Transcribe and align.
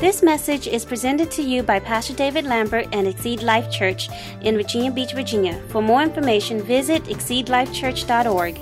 This 0.00 0.22
message 0.22 0.66
is 0.66 0.86
presented 0.86 1.30
to 1.32 1.42
you 1.42 1.62
by 1.62 1.78
Pastor 1.78 2.14
David 2.14 2.46
Lambert 2.46 2.88
and 2.90 3.06
Exceed 3.06 3.42
Life 3.42 3.70
Church 3.70 4.08
in 4.40 4.56
Virginia 4.56 4.90
Beach, 4.90 5.12
Virginia. 5.12 5.60
For 5.68 5.82
more 5.82 6.02
information, 6.02 6.62
visit 6.62 7.04
exceedlifechurch.org. 7.04 8.58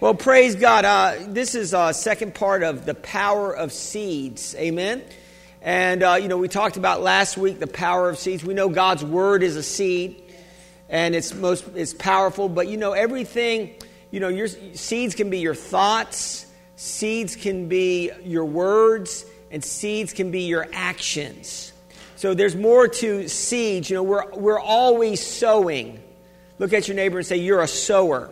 Well, 0.00 0.14
praise 0.14 0.54
God. 0.54 0.86
Uh, 0.86 1.16
this 1.28 1.54
is 1.54 1.74
a 1.74 1.92
second 1.92 2.34
part 2.34 2.62
of 2.62 2.86
the 2.86 2.94
power 2.94 3.54
of 3.54 3.72
seeds. 3.72 4.54
Amen. 4.54 5.02
And, 5.60 6.02
uh, 6.02 6.14
you 6.14 6.28
know, 6.28 6.38
we 6.38 6.48
talked 6.48 6.78
about 6.78 7.02
last 7.02 7.36
week 7.36 7.60
the 7.60 7.66
power 7.66 8.08
of 8.08 8.18
seeds. 8.18 8.42
We 8.42 8.54
know 8.54 8.70
God's 8.70 9.04
word 9.04 9.42
is 9.42 9.56
a 9.56 9.62
seed 9.62 10.22
and 10.88 11.14
it's 11.14 11.34
most 11.34 11.68
it's 11.74 11.92
powerful, 11.92 12.48
but 12.48 12.68
you 12.68 12.78
know, 12.78 12.92
everything, 12.92 13.74
you 14.10 14.20
know, 14.20 14.28
your 14.28 14.48
seeds 14.48 15.14
can 15.14 15.28
be 15.28 15.40
your 15.40 15.54
thoughts, 15.54 16.45
Seeds 16.76 17.36
can 17.36 17.68
be 17.68 18.10
your 18.22 18.44
words, 18.44 19.24
and 19.50 19.64
seeds 19.64 20.12
can 20.12 20.30
be 20.30 20.42
your 20.42 20.68
actions. 20.72 21.72
So 22.16 22.34
there's 22.34 22.54
more 22.54 22.86
to 22.86 23.28
seeds. 23.28 23.88
You 23.88 23.96
know, 23.96 24.02
we're, 24.02 24.30
we're 24.34 24.60
always 24.60 25.26
sowing. 25.26 26.02
Look 26.58 26.74
at 26.74 26.86
your 26.86 26.94
neighbor 26.94 27.18
and 27.18 27.26
say, 27.26 27.36
You're 27.36 27.62
a 27.62 27.68
sower. 27.68 28.30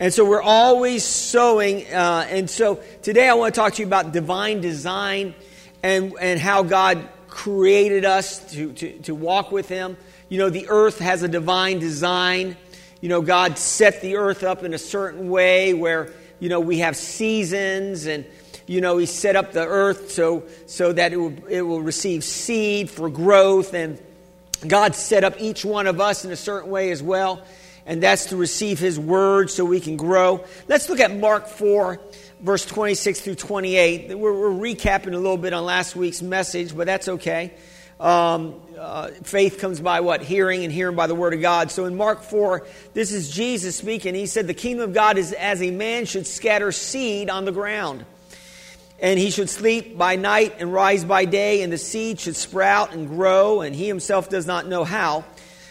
And 0.00 0.12
so 0.12 0.24
we're 0.24 0.42
always 0.42 1.04
sowing. 1.04 1.86
Uh, 1.86 2.26
and 2.28 2.50
so 2.50 2.82
today 3.02 3.28
I 3.28 3.34
want 3.34 3.54
to 3.54 3.60
talk 3.60 3.74
to 3.74 3.82
you 3.82 3.86
about 3.86 4.12
divine 4.12 4.60
design 4.60 5.34
and, 5.82 6.14
and 6.20 6.40
how 6.40 6.62
God 6.62 7.06
created 7.28 8.04
us 8.04 8.52
to, 8.52 8.72
to, 8.72 8.98
to 9.00 9.14
walk 9.14 9.52
with 9.52 9.68
Him. 9.68 9.96
You 10.30 10.38
know, 10.38 10.50
the 10.50 10.66
earth 10.68 10.98
has 10.98 11.22
a 11.22 11.28
divine 11.28 11.78
design. 11.78 12.56
You 13.00 13.08
know, 13.10 13.20
God 13.20 13.58
set 13.58 14.00
the 14.00 14.16
earth 14.16 14.42
up 14.42 14.64
in 14.64 14.72
a 14.72 14.78
certain 14.78 15.28
way 15.28 15.74
where 15.74 16.10
you 16.44 16.50
know, 16.50 16.60
we 16.60 16.80
have 16.80 16.94
seasons 16.94 18.04
and, 18.04 18.26
you 18.66 18.82
know, 18.82 18.98
He 18.98 19.06
set 19.06 19.34
up 19.34 19.52
the 19.52 19.66
earth 19.66 20.10
so, 20.10 20.42
so 20.66 20.92
that 20.92 21.14
it 21.14 21.16
will, 21.16 21.32
it 21.48 21.62
will 21.62 21.80
receive 21.80 22.22
seed 22.22 22.90
for 22.90 23.08
growth. 23.08 23.72
And 23.72 23.98
God 24.66 24.94
set 24.94 25.24
up 25.24 25.36
each 25.38 25.64
one 25.64 25.86
of 25.86 26.02
us 26.02 26.26
in 26.26 26.32
a 26.32 26.36
certain 26.36 26.68
way 26.68 26.90
as 26.90 27.02
well. 27.02 27.42
And 27.86 28.02
that's 28.02 28.26
to 28.26 28.36
receive 28.36 28.78
His 28.78 28.98
word 28.98 29.48
so 29.48 29.64
we 29.64 29.80
can 29.80 29.96
grow. 29.96 30.44
Let's 30.68 30.90
look 30.90 31.00
at 31.00 31.16
Mark 31.16 31.48
4, 31.48 31.98
verse 32.40 32.66
26 32.66 33.22
through 33.22 33.36
28. 33.36 34.18
We're, 34.18 34.38
we're 34.38 34.74
recapping 34.74 35.14
a 35.14 35.16
little 35.16 35.38
bit 35.38 35.54
on 35.54 35.64
last 35.64 35.96
week's 35.96 36.20
message, 36.20 36.76
but 36.76 36.84
that's 36.84 37.08
okay. 37.08 37.54
Um, 38.04 38.60
uh, 38.78 39.08
faith 39.22 39.58
comes 39.58 39.80
by 39.80 40.00
what? 40.00 40.20
Hearing, 40.20 40.62
and 40.62 40.70
hearing 40.70 40.94
by 40.94 41.06
the 41.06 41.14
word 41.14 41.32
of 41.32 41.40
God. 41.40 41.70
So 41.70 41.86
in 41.86 41.96
Mark 41.96 42.22
4, 42.22 42.66
this 42.92 43.12
is 43.12 43.30
Jesus 43.30 43.76
speaking. 43.76 44.14
He 44.14 44.26
said, 44.26 44.46
The 44.46 44.52
kingdom 44.52 44.90
of 44.90 44.94
God 44.94 45.16
is 45.16 45.32
as 45.32 45.62
a 45.62 45.70
man 45.70 46.04
should 46.04 46.26
scatter 46.26 46.70
seed 46.70 47.30
on 47.30 47.46
the 47.46 47.50
ground. 47.50 48.04
And 48.98 49.18
he 49.18 49.30
should 49.30 49.48
sleep 49.48 49.96
by 49.96 50.16
night 50.16 50.56
and 50.58 50.70
rise 50.70 51.02
by 51.02 51.24
day, 51.24 51.62
and 51.62 51.72
the 51.72 51.78
seed 51.78 52.20
should 52.20 52.36
sprout 52.36 52.92
and 52.92 53.08
grow, 53.08 53.62
and 53.62 53.74
he 53.74 53.88
himself 53.88 54.28
does 54.28 54.46
not 54.46 54.66
know 54.66 54.84
how. 54.84 55.24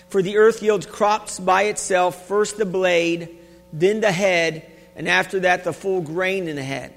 For 0.09 0.23
the 0.23 0.37
earth 0.37 0.63
yields 0.63 0.87
crops 0.87 1.39
by 1.39 1.63
itself, 1.65 2.27
first 2.27 2.57
the 2.57 2.65
blade, 2.65 3.37
then 3.71 4.01
the 4.01 4.11
head, 4.11 4.71
and 4.95 5.07
after 5.07 5.41
that 5.41 5.65
the 5.65 5.73
full 5.73 6.01
grain 6.01 6.47
in 6.47 6.55
the 6.55 6.63
head. 6.63 6.95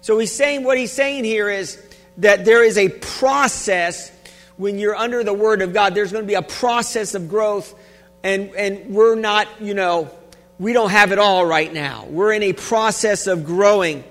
So 0.00 0.18
he's 0.18 0.34
saying, 0.34 0.64
what 0.64 0.78
he's 0.78 0.92
saying 0.92 1.24
here 1.24 1.50
is 1.50 1.78
that 2.18 2.46
there 2.46 2.64
is 2.64 2.78
a 2.78 2.88
process 2.88 4.10
when 4.58 4.78
you're 4.78 4.96
under 4.96 5.24
the 5.24 5.32
Word 5.32 5.62
of 5.62 5.72
God, 5.72 5.94
there's 5.94 6.12
going 6.12 6.24
to 6.24 6.28
be 6.28 6.34
a 6.34 6.42
process 6.42 7.14
of 7.14 7.28
growth, 7.28 7.74
and, 8.22 8.50
and 8.54 8.94
we're 8.94 9.14
not, 9.14 9.48
you 9.60 9.72
know, 9.72 10.10
we 10.58 10.72
don't 10.72 10.90
have 10.90 11.12
it 11.12 11.18
all 11.18 11.46
right 11.46 11.72
now. 11.72 12.04
We're 12.06 12.32
in 12.32 12.42
a 12.42 12.52
process 12.52 13.28
of 13.28 13.46
growing. 13.46 14.02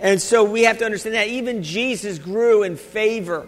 And 0.00 0.20
so 0.20 0.44
we 0.44 0.62
have 0.62 0.78
to 0.78 0.86
understand 0.86 1.14
that 1.14 1.28
even 1.28 1.62
Jesus 1.62 2.18
grew 2.18 2.62
in 2.62 2.76
favor 2.76 3.46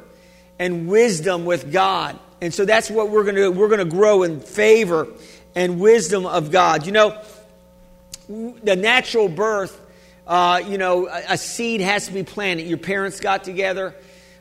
and 0.58 0.86
wisdom 0.86 1.46
with 1.46 1.72
God. 1.72 2.18
And 2.42 2.52
so 2.52 2.66
that's 2.66 2.90
what 2.90 3.08
we're 3.08 3.22
going 3.22 3.36
to 3.36 3.44
do. 3.44 3.52
We're 3.52 3.68
going 3.68 3.78
to 3.78 3.86
grow 3.86 4.22
in 4.22 4.40
favor 4.40 5.08
and 5.54 5.80
wisdom 5.80 6.26
of 6.26 6.50
God. 6.50 6.84
You 6.84 6.92
know, 6.92 7.22
the 8.28 8.76
natural 8.76 9.30
birth, 9.30 9.80
uh, 10.26 10.60
you 10.66 10.76
know, 10.76 11.08
a, 11.08 11.22
a 11.30 11.38
seed 11.38 11.80
has 11.80 12.08
to 12.08 12.12
be 12.12 12.22
planted. 12.22 12.66
Your 12.66 12.78
parents 12.78 13.20
got 13.20 13.44
together 13.44 13.94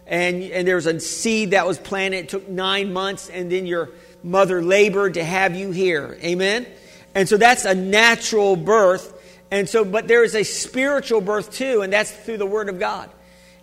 and, 0.07 0.44
and 0.44 0.67
there 0.67 0.75
was 0.75 0.85
a 0.85 1.00
seed 1.00 1.51
that 1.51 1.66
was 1.66 1.78
planted. 1.78 2.17
It 2.17 2.29
took 2.29 2.50
nine 2.50 2.94
months, 2.94 3.29
and 3.29 3.51
then 3.51 3.66
your 3.66 3.89
mother 4.23 4.62
labored 4.62 5.16
to 5.16 5.23
have 5.23 5.56
you 5.56 5.72
here. 5.72 6.17
Amen? 6.23 6.67
And 7.16 7.28
so 7.28 7.38
that's 7.38 7.66
a 7.66 7.75
natural 7.75 8.56
birth. 8.56 9.17
And 9.51 9.67
so, 9.67 9.84
but 9.84 10.07
there 10.07 10.23
is 10.23 10.35
a 10.35 10.44
spiritual 10.44 11.22
birth 11.22 11.51
too, 11.51 11.81
and 11.81 11.91
that's 11.91 12.11
through 12.11 12.38
the 12.38 12.45
Word 12.45 12.69
of 12.69 12.79
God. 12.79 13.09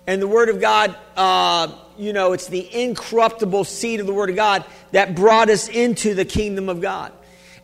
And 0.06 0.22
the 0.22 0.28
Word 0.28 0.48
of 0.48 0.60
God, 0.60 0.96
uh, 1.16 1.68
you 1.98 2.12
know, 2.12 2.32
it's 2.32 2.46
the 2.46 2.82
incorruptible 2.82 3.64
seed 3.64 4.00
of 4.00 4.06
the 4.06 4.14
Word 4.14 4.30
of 4.30 4.36
God 4.36 4.64
that 4.92 5.14
brought 5.14 5.50
us 5.50 5.68
into 5.68 6.14
the 6.14 6.24
kingdom 6.24 6.68
of 6.68 6.80
God. 6.80 7.12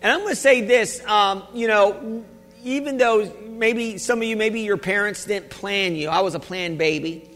And 0.02 0.12
I'm 0.12 0.20
going 0.20 0.32
to 0.32 0.36
say 0.36 0.60
this, 0.60 1.02
um, 1.06 1.42
you 1.54 1.66
know, 1.66 2.24
even 2.62 2.98
though 2.98 3.30
maybe 3.46 3.98
some 3.98 4.18
of 4.18 4.24
you, 4.24 4.36
maybe 4.36 4.60
your 4.60 4.76
parents 4.76 5.24
didn't 5.24 5.50
plan 5.50 5.96
you. 5.96 6.08
I 6.08 6.20
was 6.20 6.34
a 6.34 6.40
planned 6.40 6.78
baby. 6.78 7.30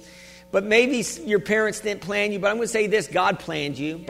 But 0.50 0.64
maybe 0.64 1.04
your 1.24 1.40
parents 1.40 1.80
didn't 1.80 2.00
plan 2.00 2.32
you, 2.32 2.38
but 2.38 2.48
I'm 2.48 2.56
going 2.56 2.66
to 2.66 2.72
say 2.72 2.86
this 2.86 3.06
God 3.06 3.38
planned 3.38 3.78
you. 3.78 4.06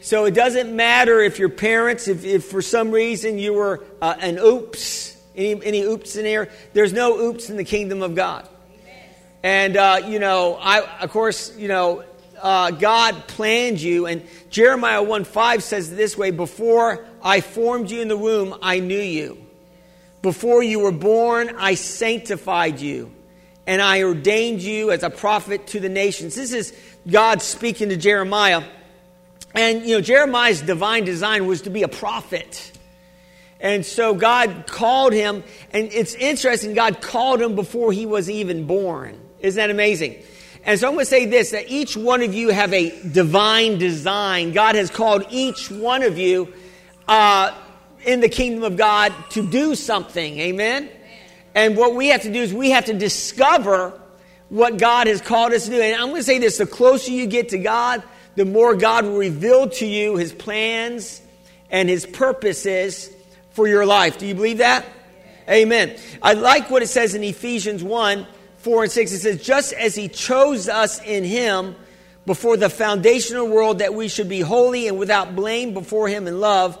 So 0.00 0.26
it 0.26 0.34
doesn't 0.34 0.74
matter 0.74 1.20
if 1.20 1.38
your 1.38 1.48
parents, 1.48 2.08
if, 2.08 2.24
if 2.24 2.44
for 2.44 2.60
some 2.60 2.90
reason 2.90 3.38
you 3.38 3.54
were 3.54 3.82
uh, 4.02 4.14
an 4.20 4.38
oops, 4.38 5.16
any, 5.34 5.64
any 5.64 5.80
oops 5.80 6.16
in 6.16 6.26
here, 6.26 6.50
there's 6.74 6.92
no 6.92 7.18
oops 7.18 7.48
in 7.48 7.56
the 7.56 7.64
kingdom 7.64 8.02
of 8.02 8.14
God. 8.14 8.46
And, 9.42 9.76
uh, 9.76 10.02
you 10.06 10.18
know, 10.18 10.58
I, 10.60 11.00
of 11.00 11.10
course, 11.10 11.56
you 11.56 11.68
know, 11.68 12.04
uh, 12.40 12.70
God 12.70 13.26
planned 13.26 13.80
you. 13.80 14.06
And 14.06 14.26
Jeremiah 14.50 15.02
1 15.02 15.24
5 15.24 15.62
says 15.62 15.94
this 15.94 16.18
way 16.18 16.30
Before 16.30 17.06
I 17.22 17.40
formed 17.40 17.90
you 17.90 18.02
in 18.02 18.08
the 18.08 18.16
womb, 18.16 18.54
I 18.60 18.80
knew 18.80 19.00
you. 19.00 19.38
Before 20.20 20.62
you 20.62 20.80
were 20.80 20.92
born, 20.92 21.56
I 21.58 21.74
sanctified 21.74 22.78
you 22.80 23.13
and 23.66 23.80
I 23.80 24.02
ordained 24.02 24.62
you 24.62 24.90
as 24.90 25.02
a 25.02 25.10
prophet 25.10 25.66
to 25.68 25.80
the 25.80 25.88
nations. 25.88 26.34
This 26.34 26.52
is 26.52 26.76
God 27.10 27.42
speaking 27.42 27.88
to 27.88 27.96
Jeremiah. 27.96 28.62
And, 29.54 29.82
you 29.86 29.96
know, 29.96 30.00
Jeremiah's 30.00 30.60
divine 30.60 31.04
design 31.04 31.46
was 31.46 31.62
to 31.62 31.70
be 31.70 31.82
a 31.82 31.88
prophet. 31.88 32.72
And 33.60 33.86
so 33.86 34.14
God 34.14 34.66
called 34.66 35.12
him, 35.12 35.42
and 35.70 35.90
it's 35.92 36.14
interesting, 36.14 36.74
God 36.74 37.00
called 37.00 37.40
him 37.40 37.54
before 37.54 37.92
he 37.92 38.04
was 38.04 38.28
even 38.28 38.66
born. 38.66 39.18
Isn't 39.40 39.56
that 39.56 39.70
amazing? 39.70 40.22
And 40.66 40.78
so 40.80 40.88
I'm 40.88 40.94
going 40.94 41.04
to 41.04 41.10
say 41.10 41.26
this 41.26 41.50
that 41.50 41.70
each 41.70 41.96
one 41.96 42.22
of 42.22 42.34
you 42.34 42.48
have 42.48 42.72
a 42.72 42.90
divine 43.08 43.78
design. 43.78 44.52
God 44.52 44.74
has 44.74 44.90
called 44.90 45.24
each 45.30 45.70
one 45.70 46.02
of 46.02 46.18
you 46.18 46.52
uh, 47.06 47.56
in 48.04 48.20
the 48.20 48.28
kingdom 48.28 48.64
of 48.64 48.76
God 48.76 49.12
to 49.30 49.46
do 49.46 49.74
something. 49.74 50.38
Amen? 50.38 50.88
And 51.54 51.76
what 51.76 51.94
we 51.94 52.08
have 52.08 52.22
to 52.22 52.32
do 52.32 52.40
is 52.40 52.52
we 52.52 52.70
have 52.70 52.86
to 52.86 52.94
discover 52.94 53.98
what 54.48 54.76
God 54.76 55.06
has 55.06 55.20
called 55.20 55.52
us 55.52 55.64
to 55.64 55.70
do. 55.70 55.80
And 55.80 55.94
I'm 55.94 56.08
going 56.08 56.20
to 56.20 56.24
say 56.24 56.38
this 56.38 56.58
the 56.58 56.66
closer 56.66 57.12
you 57.12 57.26
get 57.26 57.50
to 57.50 57.58
God, 57.58 58.02
the 58.36 58.44
more 58.44 58.74
God 58.74 59.04
will 59.04 59.16
reveal 59.16 59.68
to 59.70 59.86
you 59.86 60.16
his 60.16 60.32
plans 60.32 61.20
and 61.70 61.88
his 61.88 62.06
purposes 62.06 63.10
for 63.50 63.68
your 63.68 63.86
life. 63.86 64.18
Do 64.18 64.26
you 64.26 64.34
believe 64.34 64.58
that? 64.58 64.84
Amen. 65.48 65.96
I 66.22 66.32
like 66.32 66.70
what 66.70 66.82
it 66.82 66.88
says 66.88 67.14
in 67.14 67.22
Ephesians 67.22 67.82
1 67.82 68.26
4 68.58 68.82
and 68.84 68.92
6. 68.92 69.12
It 69.12 69.18
says, 69.18 69.42
Just 69.42 69.72
as 69.74 69.94
he 69.94 70.08
chose 70.08 70.68
us 70.68 71.02
in 71.02 71.22
him 71.22 71.76
before 72.26 72.56
the 72.56 72.70
foundation 72.70 73.36
of 73.36 73.48
the 73.48 73.54
world, 73.54 73.80
that 73.80 73.92
we 73.92 74.08
should 74.08 74.28
be 74.28 74.40
holy 74.40 74.88
and 74.88 74.98
without 74.98 75.36
blame 75.36 75.74
before 75.74 76.08
him 76.08 76.26
in 76.26 76.40
love 76.40 76.78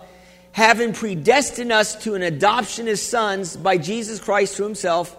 having 0.54 0.92
predestined 0.92 1.72
us 1.72 1.96
to 1.96 2.14
an 2.14 2.22
adoption 2.22 2.86
as 2.86 3.02
sons 3.02 3.56
by 3.56 3.76
Jesus 3.76 4.20
Christ 4.20 4.56
to 4.56 4.62
himself, 4.62 5.16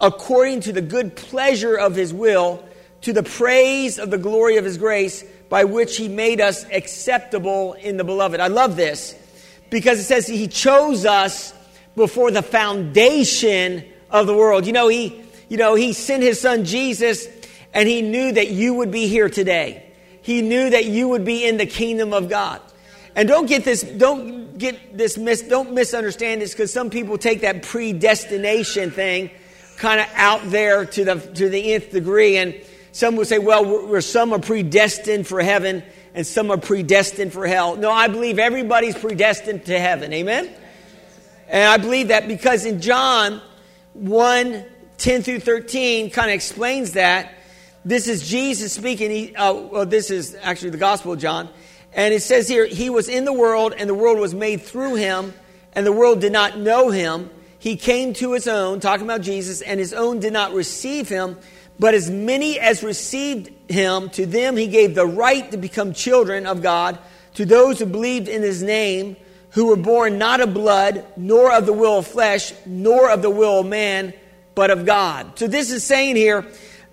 according 0.00 0.60
to 0.60 0.72
the 0.72 0.80
good 0.80 1.16
pleasure 1.16 1.74
of 1.74 1.96
his 1.96 2.14
will, 2.14 2.64
to 3.00 3.12
the 3.12 3.24
praise 3.24 3.98
of 3.98 4.12
the 4.12 4.16
glory 4.16 4.58
of 4.58 4.64
his 4.64 4.78
grace, 4.78 5.24
by 5.48 5.64
which 5.64 5.96
he 5.96 6.06
made 6.06 6.40
us 6.40 6.64
acceptable 6.70 7.72
in 7.72 7.96
the 7.96 8.04
beloved. 8.04 8.38
I 8.38 8.46
love 8.46 8.76
this 8.76 9.16
because 9.70 9.98
it 9.98 10.04
says 10.04 10.28
he 10.28 10.46
chose 10.46 11.04
us 11.04 11.52
before 11.96 12.30
the 12.30 12.42
foundation 12.42 13.84
of 14.08 14.28
the 14.28 14.36
world. 14.36 14.68
You 14.68 14.72
know, 14.72 14.86
he, 14.86 15.20
you 15.48 15.56
know, 15.56 15.74
he 15.74 15.94
sent 15.94 16.22
his 16.22 16.40
son 16.40 16.64
Jesus 16.64 17.26
and 17.74 17.88
he 17.88 18.02
knew 18.02 18.30
that 18.30 18.52
you 18.52 18.74
would 18.74 18.92
be 18.92 19.08
here 19.08 19.28
today. 19.28 19.92
He 20.22 20.42
knew 20.42 20.70
that 20.70 20.84
you 20.84 21.08
would 21.08 21.24
be 21.24 21.44
in 21.44 21.56
the 21.56 21.66
kingdom 21.66 22.12
of 22.12 22.28
God. 22.28 22.60
And 23.16 23.26
don't 23.26 23.46
get 23.46 23.64
this, 23.64 23.82
don't 23.82 24.58
get 24.58 24.96
this 24.96 25.16
mis, 25.16 25.40
don't 25.42 25.72
misunderstand 25.72 26.42
this 26.42 26.52
because 26.52 26.70
some 26.70 26.90
people 26.90 27.16
take 27.16 27.40
that 27.40 27.62
predestination 27.62 28.90
thing 28.90 29.30
kind 29.78 30.00
of 30.00 30.06
out 30.14 30.42
there 30.50 30.84
to 30.84 31.04
the, 31.04 31.14
to 31.14 31.48
the 31.48 31.72
nth 31.72 31.90
degree. 31.90 32.36
And 32.36 32.54
some 32.92 33.16
would 33.16 33.26
say, 33.26 33.38
well, 33.38 33.64
we're, 33.64 33.86
we're, 33.86 34.00
some 34.02 34.34
are 34.34 34.38
predestined 34.38 35.26
for 35.26 35.40
heaven 35.40 35.82
and 36.14 36.26
some 36.26 36.50
are 36.50 36.58
predestined 36.58 37.32
for 37.32 37.46
hell. 37.46 37.76
No, 37.76 37.90
I 37.90 38.08
believe 38.08 38.38
everybody's 38.38 38.96
predestined 38.96 39.64
to 39.64 39.78
heaven. 39.78 40.12
Amen? 40.12 40.50
And 41.48 41.64
I 41.64 41.78
believe 41.78 42.08
that 42.08 42.28
because 42.28 42.66
in 42.66 42.82
John 42.82 43.40
1 43.94 44.64
10 44.98 45.22
through 45.22 45.40
13 45.40 46.10
kind 46.10 46.30
of 46.30 46.34
explains 46.34 46.92
that. 46.92 47.32
This 47.84 48.08
is 48.08 48.28
Jesus 48.28 48.72
speaking. 48.72 49.10
He, 49.10 49.36
uh, 49.36 49.52
well, 49.52 49.86
this 49.86 50.10
is 50.10 50.36
actually 50.42 50.70
the 50.70 50.78
Gospel 50.78 51.12
of 51.12 51.20
John. 51.20 51.48
And 51.92 52.12
it 52.12 52.22
says 52.22 52.48
here, 52.48 52.66
He 52.66 52.90
was 52.90 53.08
in 53.08 53.24
the 53.24 53.32
world, 53.32 53.74
and 53.76 53.88
the 53.88 53.94
world 53.94 54.18
was 54.18 54.34
made 54.34 54.62
through 54.62 54.96
Him, 54.96 55.34
and 55.72 55.86
the 55.86 55.92
world 55.92 56.20
did 56.20 56.32
not 56.32 56.58
know 56.58 56.90
Him. 56.90 57.30
He 57.58 57.76
came 57.76 58.12
to 58.14 58.32
His 58.32 58.46
own, 58.46 58.80
talking 58.80 59.06
about 59.06 59.22
Jesus, 59.22 59.60
and 59.62 59.80
His 59.80 59.92
own 59.92 60.20
did 60.20 60.32
not 60.32 60.52
receive 60.52 61.08
Him. 61.08 61.38
But 61.78 61.94
as 61.94 62.10
many 62.10 62.58
as 62.58 62.82
received 62.82 63.50
Him, 63.70 64.10
to 64.10 64.26
them 64.26 64.56
He 64.56 64.66
gave 64.66 64.94
the 64.94 65.06
right 65.06 65.50
to 65.50 65.56
become 65.56 65.92
children 65.92 66.46
of 66.46 66.62
God, 66.62 66.98
to 67.34 67.44
those 67.44 67.78
who 67.78 67.86
believed 67.86 68.28
in 68.28 68.42
His 68.42 68.62
name, 68.62 69.16
who 69.50 69.66
were 69.66 69.76
born 69.76 70.18
not 70.18 70.40
of 70.40 70.52
blood, 70.52 71.04
nor 71.16 71.52
of 71.52 71.66
the 71.66 71.72
will 71.72 71.98
of 71.98 72.06
flesh, 72.06 72.52
nor 72.66 73.10
of 73.10 73.22
the 73.22 73.30
will 73.30 73.60
of 73.60 73.66
man, 73.66 74.12
but 74.54 74.70
of 74.70 74.84
God. 74.84 75.38
So 75.38 75.46
this 75.46 75.70
is 75.70 75.82
saying 75.84 76.16
here, 76.16 76.46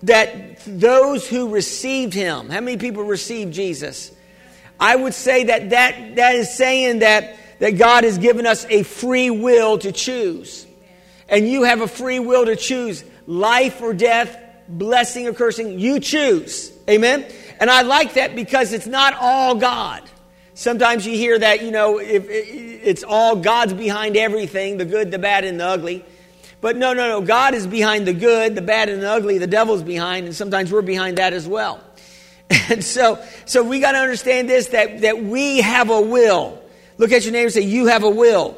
that 0.04 0.60
those 0.66 1.26
who 1.28 1.48
received 1.48 2.12
him, 2.14 2.50
how 2.50 2.60
many 2.60 2.76
people 2.76 3.04
received 3.04 3.54
Jesus? 3.54 4.12
I 4.78 4.96
would 4.96 5.14
say 5.14 5.44
that 5.44 5.70
that, 5.70 6.16
that 6.16 6.34
is 6.34 6.54
saying 6.54 7.00
that, 7.00 7.36
that 7.60 7.72
God 7.72 8.04
has 8.04 8.18
given 8.18 8.46
us 8.46 8.66
a 8.68 8.82
free 8.82 9.30
will 9.30 9.78
to 9.78 9.92
choose. 9.92 10.66
And 11.28 11.48
you 11.48 11.62
have 11.62 11.80
a 11.80 11.88
free 11.88 12.18
will 12.18 12.44
to 12.46 12.56
choose 12.56 13.04
life 13.26 13.80
or 13.80 13.94
death, 13.94 14.38
blessing 14.68 15.26
or 15.26 15.32
cursing. 15.32 15.78
You 15.78 16.00
choose. 16.00 16.72
Amen? 16.88 17.24
And 17.60 17.70
I 17.70 17.82
like 17.82 18.14
that 18.14 18.34
because 18.34 18.72
it's 18.72 18.86
not 18.86 19.14
all 19.18 19.54
God. 19.54 20.02
Sometimes 20.54 21.06
you 21.06 21.16
hear 21.16 21.38
that, 21.38 21.62
you 21.62 21.70
know, 21.70 21.98
if 21.98 22.26
it's 22.28 23.02
all 23.02 23.36
God's 23.36 23.72
behind 23.72 24.16
everything 24.16 24.76
the 24.76 24.84
good, 24.84 25.10
the 25.10 25.18
bad, 25.18 25.44
and 25.44 25.58
the 25.58 25.64
ugly. 25.64 26.04
But 26.60 26.76
no, 26.76 26.92
no, 26.92 27.08
no. 27.08 27.20
God 27.20 27.54
is 27.54 27.66
behind 27.66 28.06
the 28.06 28.12
good, 28.12 28.54
the 28.54 28.62
bad, 28.62 28.88
and 28.88 29.02
the 29.02 29.10
ugly. 29.10 29.38
The 29.38 29.48
devil's 29.48 29.82
behind, 29.82 30.26
and 30.26 30.34
sometimes 30.34 30.70
we're 30.70 30.82
behind 30.82 31.18
that 31.18 31.32
as 31.32 31.48
well. 31.48 31.80
And 32.70 32.82
so, 32.82 33.22
so 33.44 33.62
we 33.62 33.80
got 33.80 33.92
to 33.92 33.98
understand 33.98 34.48
this 34.48 34.68
that, 34.68 35.02
that 35.02 35.22
we 35.22 35.60
have 35.60 35.90
a 35.90 36.00
will. 36.00 36.60
Look 36.96 37.12
at 37.12 37.24
your 37.24 37.32
neighbor 37.32 37.46
and 37.46 37.52
say, 37.52 37.60
You 37.62 37.86
have 37.86 38.04
a 38.04 38.10
will. 38.10 38.56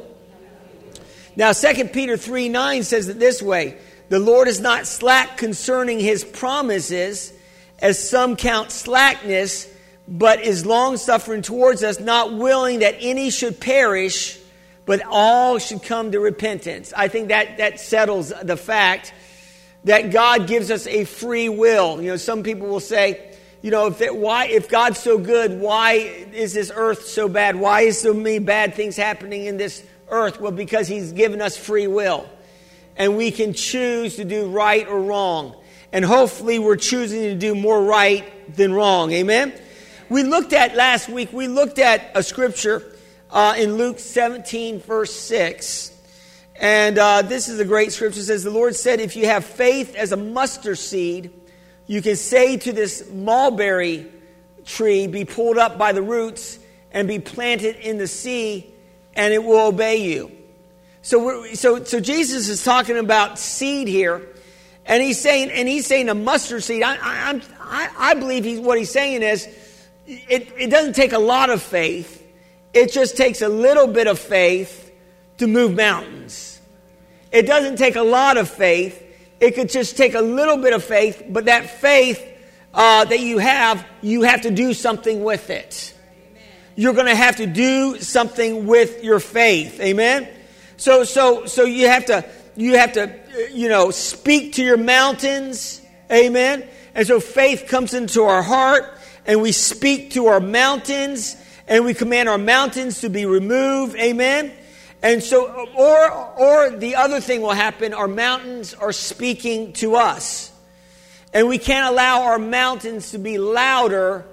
Now, 1.35 1.51
2 1.51 1.89
Peter 1.89 2.17
3 2.17 2.49
9 2.49 2.83
says 2.83 3.09
it 3.09 3.19
this 3.19 3.41
way 3.41 3.77
The 4.09 4.19
Lord 4.19 4.47
is 4.47 4.59
not 4.59 4.87
slack 4.87 5.37
concerning 5.37 5.99
his 5.99 6.23
promises, 6.23 7.33
as 7.79 8.09
some 8.09 8.35
count 8.35 8.71
slackness, 8.71 9.67
but 10.07 10.41
is 10.41 10.65
long 10.65 10.97
suffering 10.97 11.41
towards 11.41 11.83
us, 11.83 11.99
not 11.99 12.33
willing 12.33 12.79
that 12.79 12.95
any 12.99 13.29
should 13.29 13.59
perish 13.59 14.39
but 14.87 15.01
all 15.05 15.59
should 15.59 15.83
come 15.83 16.13
to 16.13 16.19
repentance. 16.19 16.93
I 16.95 17.09
think 17.09 17.27
that, 17.27 17.57
that 17.57 17.79
settles 17.79 18.31
the 18.41 18.55
fact 18.55 19.13
that 19.83 20.11
God 20.11 20.47
gives 20.47 20.71
us 20.71 20.87
a 20.87 21.03
free 21.03 21.49
will. 21.49 22.01
You 22.01 22.11
know, 22.11 22.17
some 22.17 22.41
people 22.41 22.67
will 22.67 22.79
say, 22.79 23.35
you 23.61 23.71
know, 23.71 23.87
if, 23.87 23.99
why, 24.13 24.45
if 24.45 24.69
God's 24.69 24.99
so 24.99 25.17
good, 25.17 25.59
why 25.59 25.93
is 25.93 26.53
this 26.53 26.71
earth 26.73 27.07
so 27.07 27.27
bad? 27.27 27.55
Why 27.55 27.81
is 27.81 27.99
so 27.99 28.13
many 28.13 28.39
bad 28.39 28.75
things 28.75 28.95
happening 28.95 29.45
in 29.45 29.57
this 29.57 29.83
earth? 30.09 30.39
Well, 30.39 30.51
because 30.51 30.87
He's 30.87 31.11
given 31.11 31.41
us 31.41 31.57
free 31.57 31.87
will. 31.87 32.29
And 32.95 33.17
we 33.17 33.31
can 33.31 33.53
choose 33.53 34.15
to 34.15 34.25
do 34.25 34.49
right 34.49 34.87
or 34.87 35.01
wrong. 35.01 35.55
And 35.91 36.03
hopefully 36.03 36.59
we're 36.59 36.75
choosing 36.75 37.21
to 37.21 37.35
do 37.35 37.55
more 37.55 37.81
right 37.81 38.55
than 38.55 38.73
wrong. 38.73 39.11
Amen? 39.11 39.53
We 40.09 40.23
looked 40.23 40.53
at 40.53 40.75
last 40.75 41.09
week, 41.09 41.33
we 41.33 41.47
looked 41.47 41.79
at 41.79 42.11
a 42.15 42.23
scripture 42.23 42.83
uh, 43.29 43.55
in 43.57 43.77
Luke 43.77 43.99
17, 43.99 44.79
verse 44.79 45.13
6. 45.13 45.93
And 46.59 46.97
uh, 46.97 47.21
this 47.21 47.49
is 47.49 47.59
a 47.59 47.65
great 47.65 47.91
scripture. 47.91 48.19
It 48.19 48.23
says, 48.23 48.43
The 48.43 48.49
Lord 48.49 48.75
said, 48.75 48.99
If 48.99 49.15
you 49.15 49.25
have 49.25 49.45
faith 49.45 49.95
as 49.95 50.11
a 50.11 50.17
mustard 50.17 50.77
seed, 50.77 51.31
you 51.87 52.01
can 52.01 52.15
say 52.15 52.57
to 52.57 52.71
this 52.71 53.09
mulberry 53.11 54.05
tree, 54.65 55.07
Be 55.07 55.25
pulled 55.25 55.57
up 55.57 55.77
by 55.77 55.91
the 55.91 56.01
roots 56.01 56.59
and 56.91 57.07
be 57.07 57.19
planted 57.19 57.75
in 57.77 57.97
the 57.97 58.07
sea, 58.07 58.71
and 59.13 59.33
it 59.33 59.43
will 59.43 59.67
obey 59.67 59.97
you. 59.97 60.31
So, 61.01 61.45
so, 61.53 61.83
so 61.83 61.99
Jesus 61.99 62.49
is 62.49 62.63
talking 62.63 62.97
about 62.97 63.39
seed 63.39 63.87
here, 63.87 64.27
and 64.85 65.01
he's 65.01 65.19
saying, 65.19 65.49
and 65.51 65.67
he's 65.67 65.87
saying 65.87 66.09
a 66.09 66.15
mustard 66.15 66.63
seed. 66.63 66.83
I, 66.83 66.95
I, 66.95 67.41
I, 67.59 67.89
I 67.97 68.13
believe 68.13 68.43
he's, 68.43 68.59
what 68.59 68.77
he's 68.77 68.91
saying 68.91 69.23
is, 69.23 69.47
it, 70.05 70.51
it 70.57 70.69
doesn't 70.69 70.93
take 70.93 71.13
a 71.13 71.19
lot 71.19 71.49
of 71.49 71.61
faith 71.61 72.17
it 72.77 72.91
just 72.91 73.17
takes 73.17 73.41
a 73.41 73.49
little 73.49 73.87
bit 73.87 74.05
of 74.05 74.19
faith 74.19 74.91
to 75.39 75.47
move 75.47 75.73
mountains. 75.75 76.61
It 77.31 77.47
doesn't 77.47 77.77
take 77.77 77.95
a 77.95 78.03
lot 78.03 78.37
of 78.37 78.47
faith. 78.49 79.03
It 79.39 79.55
could 79.55 79.69
just 79.69 79.97
take 79.97 80.15
a 80.15 80.21
little 80.21 80.57
bit 80.57 80.73
of 80.73 80.83
faith, 80.83 81.23
but 81.29 81.45
that 81.45 81.69
faith 81.69 82.25
uh, 82.73 83.05
that 83.05 83.19
you 83.19 83.37
have, 83.37 83.85
you 84.01 84.23
have 84.23 84.41
to 84.41 84.51
do 84.51 84.73
something 84.73 85.23
with 85.23 85.49
it. 85.49 85.93
You're 86.75 86.93
going 86.93 87.07
to 87.07 87.15
have 87.15 87.37
to 87.37 87.47
do 87.47 87.99
something 87.99 88.67
with 88.67 89.03
your 89.03 89.19
faith. 89.19 89.79
Amen. 89.79 90.27
So, 90.77 91.03
so, 91.03 91.45
so 91.45 91.65
you 91.65 91.87
have 91.87 92.05
to, 92.05 92.25
you 92.55 92.77
have 92.77 92.93
to, 92.93 93.15
you 93.51 93.69
know, 93.69 93.89
speak 93.91 94.53
to 94.53 94.63
your 94.63 94.77
mountains. 94.77 95.81
Amen. 96.11 96.67
And 96.93 97.05
so 97.05 97.19
faith 97.19 97.65
comes 97.67 97.93
into 97.93 98.23
our 98.23 98.43
heart, 98.43 98.97
and 99.25 99.41
we 99.41 99.51
speak 99.51 100.11
to 100.11 100.27
our 100.27 100.39
mountains 100.39 101.35
and 101.67 101.85
we 101.85 101.93
command 101.93 102.29
our 102.29 102.37
mountains 102.37 103.01
to 103.01 103.09
be 103.09 103.25
removed. 103.25 103.95
Amen. 103.97 104.51
And 105.07 105.23
so, 105.23 105.69
or, 105.73 106.11
or 106.37 106.69
the 106.69 106.95
other 106.95 107.21
thing 107.21 107.39
will 107.41 107.53
happen, 107.53 107.93
our 107.93 108.09
mountains 108.09 108.73
are 108.73 108.91
speaking 108.91 109.71
to 109.73 109.95
us. 109.95 110.51
And 111.33 111.47
we 111.47 111.59
can't 111.59 111.89
allow 111.89 112.23
our 112.23 112.37
mountains 112.37 113.11
to 113.11 113.17
be 113.17 113.37
louder 113.37 114.25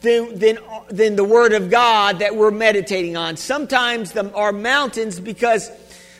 than, 0.00 0.38
than, 0.38 0.58
than 0.88 1.16
the 1.16 1.24
Word 1.24 1.52
of 1.52 1.68
God 1.68 2.20
that 2.20 2.34
we're 2.34 2.50
meditating 2.50 3.14
on. 3.14 3.36
Sometimes 3.36 4.12
the, 4.12 4.32
our 4.32 4.52
mountains, 4.52 5.20
because, 5.20 5.70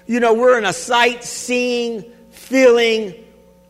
you 0.06 0.20
know, 0.20 0.34
we're 0.34 0.58
in 0.58 0.66
a 0.66 0.75
sight, 0.75 1.25
seeing, 1.25 2.02
feeling, 2.32 3.14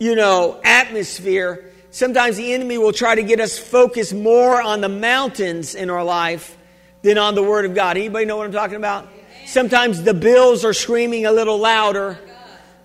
you 0.01 0.17
know, 0.17 0.61
atmosphere, 0.65 1.73
sometimes 1.93 2.37
the 2.37 2.53
enemy 2.53 2.79
will 2.79 2.93
try 2.93 3.15
to 3.15 3.23
get 3.23 3.39
us 3.39 3.61
focused 3.61 4.13
more 4.13 4.61
on 4.61 4.81
the 4.81 4.89
mountains 4.89 5.77
in 5.77 5.89
our 5.89 6.03
life 6.03 6.59
than 7.03 7.17
on 7.17 7.37
the 7.37 7.45
Word 7.45 7.65
of 7.65 7.77
God. 7.77 7.97
Anybody 7.97 8.25
know 8.25 8.39
what 8.39 8.47
I'm 8.47 8.53
talking 8.53 8.75
about? 8.75 9.07
Sometimes 9.47 10.03
the 10.03 10.13
bills 10.13 10.65
are 10.65 10.73
screaming 10.73 11.25
a 11.25 11.33
little 11.33 11.59
louder 11.59 12.19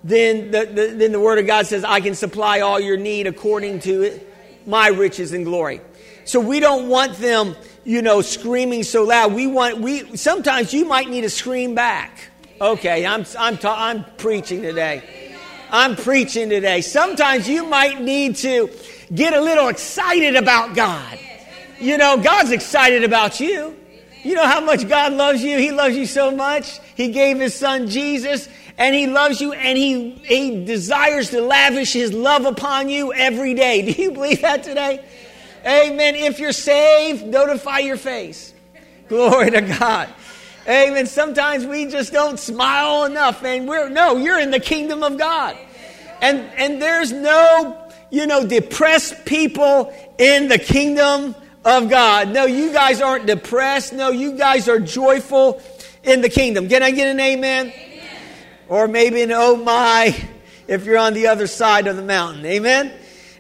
than 0.04 0.52
the, 0.52 0.66
the, 0.66 0.88
than 0.96 1.12
the 1.12 1.20
Word 1.20 1.40
of 1.40 1.48
God 1.48 1.66
says, 1.66 1.84
I 1.84 2.02
can 2.02 2.14
supply 2.16 2.60
all 2.60 2.80
your 2.80 2.98
need 2.98 3.26
according 3.26 3.80
to 3.82 4.04
it, 4.04 4.68
my 4.68 4.90
riches 4.90 5.34
and 5.34 5.44
glory. 5.44 5.82
So 6.24 6.40
we 6.40 6.60
don't 6.60 6.88
want 6.88 7.18
them, 7.18 7.56
you 7.84 8.04
know, 8.04 8.22
screaming 8.22 8.84
so 8.84 9.04
loud. 9.04 9.34
We 9.34 9.48
want, 9.48 9.80
we, 9.80 10.16
sometimes 10.16 10.72
you 10.72 10.86
might 10.86 11.10
need 11.10 11.22
to 11.22 11.30
scream 11.32 11.74
back. 11.74 12.30
Okay, 12.60 13.08
I'm, 13.08 13.26
I'm, 13.40 13.58
ta- 13.58 13.76
I'm 13.78 14.06
preaching 14.18 14.62
today. 14.62 15.36
I'm 15.72 15.96
preaching 15.96 16.50
today. 16.50 16.82
Sometimes 16.82 17.50
you 17.50 17.66
might 17.66 18.00
need 18.02 18.36
to 18.38 18.70
get 19.14 19.34
a 19.34 19.42
little 19.42 19.68
excited 19.68 20.36
about 20.36 20.76
God. 20.76 21.18
You 21.80 21.98
know, 21.98 22.18
God's 22.18 22.52
excited 22.52 23.04
about 23.04 23.40
you. 23.40 23.76
You 24.24 24.36
know 24.36 24.46
how 24.46 24.62
much 24.62 24.88
God 24.88 25.14
loves 25.14 25.44
you? 25.44 25.58
He 25.58 25.72
loves 25.72 25.96
you 25.96 26.06
so 26.06 26.32
much. 26.32 26.80
He 26.96 27.10
gave 27.10 27.40
His 27.40 27.56
Son 27.56 27.90
Jesus, 27.90 28.48
and 28.78 28.94
He 28.94 29.08
loves 29.08 29.42
you, 29.42 29.54
and 29.54 29.78
He, 29.78 30.12
he 30.24 30.64
desires 30.64 31.32
to 31.32 31.42
lavish 31.42 31.94
His 31.94 32.14
love 32.14 32.46
upon 32.46 32.90
you 32.90 33.14
every 33.14 33.54
day. 33.54 33.82
Do 33.92 34.02
you 34.02 34.12
believe 34.12 34.42
that 34.42 34.64
today? 34.64 35.04
Amen. 35.66 36.16
If 36.16 36.40
you're 36.40 36.52
saved, 36.52 37.26
notify 37.26 37.80
your 37.80 37.98
face. 37.98 38.54
Glory 39.08 39.52
to 39.52 39.62
God. 39.62 40.10
Amen. 40.68 41.08
Sometimes 41.08 41.66
we 41.66 41.88
just 41.88 42.14
don't 42.14 42.40
smile 42.40 43.06
enough, 43.06 43.44
and 43.44 43.68
we're 43.68 43.90
no, 43.90 44.18
you're 44.18 44.40
in 44.40 44.52
the 44.52 44.60
kingdom 44.60 45.04
of 45.04 45.18
God. 45.18 45.58
And 46.22 46.40
and 46.56 46.80
there's 46.80 47.12
no, 47.12 47.90
you 48.12 48.28
know, 48.28 48.46
depressed 48.46 49.26
people 49.26 49.94
in 50.20 50.48
the 50.48 50.60
kingdom 50.60 51.36
of 51.64 51.90
God. 51.90 52.30
No, 52.30 52.46
you 52.46 52.74
guys 52.74 53.02
aren't 53.02 53.26
depressed. 53.26 53.94
No, 53.94 54.10
you 54.10 54.38
guys 54.38 54.68
are 54.68 54.80
joyful 54.80 55.62
in 56.04 56.22
the 56.22 56.30
kingdom. 56.30 56.68
Can 56.68 56.84
I 56.84 56.92
get 56.92 57.08
an 57.08 57.20
amen? 57.20 57.68
amen? 57.68 58.18
Or 58.68 58.88
maybe 58.88 59.22
an 59.22 59.32
oh 59.32 59.56
my 59.56 60.16
if 60.68 60.86
you're 60.86 60.98
on 60.98 61.14
the 61.14 61.28
other 61.28 61.48
side 61.48 61.88
of 61.88 61.96
the 61.96 62.02
mountain. 62.02 62.46
Amen? 62.46 62.92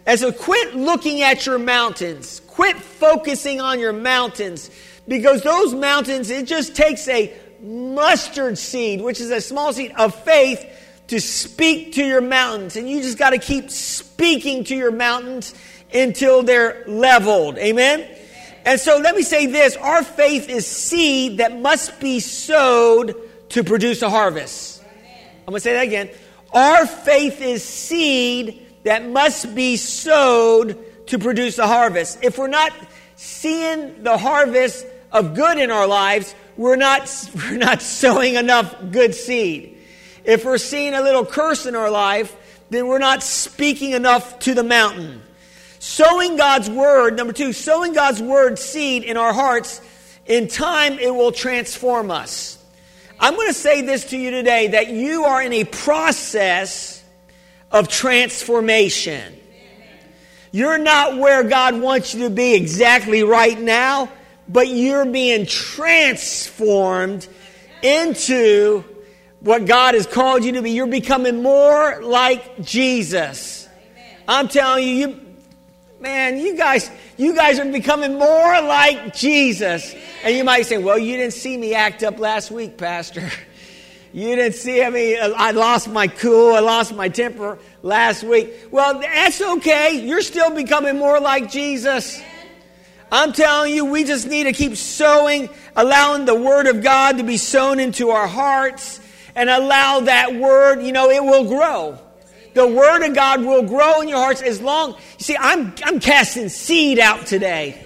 And 0.06 0.20
so 0.20 0.32
quit 0.32 0.76
looking 0.76 1.22
at 1.22 1.46
your 1.46 1.60
mountains. 1.60 2.42
Quit 2.48 2.78
focusing 2.78 3.62
on 3.62 3.80
your 3.80 3.94
mountains 3.94 4.70
because 5.08 5.42
those 5.42 5.74
mountains, 5.74 6.30
it 6.30 6.46
just 6.46 6.76
takes 6.76 7.08
a 7.08 7.34
mustard 7.62 8.58
seed, 8.58 9.02
which 9.02 9.20
is 9.20 9.32
a 9.32 9.42
small 9.42 9.74
seed 9.74 9.94
of 9.98 10.16
faith 10.24 10.66
to 11.08 11.20
speak 11.20 11.94
to 11.94 12.06
your 12.06 12.22
mountains. 12.22 12.76
And 12.76 12.90
you 12.90 13.02
just 13.02 13.18
got 13.18 13.32
to 13.32 13.38
keep 13.38 13.70
speaking 13.70 14.64
to 14.66 14.76
your 14.76 14.92
mountains 14.92 15.54
until 15.94 16.44
they're 16.44 16.84
leveled. 16.88 17.58
Amen? 17.58 18.08
And 18.66 18.80
so 18.80 18.98
let 18.98 19.16
me 19.16 19.24
say 19.24 19.48
this 19.48 19.76
our 19.78 20.04
faith 20.04 20.50
is 20.50 20.68
seed 20.68 21.38
that 21.38 21.58
must 21.58 22.00
be 22.00 22.20
sowed 22.20 23.16
to 23.50 23.64
produce 23.64 24.02
a 24.02 24.10
harvest. 24.10 24.84
I'm 25.42 25.46
going 25.48 25.58
to 25.58 25.60
say 25.62 25.74
that 25.74 25.84
again. 25.84 26.10
Our 26.54 26.86
faith 26.86 27.42
is 27.42 27.64
seed 27.64 28.68
that 28.84 29.08
must 29.08 29.56
be 29.56 29.78
sowed 29.78 31.08
to 31.08 31.20
produce 31.20 31.58
a 31.58 31.68
harvest. 31.68 32.20
If 32.22 32.38
we're 32.38 32.48
not 32.48 32.72
seeing 33.16 34.04
the 34.04 34.18
harvest 34.18 34.86
of 35.12 35.36
good 35.36 35.58
in 35.58 35.72
our 35.72 35.88
lives, 35.88 36.36
we're 36.58 36.76
not, 36.76 37.10
we're 37.36 37.58
not 37.58 37.82
sowing 37.82 38.36
enough 38.36 38.76
good 38.92 39.16
seed. 39.16 39.78
If 40.24 40.46
we're 40.46 40.58
seeing 40.58 40.94
a 40.94 41.02
little 41.02 41.26
curse 41.26 41.66
in 41.66 41.76
our 41.76 41.90
life, 41.90 42.36
then 42.70 42.88
we're 42.88 43.00
not 43.00 43.24
speaking 43.24 43.92
enough 43.92 44.40
to 44.40 44.54
the 44.54 44.64
mountain. 44.64 45.22
Sowing 45.82 46.38
God's 46.38 46.70
word, 46.70 47.18
number 47.18 47.34
two, 47.34 47.54
sowing 47.54 47.94
God's 47.94 48.22
word 48.22 48.60
seed 48.60 49.04
in 49.04 49.18
our 49.18 49.34
hearts, 49.34 49.82
in 50.28 50.48
time 50.48 51.00
it 51.00 51.10
will 51.10 51.32
transform 51.32 52.12
us. 52.12 52.64
I'm 53.20 53.34
going 53.34 53.48
to 53.48 53.54
say 53.56 53.82
this 53.82 54.06
to 54.12 54.18
you 54.18 54.30
today 54.30 54.68
that 54.68 54.90
you 54.90 55.24
are 55.24 55.42
in 55.42 55.52
a 55.54 55.64
process 55.64 57.04
of 57.72 57.88
transformation. 57.88 59.36
You're 60.52 60.78
not 60.78 61.18
where 61.18 61.42
God 61.46 61.82
wants 61.82 62.14
you 62.14 62.26
to 62.26 62.30
be 62.30 62.54
exactly 62.54 63.24
right 63.24 63.60
now, 63.60 64.12
but 64.48 64.68
you're 64.68 65.08
being 65.08 65.48
transformed 65.48 67.28
into 67.82 68.84
what 69.40 69.66
God 69.66 69.96
has 69.96 70.06
called 70.06 70.44
you 70.44 70.52
to 70.52 70.62
be. 70.62 70.70
You're 70.70 70.86
becoming 70.86 71.42
more 71.42 72.04
like 72.04 72.62
Jesus. 72.62 73.68
I'm 74.28 74.48
telling 74.48 74.88
you, 74.88 74.94
you 74.94 75.21
man, 76.02 76.38
you 76.38 76.58
guys, 76.58 76.90
you 77.18 77.36
guys 77.36 77.60
are 77.60 77.72
becoming 77.72 78.18
more 78.18 78.62
like 78.62 79.16
Jesus. 79.16 79.96
And 80.24 80.36
you 80.36 80.44
might 80.44 80.66
say, 80.66 80.78
well, 80.78 80.98
you 80.98 81.16
didn't 81.18 81.34
see 81.34 81.56
me 81.56 81.74
act 81.74 82.04
up 82.04 82.20
last 82.20 82.52
week, 82.52 82.78
Pastor. 82.78 83.30
You 84.14 84.36
didn't 84.36 84.56
see, 84.56 84.84
I 84.84 84.90
mean, 84.90 85.18
I 85.22 85.52
lost 85.52 85.88
my 85.88 86.06
cool, 86.06 86.54
I 86.54 86.60
lost 86.60 86.94
my 86.94 87.08
temper 87.08 87.58
last 87.82 88.26
week. 88.26 88.54
Well, 88.70 89.00
that's 89.00 89.42
okay. 89.42 90.06
You're 90.06 90.22
still 90.22 90.54
becoming 90.54 90.98
more 90.98 91.22
like 91.22 91.50
Jesus. 91.50 92.22
I'm 93.10 93.32
telling 93.32 93.74
you, 93.74 93.86
we 93.86 94.04
just 94.04 94.28
need 94.28 94.44
to 94.44 94.52
keep 94.52 94.76
sowing, 94.76 95.50
allowing 95.78 96.26
the 96.26 96.36
Word 96.36 96.68
of 96.68 96.84
God 96.84 97.20
to 97.20 97.24
be 97.24 97.38
sown 97.38 97.80
into 97.80 98.10
our 98.10 98.28
hearts, 98.28 99.00
and 99.34 99.50
allow 99.50 100.02
that 100.02 100.36
Word, 100.36 100.82
you 100.82 100.92
know, 100.92 101.10
it 101.10 101.24
will 101.24 101.46
grow. 101.46 101.98
The 102.54 102.68
Word 102.68 103.04
of 103.04 103.16
God 103.16 103.44
will 103.44 103.64
grow 103.64 104.02
in 104.02 104.10
your 104.10 104.18
hearts 104.18 104.42
as 104.42 104.62
long. 104.62 104.92
You 104.92 104.98
see, 105.20 105.38
I'm, 105.38 105.74
I'm 105.84 106.00
casting 106.00 106.50
seed 106.50 107.00
out 107.00 107.26
today. 107.26 107.86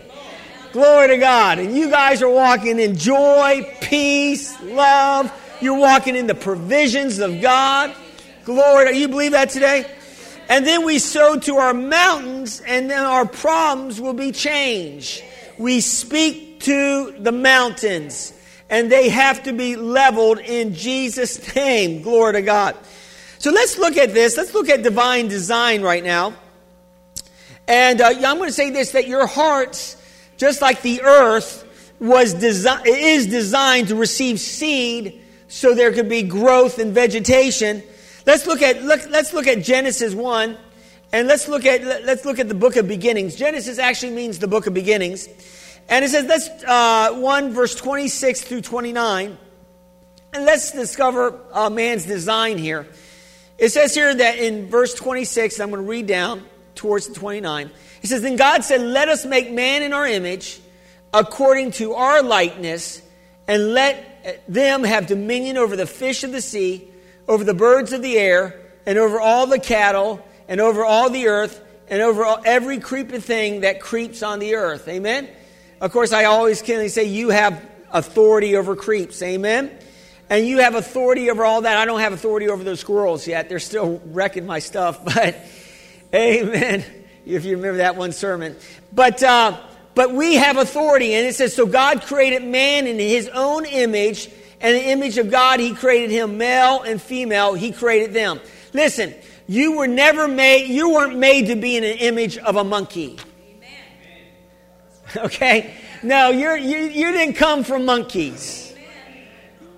Glory 0.73 1.07
to 1.09 1.17
God. 1.17 1.59
And 1.59 1.75
you 1.75 1.89
guys 1.89 2.21
are 2.21 2.29
walking 2.29 2.79
in 2.79 2.97
joy, 2.97 3.75
peace, 3.81 4.59
love. 4.61 5.31
You're 5.61 5.77
walking 5.77 6.15
in 6.15 6.27
the 6.27 6.35
provisions 6.35 7.19
of 7.19 7.41
God. 7.41 7.95
Glory. 8.43 8.91
Do 8.91 8.99
you 8.99 9.07
believe 9.07 9.31
that 9.31 9.51
today? 9.51 9.89
And 10.49 10.65
then 10.65 10.85
we 10.85 10.99
sow 10.99 11.39
to 11.39 11.55
our 11.55 11.73
mountains, 11.73 12.61
and 12.61 12.89
then 12.89 13.03
our 13.03 13.25
problems 13.25 13.99
will 13.99 14.13
be 14.13 14.31
changed. 14.31 15.23
We 15.57 15.81
speak 15.81 16.59
to 16.61 17.15
the 17.17 17.31
mountains, 17.31 18.33
and 18.69 18.91
they 18.91 19.09
have 19.09 19.43
to 19.43 19.53
be 19.53 19.75
leveled 19.75 20.39
in 20.39 20.73
Jesus' 20.73 21.55
name. 21.55 22.01
Glory 22.01 22.33
to 22.33 22.41
God. 22.41 22.75
So 23.45 23.51
let's 23.51 23.77
look 23.77 23.95
at 23.95 24.11
this. 24.11 24.37
Let's 24.37 24.55
look 24.55 24.69
at 24.69 24.81
divine 24.81 25.27
design 25.27 25.83
right 25.83 26.03
now. 26.03 26.33
And 27.67 28.01
uh, 28.01 28.07
I'm 28.07 28.37
going 28.37 28.49
to 28.49 28.51
say 28.51 28.71
this 28.71 28.93
that 28.93 29.07
your 29.07 29.27
hearts 29.27 30.01
just 30.35 30.63
like 30.63 30.81
the 30.81 31.03
earth 31.03 31.93
was 31.99 32.33
desi- 32.33 32.81
is 32.87 33.27
designed 33.27 33.89
to 33.89 33.95
receive 33.95 34.39
seed 34.39 35.21
so 35.47 35.75
there 35.75 35.91
could 35.93 36.09
be 36.09 36.23
growth 36.23 36.79
and 36.79 36.91
vegetation. 36.91 37.83
Let's 38.25 38.47
look 38.47 38.63
at 38.63 38.81
look, 38.81 39.07
let's 39.11 39.31
look 39.31 39.45
at 39.45 39.63
Genesis 39.63 40.15
1 40.15 40.57
and 41.11 41.27
let's 41.27 41.47
look 41.47 41.67
at 41.67 41.83
let's 42.03 42.25
look 42.25 42.39
at 42.39 42.47
the 42.47 42.55
book 42.55 42.77
of 42.77 42.87
beginnings. 42.87 43.35
Genesis 43.35 43.77
actually 43.77 44.13
means 44.13 44.39
the 44.39 44.47
book 44.47 44.65
of 44.65 44.73
beginnings. 44.73 45.27
And 45.87 46.03
it 46.03 46.09
says 46.09 46.25
let's 46.25 46.47
uh, 46.63 47.13
1 47.13 47.53
verse 47.53 47.75
26 47.75 48.41
through 48.41 48.61
29 48.61 49.37
and 50.33 50.45
let's 50.45 50.71
discover 50.71 51.39
uh, 51.53 51.69
man's 51.69 52.07
design 52.07 52.57
here. 52.57 52.87
It 53.57 53.69
says 53.69 53.93
here 53.93 54.13
that 54.13 54.37
in 54.37 54.67
verse 54.67 54.93
26, 54.93 55.59
I'm 55.59 55.69
going 55.69 55.81
to 55.81 55.89
read 55.89 56.07
down 56.07 56.43
towards 56.75 57.07
the 57.07 57.15
29. 57.15 57.71
He 58.01 58.07
says, 58.07 58.21
Then 58.21 58.35
God 58.35 58.63
said, 58.63 58.81
Let 58.81 59.09
us 59.09 59.25
make 59.25 59.51
man 59.51 59.81
in 59.81 59.93
our 59.93 60.05
image, 60.05 60.59
according 61.13 61.71
to 61.71 61.93
our 61.93 62.21
likeness, 62.21 63.01
and 63.47 63.73
let 63.73 64.43
them 64.47 64.83
have 64.83 65.07
dominion 65.07 65.57
over 65.57 65.75
the 65.75 65.85
fish 65.85 66.23
of 66.23 66.31
the 66.31 66.41
sea, 66.41 66.87
over 67.27 67.43
the 67.43 67.53
birds 67.53 67.93
of 67.93 68.01
the 68.01 68.17
air, 68.17 68.59
and 68.85 68.97
over 68.97 69.19
all 69.19 69.47
the 69.47 69.59
cattle, 69.59 70.25
and 70.47 70.59
over 70.59 70.83
all 70.83 71.09
the 71.09 71.27
earth, 71.27 71.61
and 71.87 72.01
over 72.01 72.25
every 72.45 72.79
creeping 72.79 73.21
thing 73.21 73.61
that 73.61 73.79
creeps 73.79 74.21
on 74.21 74.39
the 74.39 74.55
earth. 74.55 74.87
Amen? 74.87 75.29
Of 75.79 75.91
course, 75.91 76.11
I 76.11 76.25
always 76.25 76.61
can 76.61 76.87
say, 76.89 77.05
You 77.05 77.29
have 77.29 77.63
authority 77.91 78.57
over 78.57 78.75
creeps. 78.75 79.21
Amen? 79.21 79.71
And 80.29 80.47
you 80.47 80.59
have 80.59 80.75
authority 80.75 81.29
over 81.29 81.45
all 81.45 81.61
that. 81.61 81.77
I 81.77 81.85
don't 81.85 81.99
have 81.99 82.13
authority 82.13 82.49
over 82.49 82.63
those 82.63 82.79
squirrels 82.79 83.27
yet. 83.27 83.47
They're 83.49 83.59
still 83.59 84.01
wrecking 84.05 84.45
my 84.45 84.59
stuff, 84.59 85.03
but 85.15 85.37
amen 86.13 86.83
if 87.25 87.45
you 87.45 87.57
remember 87.57 87.77
that 87.77 87.95
one 87.95 88.11
sermon. 88.11 88.55
But, 88.93 89.21
uh, 89.23 89.57
but 89.93 90.11
we 90.11 90.35
have 90.35 90.57
authority. 90.57 91.13
And 91.13 91.25
it 91.25 91.35
says, 91.35 91.55
So 91.55 91.65
God 91.65 92.01
created 92.03 92.43
man 92.43 92.87
in 92.87 92.99
his 92.99 93.27
own 93.29 93.65
image, 93.65 94.29
and 94.61 94.75
the 94.75 94.89
image 94.89 95.17
of 95.17 95.31
God, 95.31 95.59
he 95.59 95.73
created 95.73 96.11
him, 96.11 96.37
male 96.37 96.81
and 96.81 97.01
female, 97.01 97.53
he 97.53 97.71
created 97.71 98.13
them. 98.13 98.39
Listen, 98.73 99.13
you 99.47 99.77
were 99.77 99.87
never 99.87 100.27
made, 100.27 100.67
you 100.69 100.89
weren't 100.89 101.17
made 101.17 101.47
to 101.47 101.55
be 101.55 101.77
in 101.77 101.83
an 101.83 101.97
image 101.97 102.37
of 102.37 102.55
a 102.55 102.63
monkey. 102.63 103.17
Amen. 103.49 105.25
Okay? 105.25 105.73
No, 106.03 106.29
you're, 106.29 106.57
you, 106.57 106.77
you 106.77 107.11
didn't 107.11 107.35
come 107.35 107.63
from 107.63 107.85
monkeys. 107.85 108.64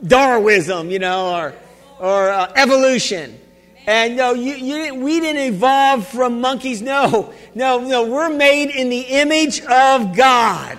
Darwinism, 0.05 0.89
you 0.91 0.99
know, 0.99 1.35
or, 1.35 1.53
or 1.99 2.29
uh, 2.29 2.51
evolution. 2.55 3.39
And 3.85 4.17
no, 4.17 4.33
you, 4.33 4.53
you 4.53 4.75
didn't, 4.75 5.01
we 5.01 5.19
didn't 5.21 5.53
evolve 5.53 6.07
from 6.07 6.41
monkeys. 6.41 6.81
No, 6.81 7.33
no, 7.55 7.79
no. 7.79 8.05
We're 8.05 8.29
made 8.29 8.69
in 8.69 8.89
the 8.89 8.99
image 8.99 9.61
of 9.61 10.15
God. 10.15 10.77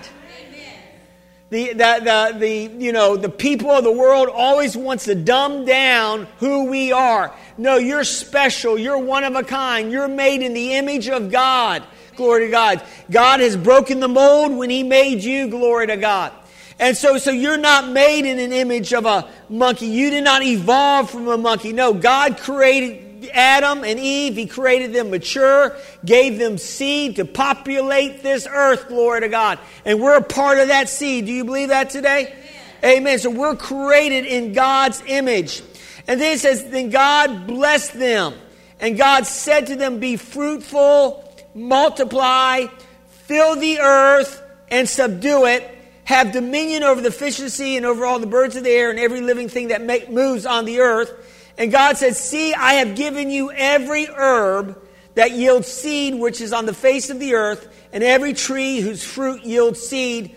The, 1.49 1.69
the, 1.69 1.73
the, 1.73 2.37
the, 2.37 2.83
you 2.85 2.91
know, 2.91 3.17
the 3.17 3.29
people 3.29 3.71
of 3.71 3.83
the 3.83 3.91
world 3.91 4.29
always 4.31 4.77
wants 4.77 5.05
to 5.05 5.15
dumb 5.15 5.65
down 5.65 6.27
who 6.37 6.65
we 6.65 6.91
are. 6.91 7.33
No, 7.57 7.77
you're 7.77 8.03
special. 8.03 8.77
You're 8.77 8.99
one 8.99 9.23
of 9.23 9.35
a 9.35 9.41
kind. 9.43 9.91
You're 9.91 10.07
made 10.07 10.43
in 10.43 10.53
the 10.53 10.73
image 10.73 11.09
of 11.09 11.31
God. 11.31 11.83
Glory 12.15 12.45
to 12.45 12.51
God. 12.51 12.83
God 13.09 13.39
has 13.39 13.57
broken 13.57 13.99
the 13.99 14.07
mold 14.07 14.51
when 14.51 14.69
He 14.69 14.83
made 14.83 15.23
you. 15.23 15.47
Glory 15.47 15.87
to 15.87 15.97
God. 15.97 16.33
And 16.79 16.95
so, 16.95 17.17
so 17.17 17.31
you're 17.31 17.57
not 17.57 17.89
made 17.89 18.25
in 18.25 18.39
an 18.39 18.53
image 18.53 18.93
of 18.93 19.05
a 19.05 19.29
monkey. 19.49 19.87
You 19.87 20.09
did 20.09 20.23
not 20.23 20.43
evolve 20.43 21.09
from 21.09 21.27
a 21.27 21.37
monkey. 21.37 21.73
No, 21.73 21.93
God 21.93 22.37
created 22.37 23.29
Adam 23.33 23.83
and 23.83 23.99
Eve. 23.99 24.35
He 24.37 24.45
created 24.45 24.93
them 24.93 25.09
mature, 25.09 25.75
gave 26.05 26.39
them 26.39 26.57
seed 26.57 27.17
to 27.17 27.25
populate 27.25 28.23
this 28.23 28.47
earth. 28.49 28.87
Glory 28.87 29.21
to 29.21 29.27
God. 29.27 29.59
And 29.83 29.99
we're 29.99 30.15
a 30.15 30.23
part 30.23 30.57
of 30.59 30.69
that 30.69 30.87
seed. 30.87 31.25
Do 31.25 31.33
you 31.33 31.43
believe 31.43 31.67
that 31.67 31.89
today? 31.89 32.33
Amen. 32.81 32.97
Amen. 32.97 33.19
So 33.19 33.29
we're 33.29 33.57
created 33.57 34.25
in 34.25 34.53
God's 34.53 35.03
image. 35.05 35.61
And 36.07 36.19
then 36.19 36.35
it 36.35 36.39
says, 36.39 36.69
then 36.69 36.91
God 36.91 37.45
blessed 37.45 37.93
them. 37.93 38.35
And 38.79 38.97
God 38.97 39.27
said 39.27 39.67
to 39.67 39.75
them, 39.75 39.99
be 39.99 40.15
fruitful, 40.15 41.29
multiply, 41.53 42.67
fill 43.09 43.57
the 43.57 43.79
earth, 43.79 44.41
and 44.71 44.87
subdue 44.87 45.45
it 45.45 45.75
have 46.09 46.31
dominion 46.31 46.81
over 46.81 47.01
the 47.01 47.11
fish 47.11 47.37
of 47.37 47.43
the 47.43 47.51
sea 47.51 47.77
and 47.77 47.85
over 47.85 48.03
all 48.03 48.17
the 48.17 48.25
birds 48.25 48.55
of 48.55 48.63
the 48.63 48.69
air 48.71 48.89
and 48.89 48.97
every 48.97 49.21
living 49.21 49.47
thing 49.47 49.67
that 49.67 49.83
make, 49.83 50.09
moves 50.09 50.43
on 50.43 50.65
the 50.65 50.79
earth. 50.79 51.13
And 51.55 51.71
God 51.71 51.97
said, 51.97 52.15
See, 52.15 52.51
I 52.51 52.73
have 52.73 52.95
given 52.95 53.29
you 53.29 53.51
every 53.51 54.07
herb 54.07 54.81
that 55.13 55.33
yields 55.33 55.67
seed 55.67 56.15
which 56.15 56.41
is 56.41 56.51
on 56.51 56.65
the 56.65 56.73
face 56.73 57.11
of 57.11 57.19
the 57.19 57.35
earth, 57.35 57.71
and 57.93 58.03
every 58.03 58.33
tree 58.33 58.79
whose 58.79 59.03
fruit 59.03 59.43
yields 59.43 59.81
seed, 59.81 60.35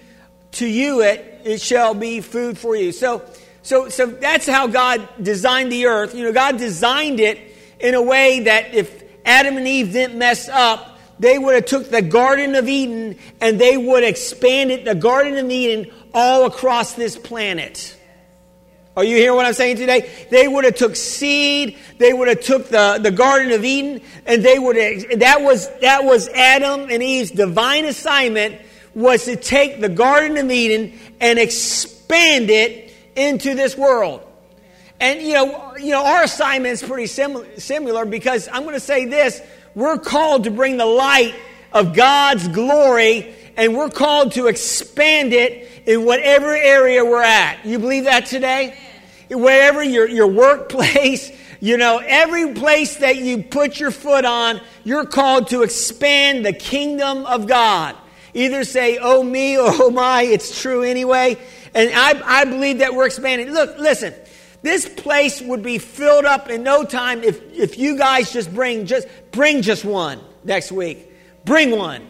to 0.52 0.67
you 0.67 1.00
it, 1.00 1.41
it 1.43 1.62
shall 1.62 1.95
be 1.95 2.21
food 2.21 2.59
for 2.59 2.76
you. 2.76 2.93
So, 2.93 3.25
so, 3.62 3.88
so 3.88 4.05
that's 4.05 4.47
how 4.47 4.67
God 4.67 5.09
designed 5.23 5.73
the 5.73 5.87
earth. 5.87 6.14
You 6.14 6.25
know, 6.25 6.35
God 6.35 6.59
designed 6.59 7.19
it 7.19 7.38
in 7.81 7.95
a 7.95 8.02
way 8.02 8.41
that 8.41 8.75
if 8.75 9.02
Adam 9.25 9.57
and 9.57 9.67
Eve 9.67 9.91
didn't 9.91 10.19
mess 10.19 10.50
up, 10.50 10.91
they 11.23 11.38
would 11.38 11.55
have 11.55 11.67
took 11.67 11.88
the 11.88 12.02
Garden 12.02 12.57
of 12.57 12.69
Eden 12.69 13.17
and 13.41 13.59
they 13.59 13.76
would 13.76 14.02
expand 14.02 14.73
it, 14.73 14.85
the 14.85 14.97
Garden 14.97 15.37
of 15.38 15.49
Eden, 15.49 15.91
all 16.12 16.47
across 16.47 16.95
this 16.95 17.17
planet. 17.17 17.97
Are 18.97 19.05
you 19.05 19.17
hearing 19.17 19.37
what 19.37 19.47
I'm 19.47 19.55
saying 19.55 19.76
today? 19.76 20.11
They 20.31 20.49
would 20.49 20.64
have 20.64 20.75
took 20.75 20.97
seed, 20.97 21.79
they 21.99 22.12
would 22.12 22.26
have 22.26 22.41
took 22.41 22.69
the, 22.69 22.99
the 23.00 23.12
Garden 23.12 23.52
of 23.52 23.64
Eden, 23.64 24.02
and 24.26 24.43
they 24.43 24.59
would 24.59 24.75
have, 24.75 25.21
that 25.21 25.43
was, 25.43 25.71
that 25.79 26.05
was 26.05 26.29
Adam 26.29 26.88
and 26.91 27.02
Eve's 27.02 27.31
divine 27.31 27.85
assignment 27.85 28.61
was 28.93 29.25
to 29.26 29.37
take 29.37 29.81
the 29.81 29.88
Garden 29.88 30.37
of 30.37 30.50
Eden 30.50 30.99
and 31.21 31.38
expand 31.38 32.50
it 32.50 32.93
into 33.14 33.55
this 33.55 33.76
world. 33.76 34.26
And 35.02 35.21
you 35.21 35.35
know, 35.35 35.76
you 35.79 35.91
know, 35.91 36.05
our 36.05 36.23
assignment 36.23 36.75
is 36.75 36.83
pretty 36.83 37.07
sim- 37.07 37.45
similar 37.59 38.05
because 38.07 38.49
I'm 38.52 38.62
going 38.62 38.75
to 38.75 38.81
say 38.81 39.05
this: 39.05 39.43
we're 39.75 39.99
called 39.99 40.45
to 40.45 40.50
bring 40.50 40.76
the 40.76 40.87
light 40.87 41.35
of 41.73 41.95
God's 41.95 42.49
glory, 42.49 43.35
and 43.57 43.76
we're 43.76 43.91
called 43.91 44.33
to 44.33 44.47
expand 44.47 45.33
it 45.33 45.69
in 45.87 46.05
whatever 46.05 46.55
area 46.55 47.05
we're 47.05 47.23
at. 47.23 47.64
You 47.64 47.79
believe 47.79 48.05
that 48.05 48.26
today? 48.26 48.76
Wherever 49.31 49.83
your 49.83 50.09
your 50.09 50.26
workplace, 50.26 51.33
you 51.61 51.76
know, 51.76 52.02
every 52.05 52.55
place 52.55 52.97
that 52.97 53.17
you 53.17 53.43
put 53.43 53.81
your 53.81 53.91
foot 53.91 54.25
on, 54.25 54.61
you're 54.85 55.07
called 55.07 55.49
to 55.49 55.62
expand 55.62 56.45
the 56.45 56.52
kingdom 56.52 57.25
of 57.25 57.47
God. 57.47 57.97
Either 58.35 58.64
say, 58.64 58.99
oh 59.00 59.23
me, 59.23 59.57
oh 59.59 59.91
my, 59.91 60.23
it's 60.23 60.61
true 60.61 60.83
anyway. 60.83 61.38
And 61.75 61.91
I, 61.95 62.41
I 62.41 62.45
believe 62.45 62.79
that 62.79 62.95
we're 62.95 63.07
expanding. 63.07 63.50
Look, 63.50 63.79
listen, 63.79 64.12
this 64.62 64.88
place 64.88 65.40
would 65.42 65.62
be 65.62 65.78
filled 65.78 66.25
up 66.25 66.49
in 66.49 66.62
no 66.62 66.85
time 66.85 67.23
if, 67.25 67.40
if 67.52 67.78
you 67.78 67.99
guys 67.99 68.33
just 68.33 68.54
bring 68.54 68.87
just 68.87 69.09
bring 69.33 69.62
just 69.62 69.85
one 69.85 70.21
next 70.45 70.71
week. 70.73 71.12
Bring 71.45 71.73
one. 71.73 72.07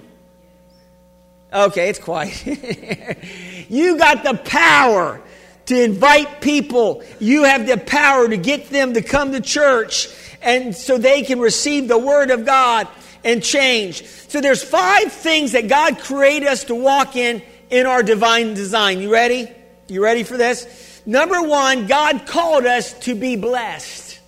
Okay, 1.53 1.89
it's 1.89 1.99
quiet. 1.99 2.47
you 3.69 3.99
got 3.99 4.23
the 4.23 4.35
power 4.45 5.21
to 5.67 5.83
invite 5.83 6.41
people. 6.41 7.03
You 7.21 7.45
have 7.45 7.67
the 7.67 7.79
power 7.79 8.29
to 8.29 8.37
get 8.37 8.71
them 8.71 8.95
to 8.95 9.03
come 9.03 9.33
to 9.33 9.41
church 9.41 10.09
and 10.43 10.75
so 10.75 10.99
they 10.99 11.23
can 11.23 11.41
receive 11.41 11.89
the 11.89 11.99
word 11.99 12.31
of 12.31 12.45
God 12.45 12.89
and 13.25 13.43
change. 13.43 14.05
So 14.05 14.41
there's 14.41 14.63
five 14.63 15.13
things 15.13 15.53
that 15.53 15.69
God 15.69 15.99
created 15.99 16.49
us 16.49 16.65
to 16.65 16.75
walk 16.75 17.17
in 17.17 17.43
in 17.71 17.87
our 17.87 18.03
divine 18.03 18.55
design. 18.55 19.01
You 19.01 19.13
ready? 19.13 19.51
You 19.89 20.03
ready 20.03 20.23
for 20.25 20.37
this? 20.37 20.92
Number 21.05 21.43
one, 21.43 21.87
God 21.87 22.27
called 22.27 22.65
us 22.65 22.93
to 23.01 23.15
be 23.15 23.37
blessed. 23.37 24.21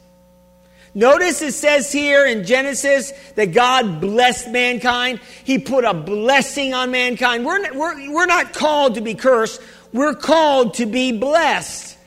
Notice 0.94 1.42
it 1.42 1.52
says 1.52 1.90
here 1.90 2.24
in 2.24 2.44
Genesis 2.44 3.12
that 3.34 3.52
God 3.52 4.00
blessed 4.00 4.50
mankind. 4.50 5.20
He 5.42 5.58
put 5.58 5.84
a 5.84 5.92
blessing 5.92 6.72
on 6.72 6.92
mankind. 6.92 7.44
We're 7.44 7.58
not, 7.58 7.74
we're, 7.74 8.12
we're 8.12 8.26
not 8.26 8.52
called 8.54 8.94
to 8.94 9.00
be 9.00 9.14
cursed. 9.14 9.60
We're 9.92 10.14
called 10.14 10.74
to 10.74 10.86
be 10.86 11.10
blessed. 11.12 11.98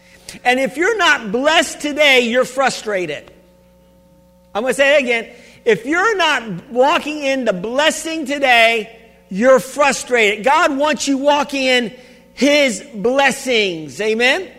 And 0.46 0.60
if 0.60 0.78
you're 0.78 0.98
not 0.98 1.32
blessed 1.32 1.82
today, 1.82 2.22
you're 2.22 2.46
frustrated. 2.46 3.32
I'm 4.56 4.64
going 4.64 4.72
to 4.72 4.76
say 4.76 4.96
it 4.96 5.04
again. 5.04 5.36
If 5.66 5.86
you're 5.86 6.16
not 6.16 6.70
walking 6.70 7.20
in 7.20 7.44
the 7.44 7.54
blessing 7.54 8.26
today, 8.26 8.98
you're 9.30 9.60
frustrated. 9.60 10.46
God 10.46 10.78
wants 10.78 11.10
you 11.10 11.18
walking 11.18 11.64
in 11.64 11.96
His 12.34 12.82
blessings. 12.94 14.00
Amen? 14.00 14.50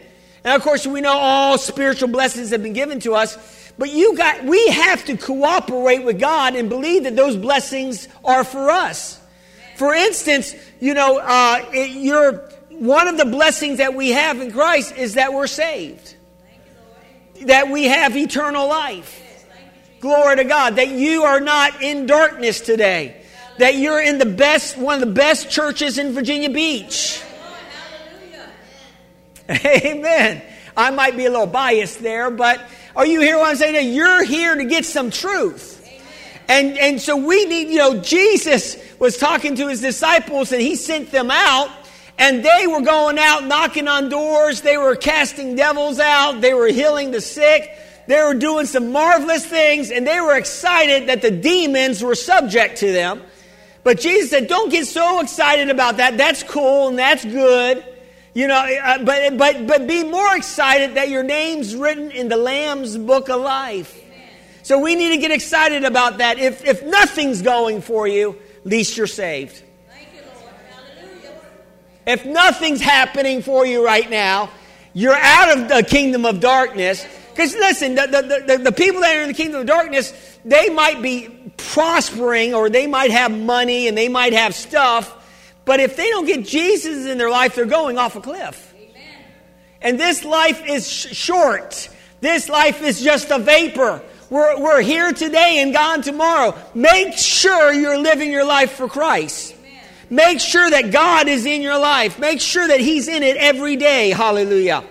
And 0.44 0.54
of 0.54 0.62
course, 0.62 0.86
we 0.86 1.00
know 1.00 1.16
all 1.16 1.58
spiritual 1.58 2.08
blessings 2.08 2.50
have 2.50 2.62
been 2.62 2.72
given 2.72 3.00
to 3.00 3.14
us, 3.14 3.72
but 3.76 3.90
you 3.90 4.16
got, 4.16 4.44
we 4.44 4.68
have 4.68 5.04
to 5.06 5.16
cooperate 5.16 6.04
with 6.04 6.18
God 6.18 6.54
and 6.54 6.68
believe 6.68 7.04
that 7.04 7.16
those 7.16 7.36
blessings 7.36 8.08
are 8.24 8.44
for 8.44 8.70
us. 8.70 9.20
For 9.76 9.94
instance, 9.94 10.54
you 10.80 10.94
know, 10.94 11.18
uh, 11.18 11.64
it, 11.72 11.90
you're, 11.90 12.48
one 12.70 13.08
of 13.08 13.16
the 13.16 13.24
blessings 13.24 13.78
that 13.78 13.94
we 13.94 14.10
have 14.10 14.40
in 14.40 14.52
Christ 14.52 14.96
is 14.96 15.14
that 15.14 15.32
we're 15.32 15.46
saved, 15.46 16.16
that 17.42 17.68
we 17.68 17.84
have 17.84 18.16
eternal 18.16 18.68
life. 18.68 19.24
Glory 20.00 20.36
to 20.36 20.44
God. 20.44 20.76
That 20.76 20.88
you 20.88 21.24
are 21.24 21.40
not 21.40 21.82
in 21.82 22.06
darkness 22.06 22.60
today. 22.60 23.20
That 23.58 23.76
you're 23.76 24.00
in 24.00 24.18
the 24.18 24.26
best, 24.26 24.76
one 24.76 24.94
of 24.94 25.00
the 25.00 25.14
best 25.14 25.50
churches 25.50 25.98
in 25.98 26.12
Virginia 26.12 26.50
Beach. 26.50 27.20
Amen. 29.66 30.42
I 30.76 30.90
might 30.90 31.16
be 31.16 31.26
a 31.26 31.30
little 31.30 31.46
biased 31.46 32.02
there, 32.02 32.30
but 32.30 32.60
are 32.94 33.06
you 33.06 33.20
hear 33.20 33.38
what 33.38 33.50
I'm 33.50 33.56
saying? 33.56 33.94
You're 33.94 34.24
here 34.24 34.54
to 34.54 34.64
get 34.64 34.84
some 34.84 35.10
truth. 35.10 35.76
And, 36.48 36.78
and 36.78 37.00
so 37.00 37.16
we 37.16 37.44
need, 37.46 37.68
you 37.68 37.76
know, 37.76 38.00
Jesus 38.00 38.76
was 38.98 39.16
talking 39.18 39.54
to 39.56 39.68
his 39.68 39.80
disciples 39.80 40.52
and 40.52 40.60
he 40.60 40.76
sent 40.76 41.10
them 41.10 41.30
out 41.30 41.70
and 42.18 42.44
they 42.44 42.66
were 42.66 42.80
going 42.80 43.18
out 43.18 43.44
knocking 43.44 43.86
on 43.86 44.08
doors. 44.08 44.62
They 44.62 44.76
were 44.76 44.96
casting 44.96 45.56
devils 45.56 45.98
out. 45.98 46.40
They 46.40 46.54
were 46.54 46.68
healing 46.68 47.10
the 47.10 47.20
sick. 47.20 47.70
They 48.06 48.22
were 48.22 48.34
doing 48.34 48.66
some 48.66 48.92
marvelous 48.92 49.44
things 49.44 49.90
and 49.90 50.06
they 50.06 50.20
were 50.20 50.36
excited 50.36 51.08
that 51.08 51.20
the 51.22 51.30
demons 51.30 52.02
were 52.02 52.14
subject 52.14 52.78
to 52.78 52.92
them. 52.92 53.22
But 53.84 54.00
Jesus 54.00 54.30
said, 54.30 54.48
don't 54.48 54.70
get 54.70 54.86
so 54.86 55.20
excited 55.20 55.70
about 55.70 55.98
that. 55.98 56.16
That's 56.16 56.42
cool 56.42 56.88
and 56.88 56.98
that's 56.98 57.24
good. 57.24 57.84
You 58.38 58.46
know, 58.46 58.54
uh, 58.54 59.02
but, 59.02 59.36
but, 59.36 59.66
but 59.66 59.88
be 59.88 60.04
more 60.04 60.36
excited 60.36 60.94
that 60.94 61.08
your 61.08 61.24
name's 61.24 61.74
written 61.74 62.12
in 62.12 62.28
the 62.28 62.36
Lamb's 62.36 62.96
book 62.96 63.28
of 63.28 63.40
life. 63.40 64.00
So 64.62 64.78
we 64.78 64.94
need 64.94 65.08
to 65.08 65.16
get 65.16 65.32
excited 65.32 65.82
about 65.82 66.18
that. 66.18 66.38
If, 66.38 66.64
if 66.64 66.84
nothing's 66.84 67.42
going 67.42 67.80
for 67.80 68.06
you, 68.06 68.38
at 68.58 68.64
least 68.64 68.96
you're 68.96 69.08
saved. 69.08 69.60
If 72.06 72.24
nothing's 72.24 72.80
happening 72.80 73.42
for 73.42 73.66
you 73.66 73.84
right 73.84 74.08
now, 74.08 74.50
you're 74.92 75.18
out 75.18 75.58
of 75.58 75.68
the 75.68 75.82
kingdom 75.82 76.24
of 76.24 76.38
darkness 76.38 77.04
because 77.32 77.54
listen, 77.54 77.96
the, 77.96 78.06
the, 78.06 78.56
the, 78.56 78.62
the, 78.62 78.72
people 78.72 79.00
that 79.00 79.16
are 79.16 79.22
in 79.22 79.28
the 79.28 79.34
kingdom 79.34 79.62
of 79.62 79.66
darkness, 79.66 80.12
they 80.44 80.68
might 80.68 81.02
be 81.02 81.28
prospering 81.56 82.54
or 82.54 82.70
they 82.70 82.86
might 82.86 83.10
have 83.10 83.36
money 83.36 83.88
and 83.88 83.98
they 83.98 84.08
might 84.08 84.32
have 84.32 84.54
stuff, 84.54 85.17
but 85.68 85.80
if 85.80 85.96
they 85.96 86.08
don't 86.08 86.24
get 86.24 86.46
Jesus 86.46 87.04
in 87.04 87.18
their 87.18 87.28
life, 87.28 87.54
they're 87.54 87.66
going 87.66 87.98
off 87.98 88.16
a 88.16 88.22
cliff. 88.22 88.74
Amen. 88.74 89.24
And 89.82 90.00
this 90.00 90.24
life 90.24 90.66
is 90.66 90.90
sh- 90.90 91.14
short. 91.14 91.90
This 92.22 92.48
life 92.48 92.82
is 92.82 93.02
just 93.02 93.30
a 93.30 93.38
vapor. 93.38 94.02
We're, 94.30 94.58
we're 94.58 94.80
here 94.80 95.12
today 95.12 95.60
and 95.60 95.74
gone 95.74 96.00
tomorrow. 96.00 96.56
Make 96.74 97.18
sure 97.18 97.70
you're 97.70 97.98
living 97.98 98.30
your 98.30 98.46
life 98.46 98.72
for 98.72 98.88
Christ. 98.88 99.54
Amen. 99.58 99.82
Make 100.08 100.40
sure 100.40 100.70
that 100.70 100.90
God 100.90 101.28
is 101.28 101.44
in 101.44 101.60
your 101.60 101.78
life. 101.78 102.18
Make 102.18 102.40
sure 102.40 102.66
that 102.66 102.80
He's 102.80 103.06
in 103.06 103.22
it 103.22 103.36
every 103.36 103.76
day. 103.76 104.08
Hallelujah. 104.08 104.84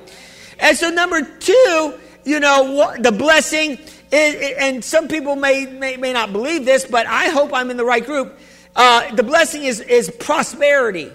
And 0.60 0.78
so, 0.78 0.92
number 0.92 1.24
two, 1.24 2.00
you 2.24 2.40
know, 2.40 2.96
the 3.00 3.12
blessing, 3.12 3.80
and 4.12 4.86
some 4.86 5.08
people 5.08 5.36
may, 5.36 5.66
may, 5.66 5.98
may 5.98 6.14
not 6.14 6.32
believe 6.32 6.66
this, 6.66 6.86
but 6.86 7.08
I 7.08 7.30
hope 7.30 7.52
I'm 7.52 7.72
in 7.72 7.78
the 7.78 7.86
right 7.86 8.06
group. 8.06 8.38
Uh, 8.78 9.16
the 9.16 9.24
blessing 9.24 9.64
is, 9.64 9.80
is 9.82 10.10
prosperity. 10.20 11.12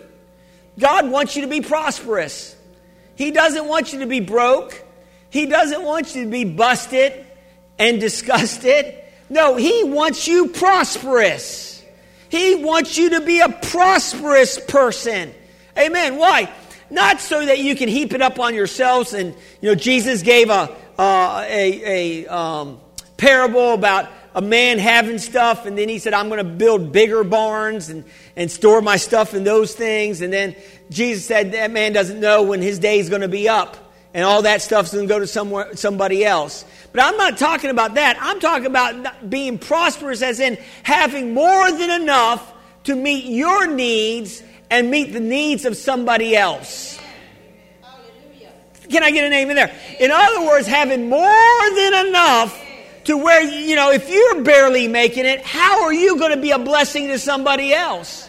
God 0.79 1.09
wants 1.09 1.37
you 1.37 1.43
to 1.43 1.49
be 1.49 1.61
prosperous. 1.61 2.57
He 3.15 3.31
doesn't 3.31 3.69
want 3.69 3.93
you 3.93 4.01
to 4.01 4.07
be 4.07 4.19
broke. 4.19 4.83
He 5.31 5.47
doesn't 5.47 5.83
want 5.83 6.15
you 6.17 6.25
to 6.25 6.31
be 6.31 6.45
busted 6.45 7.25
and 7.79 8.01
disgusted. 8.01 8.97
No, 9.31 9.55
He 9.55 9.85
wants 9.85 10.27
you 10.27 10.49
prosperous. 10.49 11.83
He 12.29 12.57
wants 12.57 12.99
you 12.99 13.11
to 13.11 13.21
be 13.21 13.41
a 13.41 13.49
prosperous 13.49 14.59
person. 14.59 15.33
Amen. 15.79 16.17
Why? 16.17 16.53
Not 16.91 17.21
so 17.21 17.45
that 17.47 17.61
you 17.61 17.77
can 17.77 17.89
heap 17.89 18.13
it 18.13 18.23
up 18.23 18.41
on 18.41 18.55
yourselves. 18.55 19.15
And, 19.15 19.35
you 19.61 19.69
know, 19.69 19.75
Jesus 19.75 20.23
gave 20.23 20.51
a, 20.51 20.75
uh, 20.99 21.45
a, 21.47 22.25
a 22.25 22.35
um, 22.35 22.81
parable 23.17 23.75
about 23.75 24.09
a 24.35 24.41
man 24.41 24.79
having 24.79 25.19
stuff, 25.19 25.67
and 25.67 25.77
then 25.77 25.89
he 25.89 25.99
said, 25.99 26.15
I'm 26.15 26.29
going 26.29 26.39
to 26.39 26.45
build 26.45 26.93
bigger 26.93 27.23
barns 27.25 27.89
and, 27.91 28.05
and 28.37 28.51
store 28.51 28.81
my 28.81 28.97
stuff 28.97 29.35
in 29.35 29.45
those 29.45 29.75
things. 29.75 30.23
And 30.23 30.33
then 30.33 30.57
Jesus 30.91 31.27
said, 31.27 31.53
That 31.53 31.71
man 31.71 31.93
doesn't 31.93 32.21
know 32.21 32.43
when 32.43 32.63
his 32.63 32.79
day 32.79 32.99
is 32.99 33.09
going 33.09 33.23
to 33.23 33.29
be 33.29 33.49
up, 33.49 33.77
and 34.15 34.25
all 34.25 34.43
that 34.43 34.63
stuff's 34.63 34.93
going 34.93 35.07
to 35.07 35.13
go 35.13 35.19
to 35.19 35.27
somewhere, 35.27 35.77
somebody 35.77 36.25
else. 36.25 36.65
But 36.93 37.05
I'm 37.05 37.17
not 37.17 37.39
talking 37.39 37.71
about 37.71 37.95
that. 37.95 38.17
I'm 38.21 38.41
talking 38.41 38.67
about 38.67 39.29
being 39.29 39.59
prosperous, 39.59 40.23
as 40.23 40.41
in 40.41 40.59
having 40.83 41.35
more 41.35 41.71
than 41.71 42.03
enough 42.03 42.53
to 42.85 42.95
meet 42.95 43.25
your 43.25 43.67
needs 43.67 44.43
and 44.71 44.91
meet 44.91 45.13
the 45.13 45.21
needs 45.21 45.65
of 45.65 45.77
somebody 45.77 46.35
else. 46.35 46.99
Can 48.91 49.03
I 49.03 49.11
get 49.11 49.25
a 49.25 49.31
name 49.31 49.49
in 49.49 49.57
there? 49.57 49.75
In 50.01 50.11
other 50.11 50.47
words, 50.47 50.67
having 50.67 51.09
more 51.09 51.71
than 51.75 52.07
enough 52.09 52.59
to 53.05 53.17
where, 53.17 53.43
you 53.43 53.77
know, 53.77 53.91
if 53.91 54.09
you're 54.09 54.43
barely 54.43 54.89
making 54.89 55.27
it, 55.27 55.43
how 55.43 55.83
are 55.85 55.93
you 55.93 56.19
going 56.19 56.35
to 56.35 56.41
be 56.41 56.51
a 56.51 56.59
blessing 56.59 57.09
to 57.09 57.19
somebody 57.19 57.73
else? 57.73 58.29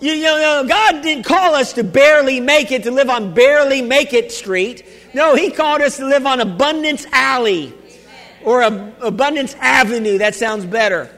You, 0.00 0.22
know, 0.22 0.64
God 0.68 1.02
didn't 1.02 1.24
call 1.24 1.54
us 1.54 1.72
to 1.72 1.82
barely 1.82 2.40
make 2.40 2.70
it, 2.70 2.84
to 2.84 2.92
live 2.92 3.10
on 3.10 3.34
barely 3.34 3.82
make 3.82 4.12
it 4.12 4.30
street. 4.30 4.86
No, 5.12 5.34
He 5.34 5.50
called 5.50 5.80
us 5.80 5.96
to 5.96 6.06
live 6.06 6.24
on 6.24 6.40
abundance 6.40 7.04
alley 7.10 7.74
or 8.44 8.62
a, 8.62 8.94
abundance 9.00 9.54
avenue. 9.54 10.18
That 10.18 10.36
sounds 10.36 10.64
better. 10.64 11.10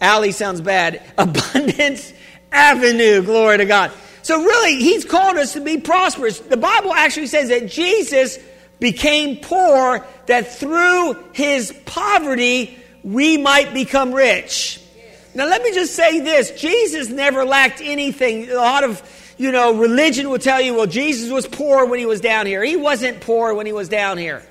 Alley 0.00 0.30
sounds 0.32 0.60
bad. 0.60 1.02
Abundance 1.18 2.12
avenue. 2.52 3.22
Glory 3.22 3.58
to 3.58 3.66
God. 3.66 3.92
So, 4.22 4.42
really, 4.42 4.76
he's 4.76 5.04
called 5.04 5.36
us 5.36 5.54
to 5.54 5.60
be 5.60 5.78
prosperous. 5.78 6.38
The 6.38 6.56
Bible 6.56 6.92
actually 6.92 7.26
says 7.26 7.48
that 7.48 7.68
Jesus 7.68 8.38
became 8.80 9.36
poor 9.36 10.04
that 10.26 10.52
through 10.52 11.16
his 11.32 11.72
poverty 11.84 12.76
we 13.04 13.36
might 13.36 13.72
become 13.72 14.12
rich. 14.12 14.80
Now, 15.34 15.46
let 15.46 15.62
me 15.62 15.72
just 15.72 15.94
say 15.94 16.20
this 16.20 16.50
Jesus 16.52 17.08
never 17.08 17.44
lacked 17.44 17.80
anything. 17.80 18.50
A 18.50 18.54
lot 18.54 18.82
of 18.82 19.00
you 19.38 19.52
know, 19.52 19.72
religion 19.72 20.28
will 20.28 20.38
tell 20.38 20.60
you, 20.60 20.74
well, 20.74 20.86
Jesus 20.86 21.30
was 21.30 21.46
poor 21.46 21.86
when 21.86 21.98
he 21.98 22.04
was 22.04 22.20
down 22.20 22.44
here. 22.44 22.62
He 22.62 22.76
wasn't 22.76 23.22
poor 23.22 23.54
when 23.54 23.64
he 23.64 23.72
was 23.72 23.88
down 23.88 24.18
here. 24.18 24.42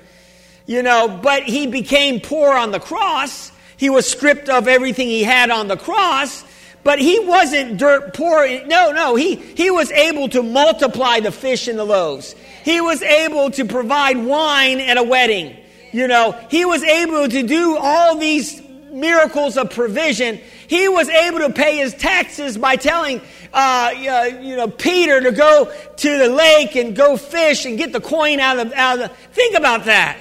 you 0.66 0.82
know, 0.82 1.08
but 1.08 1.44
he 1.44 1.66
became 1.66 2.20
poor 2.20 2.56
on 2.56 2.70
the 2.70 2.80
cross. 2.80 3.52
He 3.76 3.90
was 3.90 4.08
stripped 4.10 4.48
of 4.48 4.68
everything 4.68 5.08
he 5.08 5.22
had 5.22 5.50
on 5.50 5.68
the 5.68 5.76
cross. 5.76 6.44
But 6.82 6.98
he 6.98 7.20
wasn't 7.20 7.76
dirt 7.76 8.14
poor. 8.14 8.46
No, 8.66 8.92
no. 8.92 9.14
He, 9.14 9.34
he 9.34 9.70
was 9.70 9.90
able 9.90 10.28
to 10.30 10.42
multiply 10.42 11.20
the 11.20 11.32
fish 11.32 11.68
and 11.68 11.78
the 11.78 11.84
loaves. 11.84 12.34
He 12.64 12.80
was 12.80 13.02
able 13.02 13.50
to 13.52 13.64
provide 13.64 14.16
wine 14.16 14.80
at 14.80 14.96
a 14.96 15.02
wedding. 15.02 15.56
You 15.92 16.08
know, 16.08 16.32
he 16.50 16.64
was 16.64 16.82
able 16.82 17.28
to 17.28 17.42
do 17.42 17.76
all 17.76 18.16
these 18.16 18.62
miracles 18.90 19.56
of 19.56 19.70
provision. 19.70 20.40
He 20.68 20.88
was 20.88 21.08
able 21.08 21.40
to 21.40 21.50
pay 21.50 21.78
his 21.78 21.94
taxes 21.94 22.56
by 22.56 22.76
telling, 22.76 23.20
uh, 23.52 23.92
you 24.40 24.56
know, 24.56 24.68
Peter 24.68 25.20
to 25.20 25.32
go 25.32 25.72
to 25.96 26.18
the 26.18 26.28
lake 26.28 26.76
and 26.76 26.94
go 26.94 27.16
fish 27.16 27.66
and 27.66 27.76
get 27.76 27.92
the 27.92 28.00
coin 28.00 28.40
out 28.40 28.58
of, 28.58 28.72
out 28.72 29.00
of 29.00 29.08
the. 29.08 29.14
Think 29.32 29.56
about 29.56 29.84
that. 29.86 30.16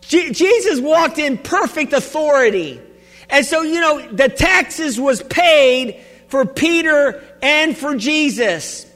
Je- 0.00 0.32
Jesus 0.32 0.80
walked 0.80 1.18
in 1.18 1.38
perfect 1.38 1.92
authority. 1.92 2.80
And 3.30 3.44
so, 3.44 3.62
you 3.62 3.80
know, 3.80 4.10
the 4.10 4.28
taxes 4.28 4.98
was 4.98 5.22
paid 5.22 6.00
for 6.28 6.44
Peter 6.44 7.22
and 7.42 7.76
for 7.76 7.94
Jesus. 7.94 8.86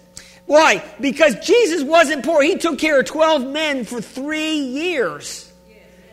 Why? 0.47 0.83
Because 1.01 1.35
Jesus 1.47 1.83
wasn't 1.83 2.25
poor. 2.25 2.43
He 2.43 2.57
took 2.57 2.79
care 2.79 3.01
of 3.01 3.07
12 3.07 3.47
men 3.47 3.85
for 3.85 4.01
three 4.01 4.57
years. 4.57 5.51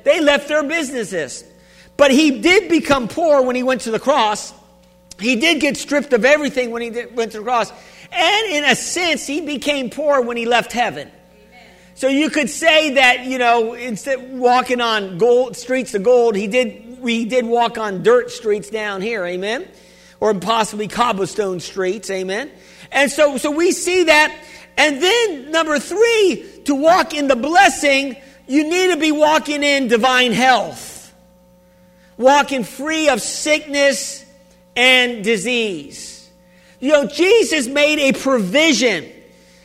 They 0.03 0.21
left 0.21 0.47
their 0.47 0.63
businesses. 0.63 1.43
But 1.97 2.11
he 2.11 2.39
did 2.39 2.69
become 2.69 3.07
poor 3.07 3.41
when 3.41 3.55
he 3.55 3.63
went 3.63 3.81
to 3.81 3.91
the 3.91 3.99
cross. 3.99 4.53
He 5.19 5.35
did 5.35 5.59
get 5.59 5.75
stripped 5.75 6.13
of 6.13 6.23
everything 6.23 6.71
when 6.71 6.81
he 6.81 6.89
did, 6.89 7.15
went 7.15 7.33
to 7.33 7.39
the 7.39 7.43
cross. 7.43 7.71
And 8.11 8.53
in 8.53 8.63
a 8.63 8.75
sense, 8.75 9.27
he 9.27 9.41
became 9.41 9.89
poor 9.89 10.21
when 10.21 10.37
he 10.37 10.45
left 10.45 10.71
heaven. 10.71 11.11
So 11.99 12.07
you 12.07 12.29
could 12.29 12.49
say 12.49 12.91
that, 12.91 13.25
you 13.25 13.37
know, 13.37 13.73
instead 13.73 14.31
walking 14.31 14.79
on 14.79 15.17
gold 15.17 15.57
streets 15.57 15.93
of 15.95 16.03
gold, 16.03 16.33
he 16.33 16.47
did 16.47 17.01
we 17.01 17.25
did 17.25 17.45
walk 17.45 17.77
on 17.77 18.03
dirt 18.03 18.31
streets 18.31 18.69
down 18.69 19.01
here, 19.01 19.25
amen? 19.25 19.67
Or 20.21 20.33
possibly 20.33 20.87
cobblestone 20.87 21.59
streets, 21.59 22.09
amen? 22.09 22.51
And 22.89 23.11
so 23.11 23.35
so 23.35 23.51
we 23.51 23.73
see 23.73 24.05
that. 24.05 24.33
And 24.77 25.03
then 25.03 25.51
number 25.51 25.77
3, 25.77 26.61
to 26.67 26.75
walk 26.75 27.13
in 27.13 27.27
the 27.27 27.35
blessing, 27.35 28.15
you 28.47 28.63
need 28.63 28.93
to 28.93 28.97
be 28.97 29.11
walking 29.11 29.61
in 29.61 29.89
divine 29.89 30.31
health. 30.31 31.13
Walking 32.15 32.63
free 32.63 33.09
of 33.09 33.21
sickness 33.21 34.23
and 34.73 35.21
disease. 35.21 36.29
You 36.79 36.93
know, 36.93 37.07
Jesus 37.07 37.67
made 37.67 37.99
a 37.99 38.17
provision 38.17 39.11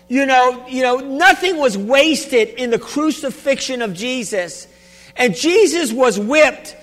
you 0.09 0.27
know, 0.27 0.67
you 0.69 0.83
know, 0.83 0.99
nothing 0.99 1.57
was 1.57 1.79
wasted 1.79 2.49
in 2.49 2.71
the 2.71 2.79
crucifixion 2.79 3.83
of 3.83 3.95
Jesus. 3.95 4.67
And 5.17 5.35
Jesus 5.35 5.93
was 5.93 6.19
whipped 6.19 6.77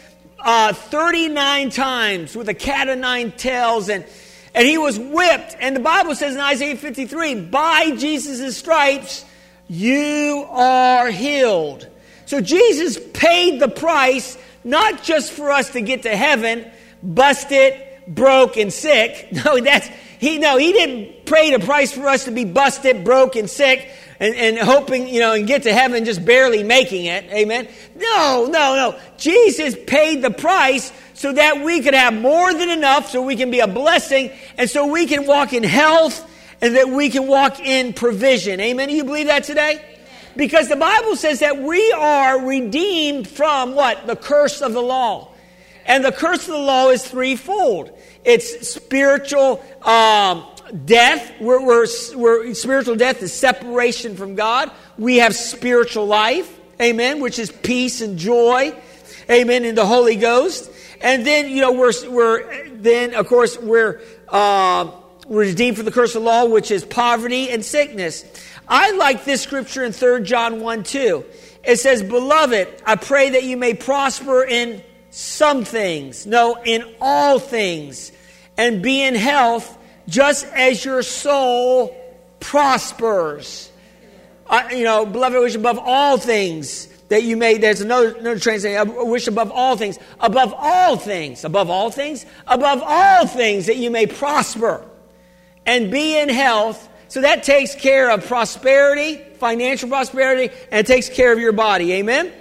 uh, 0.43 0.73
39 0.73 1.69
times 1.69 2.35
with 2.35 2.49
a 2.49 2.53
cat 2.53 2.89
of 2.89 2.97
nine 2.97 3.31
tails 3.31 3.89
and 3.89 4.05
and 4.53 4.67
he 4.67 4.77
was 4.77 4.99
whipped 4.99 5.55
and 5.59 5.75
the 5.75 5.79
bible 5.79 6.15
says 6.15 6.33
in 6.33 6.41
isaiah 6.41 6.75
53 6.75 7.35
by 7.45 7.91
jesus' 7.95 8.57
stripes 8.57 9.23
you 9.69 10.45
are 10.49 11.11
healed 11.11 11.87
so 12.25 12.41
jesus 12.41 12.99
paid 13.13 13.61
the 13.61 13.67
price 13.67 14.37
not 14.63 15.03
just 15.03 15.31
for 15.31 15.51
us 15.51 15.69
to 15.69 15.81
get 15.81 16.03
to 16.03 16.15
heaven 16.15 16.69
busted 17.03 17.79
broke 18.13 18.57
and 18.57 18.71
sick 18.73 19.29
no 19.45 19.59
that's 19.59 19.89
he 20.21 20.37
no, 20.37 20.57
he 20.57 20.71
didn't 20.71 21.25
pay 21.25 21.49
the 21.49 21.65
price 21.65 21.91
for 21.91 22.07
us 22.07 22.25
to 22.25 22.31
be 22.31 22.45
busted, 22.45 23.03
broke, 23.03 23.35
and 23.35 23.49
sick, 23.49 23.89
and, 24.19 24.35
and 24.35 24.59
hoping, 24.59 25.07
you 25.07 25.19
know, 25.19 25.33
and 25.33 25.47
get 25.47 25.63
to 25.63 25.73
heaven 25.73 26.05
just 26.05 26.23
barely 26.23 26.61
making 26.61 27.05
it. 27.05 27.25
Amen. 27.31 27.67
No, 27.95 28.47
no, 28.47 28.75
no. 28.75 28.99
Jesus 29.17 29.75
paid 29.87 30.21
the 30.21 30.29
price 30.29 30.93
so 31.15 31.33
that 31.33 31.63
we 31.65 31.81
could 31.81 31.95
have 31.95 32.13
more 32.13 32.53
than 32.53 32.69
enough, 32.69 33.09
so 33.09 33.23
we 33.23 33.35
can 33.35 33.49
be 33.49 33.61
a 33.61 33.67
blessing, 33.67 34.31
and 34.59 34.69
so 34.69 34.85
we 34.85 35.07
can 35.07 35.25
walk 35.25 35.53
in 35.53 35.63
health, 35.63 36.23
and 36.61 36.75
that 36.75 36.89
we 36.89 37.09
can 37.09 37.25
walk 37.25 37.59
in 37.59 37.91
provision. 37.91 38.59
Amen. 38.59 38.89
Do 38.89 38.93
you 38.93 39.03
believe 39.03 39.25
that 39.25 39.45
today? 39.45 39.83
Because 40.35 40.69
the 40.69 40.75
Bible 40.75 41.15
says 41.15 41.39
that 41.39 41.57
we 41.57 41.91
are 41.93 42.45
redeemed 42.45 43.27
from 43.27 43.73
what? 43.73 44.05
The 44.05 44.15
curse 44.15 44.61
of 44.61 44.73
the 44.73 44.83
law. 44.83 45.30
And 45.85 46.05
the 46.05 46.11
curse 46.11 46.47
of 46.47 46.53
the 46.53 46.59
law 46.59 46.89
is 46.89 47.05
threefold 47.05 47.91
it's 48.23 48.69
spiritual 48.69 49.63
um, 49.81 50.45
death. 50.85 51.33
We're, 51.39 51.65
we're, 51.65 51.87
we're, 52.15 52.53
spiritual 52.53 52.95
death 52.95 53.21
is 53.23 53.33
separation 53.33 54.15
from 54.15 54.35
God. 54.35 54.71
We 54.97 55.17
have 55.17 55.35
spiritual 55.35 56.05
life, 56.05 56.59
amen, 56.79 57.19
which 57.19 57.39
is 57.39 57.51
peace 57.51 58.01
and 58.01 58.19
joy, 58.19 58.75
amen, 59.29 59.65
in 59.65 59.75
the 59.75 59.85
Holy 59.85 60.15
Ghost. 60.15 60.71
And 61.01 61.25
then, 61.25 61.49
you 61.49 61.61
know, 61.61 61.71
we're, 61.71 61.93
we're 62.09 62.69
then, 62.69 63.15
of 63.15 63.27
course, 63.27 63.57
we're, 63.57 64.01
uh, 64.29 64.91
we're 65.25 65.47
redeemed 65.47 65.77
from 65.77 65.85
the 65.85 65.91
curse 65.91 66.15
of 66.15 66.21
the 66.21 66.27
law, 66.27 66.45
which 66.45 66.69
is 66.69 66.85
poverty 66.85 67.49
and 67.49 67.65
sickness. 67.65 68.23
I 68.67 68.91
like 68.91 69.25
this 69.25 69.41
scripture 69.41 69.83
in 69.83 69.93
3 69.93 70.21
John 70.23 70.61
1 70.61 70.83
2. 70.83 71.25
It 71.63 71.77
says, 71.77 72.03
Beloved, 72.03 72.67
I 72.85 72.95
pray 72.97 73.31
that 73.31 73.43
you 73.43 73.57
may 73.57 73.73
prosper 73.73 74.43
in 74.43 74.83
some 75.11 75.65
things, 75.65 76.25
no, 76.25 76.57
in 76.63 76.83
all 76.99 77.37
things, 77.37 78.11
and 78.57 78.81
be 78.81 79.03
in 79.03 79.13
health 79.13 79.77
just 80.07 80.45
as 80.45 80.83
your 80.83 81.03
soul 81.03 81.95
prospers. 82.39 83.69
Uh, 84.47 84.69
you 84.71 84.83
know, 84.83 85.05
beloved, 85.05 85.37
I 85.37 85.39
wish 85.39 85.55
above 85.55 85.79
all 85.79 86.17
things 86.17 86.87
that 87.09 87.23
you 87.23 87.35
may, 87.35 87.57
there's 87.57 87.81
another, 87.81 88.15
another 88.15 88.39
translation, 88.39 88.77
I 88.77 89.03
wish 89.03 89.27
above 89.27 89.51
all 89.51 89.75
things, 89.75 89.99
above 90.19 90.53
all 90.57 90.95
things, 90.95 91.43
above 91.43 91.69
all 91.69 91.91
things, 91.91 92.25
above 92.47 92.81
all 92.85 93.27
things 93.27 93.65
that 93.65 93.75
you 93.75 93.91
may 93.91 94.07
prosper 94.07 94.85
and 95.65 95.91
be 95.91 96.17
in 96.17 96.29
health. 96.29 96.87
So 97.09 97.21
that 97.21 97.43
takes 97.43 97.75
care 97.75 98.11
of 98.11 98.25
prosperity, 98.25 99.17
financial 99.35 99.89
prosperity, 99.89 100.55
and 100.71 100.79
it 100.79 100.87
takes 100.87 101.09
care 101.09 101.33
of 101.33 101.39
your 101.39 101.51
body. 101.51 101.91
Amen? 101.93 102.27
Amen. 102.27 102.33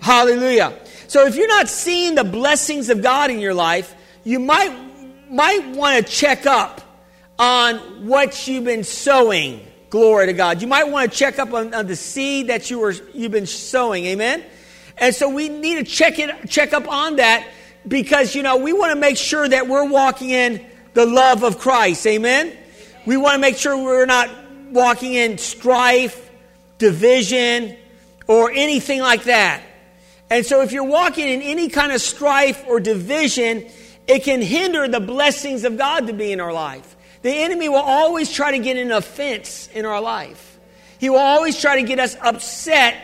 Hallelujah. 0.00 0.78
So 1.12 1.26
if 1.26 1.36
you're 1.36 1.46
not 1.46 1.68
seeing 1.68 2.14
the 2.14 2.24
blessings 2.24 2.88
of 2.88 3.02
God 3.02 3.30
in 3.30 3.38
your 3.38 3.52
life, 3.52 3.94
you 4.24 4.38
might, 4.38 4.74
might 5.28 5.76
want 5.76 6.06
to 6.06 6.10
check 6.10 6.46
up 6.46 6.80
on 7.38 8.06
what 8.06 8.48
you've 8.48 8.64
been 8.64 8.82
sowing. 8.82 9.60
Glory 9.90 10.28
to 10.28 10.32
God. 10.32 10.62
You 10.62 10.68
might 10.68 10.84
want 10.84 11.12
to 11.12 11.18
check 11.18 11.38
up 11.38 11.52
on, 11.52 11.74
on 11.74 11.86
the 11.86 11.96
seed 11.96 12.46
that 12.46 12.70
you 12.70 12.78
were, 12.78 12.94
you've 13.12 13.30
been 13.30 13.44
sowing. 13.44 14.06
Amen? 14.06 14.42
And 14.96 15.14
so 15.14 15.28
we 15.28 15.50
need 15.50 15.74
to 15.74 15.84
check 15.84 16.18
it, 16.18 16.48
check 16.48 16.72
up 16.72 16.88
on 16.88 17.16
that 17.16 17.46
because, 17.86 18.34
you 18.34 18.42
know, 18.42 18.56
we 18.56 18.72
want 18.72 18.94
to 18.94 18.98
make 18.98 19.18
sure 19.18 19.46
that 19.46 19.68
we're 19.68 19.90
walking 19.90 20.30
in 20.30 20.64
the 20.94 21.04
love 21.04 21.44
of 21.44 21.58
Christ. 21.58 22.06
Amen? 22.06 22.56
We 23.04 23.18
want 23.18 23.34
to 23.34 23.38
make 23.38 23.58
sure 23.58 23.76
we're 23.76 24.06
not 24.06 24.30
walking 24.70 25.12
in 25.12 25.36
strife, 25.36 26.30
division, 26.78 27.76
or 28.26 28.50
anything 28.50 29.02
like 29.02 29.24
that. 29.24 29.62
And 30.32 30.46
so 30.46 30.62
if 30.62 30.72
you're 30.72 30.82
walking 30.82 31.28
in 31.28 31.42
any 31.42 31.68
kind 31.68 31.92
of 31.92 32.00
strife 32.00 32.64
or 32.66 32.80
division, 32.80 33.66
it 34.06 34.20
can 34.20 34.40
hinder 34.40 34.88
the 34.88 34.98
blessings 34.98 35.64
of 35.64 35.76
God 35.76 36.06
to 36.06 36.14
be 36.14 36.32
in 36.32 36.40
our 36.40 36.54
life. 36.54 36.96
The 37.20 37.30
enemy 37.30 37.68
will 37.68 37.76
always 37.76 38.32
try 38.32 38.52
to 38.52 38.58
get 38.58 38.78
an 38.78 38.92
offense 38.92 39.68
in 39.74 39.84
our 39.84 40.00
life. 40.00 40.58
He 40.98 41.10
will 41.10 41.18
always 41.18 41.60
try 41.60 41.82
to 41.82 41.86
get 41.86 41.98
us 41.98 42.16
upset 42.18 42.96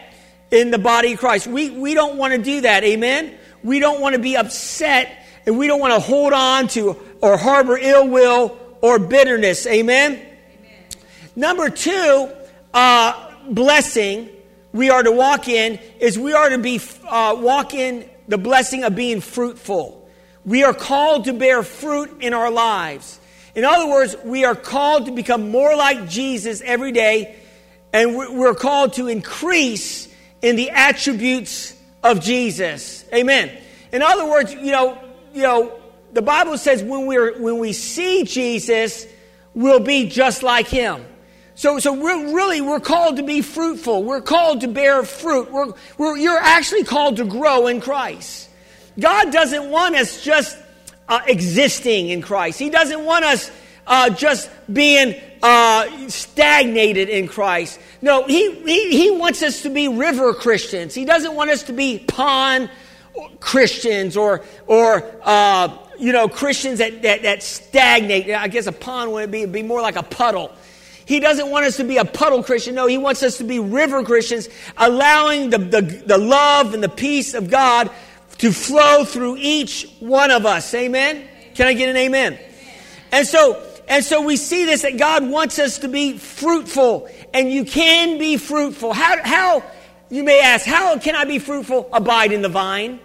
in 0.50 0.70
the 0.70 0.78
body 0.78 1.12
of 1.12 1.18
Christ. 1.18 1.46
We, 1.46 1.68
we 1.68 1.92
don't 1.92 2.16
want 2.16 2.32
to 2.32 2.40
do 2.40 2.62
that. 2.62 2.82
Amen? 2.82 3.36
We 3.62 3.78
don't 3.78 4.00
want 4.00 4.14
to 4.14 4.22
be 4.22 4.34
upset 4.34 5.26
and 5.44 5.58
we 5.58 5.66
don't 5.66 5.80
want 5.80 5.92
to 5.92 6.00
hold 6.00 6.32
on 6.32 6.68
to 6.68 6.96
or 7.20 7.36
harbor 7.36 7.76
ill 7.76 8.08
will 8.08 8.58
or 8.80 8.98
bitterness. 8.98 9.66
Amen? 9.66 10.12
Amen. 10.12 10.28
Number 11.36 11.68
two, 11.68 12.30
uh, 12.72 13.34
blessing 13.50 14.30
we 14.78 14.90
are 14.90 15.02
to 15.02 15.10
walk 15.10 15.48
in 15.48 15.80
is 15.98 16.16
we 16.16 16.32
are 16.34 16.50
to 16.50 16.58
be 16.58 16.80
uh, 17.08 17.34
walk 17.36 17.74
in 17.74 18.08
the 18.28 18.38
blessing 18.38 18.84
of 18.84 18.94
being 18.94 19.20
fruitful. 19.20 20.08
We 20.44 20.62
are 20.62 20.72
called 20.72 21.24
to 21.24 21.32
bear 21.32 21.64
fruit 21.64 22.22
in 22.22 22.32
our 22.32 22.48
lives. 22.48 23.18
In 23.56 23.64
other 23.64 23.88
words, 23.88 24.14
we 24.24 24.44
are 24.44 24.54
called 24.54 25.06
to 25.06 25.12
become 25.12 25.50
more 25.50 25.74
like 25.74 26.08
Jesus 26.08 26.60
every 26.60 26.92
day, 26.92 27.34
and 27.92 28.16
we're 28.16 28.54
called 28.54 28.92
to 28.92 29.08
increase 29.08 30.06
in 30.42 30.54
the 30.54 30.70
attributes 30.70 31.74
of 32.04 32.20
Jesus. 32.20 33.04
Amen. 33.12 33.50
In 33.90 34.00
other 34.00 34.30
words, 34.30 34.54
you 34.54 34.70
know, 34.70 34.96
you 35.34 35.42
know, 35.42 35.76
the 36.12 36.22
Bible 36.22 36.56
says 36.56 36.84
when 36.84 37.06
we're 37.06 37.36
when 37.42 37.58
we 37.58 37.72
see 37.72 38.22
Jesus, 38.22 39.08
we'll 39.54 39.80
be 39.80 40.08
just 40.08 40.44
like 40.44 40.68
him. 40.68 41.04
So, 41.58 41.80
so 41.80 41.92
we're 41.92 42.36
really, 42.36 42.60
we're 42.60 42.78
called 42.78 43.16
to 43.16 43.24
be 43.24 43.42
fruitful. 43.42 44.04
We're 44.04 44.20
called 44.20 44.60
to 44.60 44.68
bear 44.68 45.02
fruit. 45.02 45.50
We're, 45.50 45.72
we're, 45.98 46.16
you're 46.16 46.38
actually 46.38 46.84
called 46.84 47.16
to 47.16 47.24
grow 47.24 47.66
in 47.66 47.80
Christ. 47.80 48.48
God 48.96 49.32
doesn't 49.32 49.68
want 49.68 49.96
us 49.96 50.22
just 50.22 50.56
uh, 51.08 51.18
existing 51.26 52.10
in 52.10 52.22
Christ. 52.22 52.60
He 52.60 52.70
doesn't 52.70 53.04
want 53.04 53.24
us 53.24 53.50
uh, 53.88 54.10
just 54.10 54.48
being 54.72 55.20
uh, 55.42 56.08
stagnated 56.08 57.08
in 57.08 57.26
Christ. 57.26 57.80
No, 58.02 58.22
he, 58.22 58.54
he, 58.62 58.96
he 58.96 59.10
wants 59.10 59.42
us 59.42 59.62
to 59.62 59.68
be 59.68 59.88
river 59.88 60.34
Christians. 60.34 60.94
He 60.94 61.04
doesn't 61.04 61.34
want 61.34 61.50
us 61.50 61.64
to 61.64 61.72
be 61.72 61.98
pond 61.98 62.70
Christians 63.40 64.16
or, 64.16 64.44
or 64.68 65.12
uh, 65.24 65.76
you 65.98 66.12
know, 66.12 66.28
Christians 66.28 66.78
that, 66.78 67.02
that, 67.02 67.22
that 67.22 67.42
stagnate. 67.42 68.30
I 68.30 68.46
guess 68.46 68.68
a 68.68 68.72
pond 68.72 69.10
would 69.10 69.32
be, 69.32 69.44
be 69.44 69.64
more 69.64 69.82
like 69.82 69.96
a 69.96 70.04
puddle. 70.04 70.52
He 71.08 71.20
doesn't 71.20 71.48
want 71.48 71.64
us 71.64 71.78
to 71.78 71.84
be 71.84 71.96
a 71.96 72.04
puddle 72.04 72.42
Christian. 72.42 72.74
No, 72.74 72.86
he 72.86 72.98
wants 72.98 73.22
us 73.22 73.38
to 73.38 73.44
be 73.44 73.58
river 73.58 74.04
Christians, 74.04 74.46
allowing 74.76 75.48
the, 75.48 75.56
the, 75.56 75.80
the 75.80 76.18
love 76.18 76.74
and 76.74 76.82
the 76.82 76.88
peace 76.90 77.32
of 77.32 77.48
God 77.48 77.90
to 78.36 78.52
flow 78.52 79.04
through 79.04 79.38
each 79.38 79.90
one 80.00 80.30
of 80.30 80.44
us. 80.44 80.74
Amen? 80.74 81.26
Can 81.54 81.66
I 81.66 81.72
get 81.72 81.88
an 81.88 81.96
amen? 81.96 82.34
amen? 82.34 82.44
And 83.10 83.26
so, 83.26 83.66
and 83.88 84.04
so 84.04 84.20
we 84.20 84.36
see 84.36 84.66
this 84.66 84.82
that 84.82 84.98
God 84.98 85.26
wants 85.26 85.58
us 85.58 85.78
to 85.78 85.88
be 85.88 86.18
fruitful, 86.18 87.08
and 87.32 87.50
you 87.50 87.64
can 87.64 88.18
be 88.18 88.36
fruitful. 88.36 88.92
How, 88.92 89.16
how 89.24 89.64
you 90.10 90.22
may 90.22 90.42
ask, 90.42 90.66
how 90.66 90.98
can 90.98 91.16
I 91.16 91.24
be 91.24 91.38
fruitful? 91.38 91.88
Abide 91.90 92.32
in 92.32 92.42
the 92.42 92.50
vine. 92.50 93.00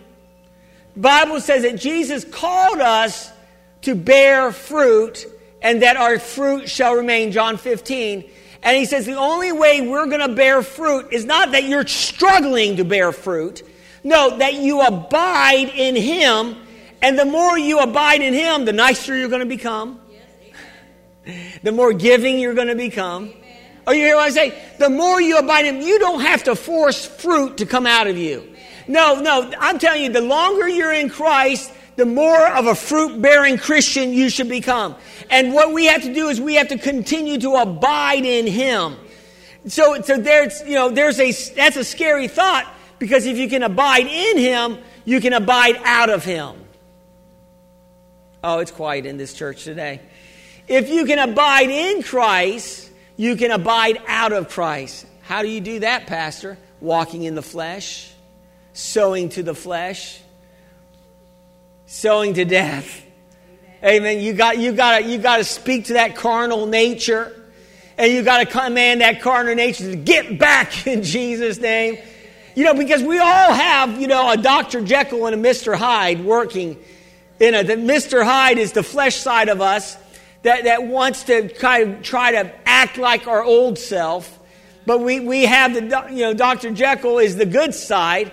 Bible 0.98 1.40
says 1.40 1.62
that 1.62 1.78
Jesus 1.78 2.26
called 2.26 2.82
us 2.82 3.32
to 3.84 3.96
bear 3.96 4.52
fruit 4.52 5.26
and 5.64 5.82
that 5.82 5.96
our 5.98 6.20
fruit 6.20 6.70
shall 6.70 6.94
remain, 6.94 7.32
John 7.32 7.58
15. 7.58 8.30
And 8.62 8.78
he 8.78 8.86
says 8.86 9.06
the 9.06 9.16
only 9.16 9.52
way 9.52 9.82
we're 9.82 10.06
going 10.06 10.28
to 10.28 10.36
bear 10.36 10.62
fruit 10.62 11.08
is 11.12 11.26
not 11.26 11.52
that 11.52 11.64
you're 11.64 11.88
struggling 11.88 12.78
to 12.78 12.86
bear 12.86 13.12
fruit. 13.12 13.64
No, 14.04 14.38
that 14.38 14.56
you 14.56 14.82
abide 14.82 15.70
in 15.74 15.96
him. 15.96 16.58
And 17.02 17.18
the 17.18 17.26
more 17.26 17.58
you 17.58 17.80
abide 17.80 18.22
in 18.22 18.34
him, 18.34 18.66
the 18.66 18.74
nicer 18.74 19.18
you're 19.18 19.30
going 19.30 19.40
to 19.40 19.46
become. 19.46 20.00
the 21.64 21.72
more 21.72 21.94
giving 21.94 22.40
you're 22.40 22.54
going 22.54 22.68
to 22.68 22.76
become. 22.76 23.34
Oh, 23.88 23.92
you 23.92 24.02
hear 24.02 24.16
what 24.16 24.26
I 24.26 24.30
say? 24.30 24.62
The 24.80 24.90
more 24.90 25.22
you 25.22 25.38
abide 25.38 25.66
in 25.66 25.76
him, 25.76 25.82
you 25.82 26.00
don't 26.00 26.22
have 26.22 26.44
to 26.44 26.56
force 26.56 27.06
fruit 27.06 27.58
to 27.58 27.66
come 27.66 27.86
out 27.86 28.08
of 28.08 28.18
you. 28.18 28.56
No, 28.88 29.20
no, 29.20 29.52
I'm 29.60 29.80
telling 29.80 30.04
you, 30.04 30.12
the 30.12 30.22
longer 30.22 30.68
you're 30.68 30.94
in 30.94 31.10
Christ, 31.10 31.72
the 31.96 32.06
more 32.06 32.48
of 32.48 32.66
a 32.66 32.76
fruit 32.76 33.22
bearing 33.22 33.58
Christian 33.58 34.14
you 34.14 34.30
should 34.30 34.50
become. 34.50 34.96
And 35.30 35.54
what 35.54 35.74
we 35.74 35.86
have 35.86 36.02
to 36.04 36.14
do 36.14 36.30
is 36.30 36.42
we 36.42 36.56
have 36.56 36.70
to 36.70 36.78
continue 36.78 37.38
to 37.40 37.56
abide 37.56 38.26
in 38.26 38.48
Him. 38.48 38.96
So, 39.68 40.02
so 40.02 40.18
there's, 40.18 40.62
you 40.64 40.76
know, 40.76 40.90
there's 40.90 41.20
a, 41.20 41.32
that's 41.54 41.78
a 41.78 41.84
scary 41.84 42.28
thought 42.28 42.72
because 43.00 43.26
if 43.26 43.38
you 43.38 43.48
can 43.48 43.64
abide 43.64 44.08
in 44.08 44.38
Him, 44.38 44.78
you 45.06 45.22
can 45.22 45.34
abide 45.34 45.80
out 45.84 46.10
of 46.10 46.24
Him. 46.24 46.56
Oh, 48.44 48.60
it's 48.60 48.72
quiet 48.72 49.06
in 49.06 49.18
this 49.18 49.34
church 49.34 49.64
today. 49.64 50.02
If 50.68 50.90
you 50.90 51.06
can 51.06 51.20
abide 51.20 51.70
in 51.70 52.04
Christ, 52.04 52.90
you 53.16 53.36
can 53.36 53.52
abide 53.52 54.02
out 54.08 54.34
of 54.34 54.50
Christ. 54.50 55.06
How 55.22 55.42
do 55.42 55.48
you 55.48 55.62
do 55.62 55.80
that, 55.80 56.08
Pastor? 56.08 56.58
Walking 56.82 57.24
in 57.24 57.36
the 57.36 57.42
flesh, 57.42 58.12
sowing 58.74 59.30
to 59.30 59.44
the 59.44 59.56
flesh, 59.56 60.20
sowing 61.86 62.34
to 62.36 62.46
death. 62.46 63.02
Amen. 63.84 64.22
You 64.22 64.34
got 64.34 64.58
you 64.58 64.72
got 64.72 65.06
you 65.06 65.18
got 65.18 65.38
to 65.38 65.44
speak 65.44 65.86
to 65.86 65.94
that 65.94 66.16
carnal 66.16 66.66
nature, 66.66 67.34
and 67.98 68.12
you 68.12 68.24
got 68.24 68.38
to 68.38 68.46
command 68.46 69.02
that 69.02 69.22
carnal 69.22 69.56
nature 69.56 69.92
to 69.92 69.98
get 69.98 70.40
back 70.40 70.88
in 70.88 71.04
Jesus' 71.04 71.60
name. 71.60 71.98
You 72.56 72.66
know, 72.66 72.76
because 72.76 73.02
we 73.02 73.20
all 73.20 73.54
have 73.54 74.00
you 74.00 74.08
know 74.08 74.32
a 74.32 74.38
Dr. 74.38 74.82
Jekyll 74.82 75.26
and 75.26 75.46
a 75.46 75.50
Mr. 75.50 75.76
Hyde 75.76 76.24
working 76.24 76.78
in 77.40 77.56
a. 77.56 77.64
The 77.64 77.76
Mr. 77.76 78.24
Hyde 78.24 78.58
is 78.58 78.72
the 78.72 78.84
flesh 78.84 79.18
side 79.18 79.50
of 79.50 79.60
us 79.60 79.98
that 80.44 80.64
that 80.64 80.84
wants 80.84 81.24
to 81.24 81.50
kind 81.50 81.96
of 81.96 82.04
try 82.04 82.32
to 82.32 82.54
act 82.66 82.98
like 82.98 83.28
our 83.28 83.44
old 83.44 83.78
self, 83.78 84.40
but 84.86 85.00
we 85.00 85.20
we 85.20 85.44
have 85.46 85.74
the 85.74 86.08
you 86.12 86.22
know 86.22 86.34
Dr. 86.34 86.72
Jekyll 86.72 87.20
is 87.20 87.36
the 87.36 87.46
good 87.46 87.74
side 87.74 88.32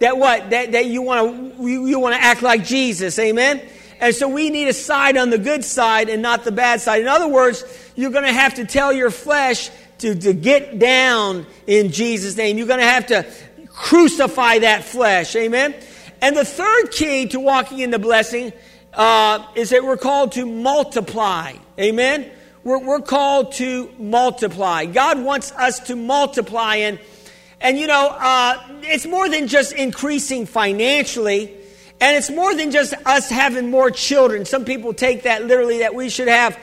that 0.00 0.18
what 0.18 0.50
that 0.50 0.72
that 0.72 0.86
you 0.86 1.02
want 1.02 1.56
to 1.56 1.62
you, 1.62 1.86
you 1.86 1.98
want 2.00 2.14
to 2.16 2.22
act 2.22 2.42
like 2.42 2.64
Jesus. 2.64 3.18
Amen. 3.18 3.62
And 4.00 4.14
so 4.14 4.28
we 4.28 4.48
need 4.48 4.66
a 4.68 4.72
side 4.72 5.16
on 5.16 5.30
the 5.30 5.38
good 5.38 5.62
side 5.62 6.08
and 6.08 6.22
not 6.22 6.44
the 6.44 6.52
bad 6.52 6.80
side. 6.80 7.02
In 7.02 7.08
other 7.08 7.28
words, 7.28 7.64
you're 7.94 8.10
going 8.10 8.24
to 8.24 8.32
have 8.32 8.54
to 8.54 8.64
tell 8.64 8.92
your 8.92 9.10
flesh 9.10 9.70
to, 9.98 10.14
to 10.14 10.32
get 10.32 10.78
down 10.78 11.46
in 11.66 11.92
Jesus' 11.92 12.34
name. 12.34 12.56
You're 12.56 12.66
going 12.66 12.80
to 12.80 12.86
have 12.86 13.06
to 13.08 13.26
crucify 13.68 14.60
that 14.60 14.84
flesh. 14.84 15.36
Amen? 15.36 15.74
And 16.22 16.34
the 16.34 16.46
third 16.46 16.90
key 16.92 17.26
to 17.28 17.40
walking 17.40 17.80
in 17.80 17.90
the 17.90 17.98
blessing 17.98 18.54
uh, 18.94 19.46
is 19.54 19.68
that 19.70 19.84
we're 19.84 19.98
called 19.98 20.32
to 20.32 20.46
multiply. 20.46 21.52
Amen? 21.78 22.30
We're, 22.64 22.78
we're 22.78 23.00
called 23.00 23.52
to 23.52 23.90
multiply. 23.98 24.86
God 24.86 25.22
wants 25.22 25.52
us 25.52 25.80
to 25.80 25.96
multiply. 25.96 26.76
And, 26.76 26.98
and 27.60 27.78
you 27.78 27.86
know, 27.86 28.08
uh, 28.08 28.62
it's 28.82 29.06
more 29.06 29.28
than 29.28 29.46
just 29.46 29.72
increasing 29.72 30.46
financially. 30.46 31.56
And 32.02 32.16
it's 32.16 32.30
more 32.30 32.54
than 32.54 32.70
just 32.70 32.94
us 33.04 33.28
having 33.28 33.70
more 33.70 33.90
children. 33.90 34.46
Some 34.46 34.64
people 34.64 34.94
take 34.94 35.24
that 35.24 35.44
literally 35.44 35.80
that 35.80 35.94
we 35.94 36.08
should 36.08 36.28
have 36.28 36.58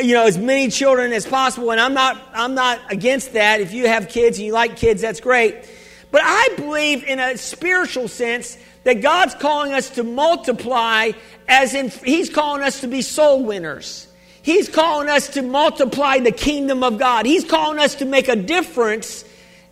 you 0.00 0.14
know 0.14 0.24
as 0.24 0.38
many 0.38 0.68
children 0.68 1.12
as 1.12 1.26
possible 1.26 1.72
and 1.72 1.80
I'm 1.80 1.94
not 1.94 2.20
I'm 2.32 2.54
not 2.54 2.80
against 2.90 3.32
that. 3.34 3.60
If 3.60 3.72
you 3.72 3.86
have 3.86 4.08
kids 4.08 4.38
and 4.38 4.46
you 4.46 4.52
like 4.52 4.76
kids 4.76 5.02
that's 5.02 5.20
great. 5.20 5.56
But 6.10 6.22
I 6.24 6.54
believe 6.56 7.04
in 7.04 7.18
a 7.18 7.36
spiritual 7.36 8.08
sense 8.08 8.56
that 8.84 9.00
God's 9.00 9.34
calling 9.34 9.72
us 9.72 9.90
to 9.90 10.04
multiply 10.04 11.12
as 11.48 11.74
in 11.74 11.88
he's 11.90 12.30
calling 12.30 12.62
us 12.62 12.80
to 12.80 12.88
be 12.88 13.02
soul 13.02 13.44
winners. 13.44 14.08
He's 14.42 14.68
calling 14.68 15.08
us 15.08 15.28
to 15.28 15.42
multiply 15.42 16.18
the 16.18 16.32
kingdom 16.32 16.82
of 16.82 16.98
God. 16.98 17.26
He's 17.26 17.44
calling 17.44 17.78
us 17.78 17.94
to 17.96 18.04
make 18.04 18.28
a 18.28 18.36
difference 18.36 19.24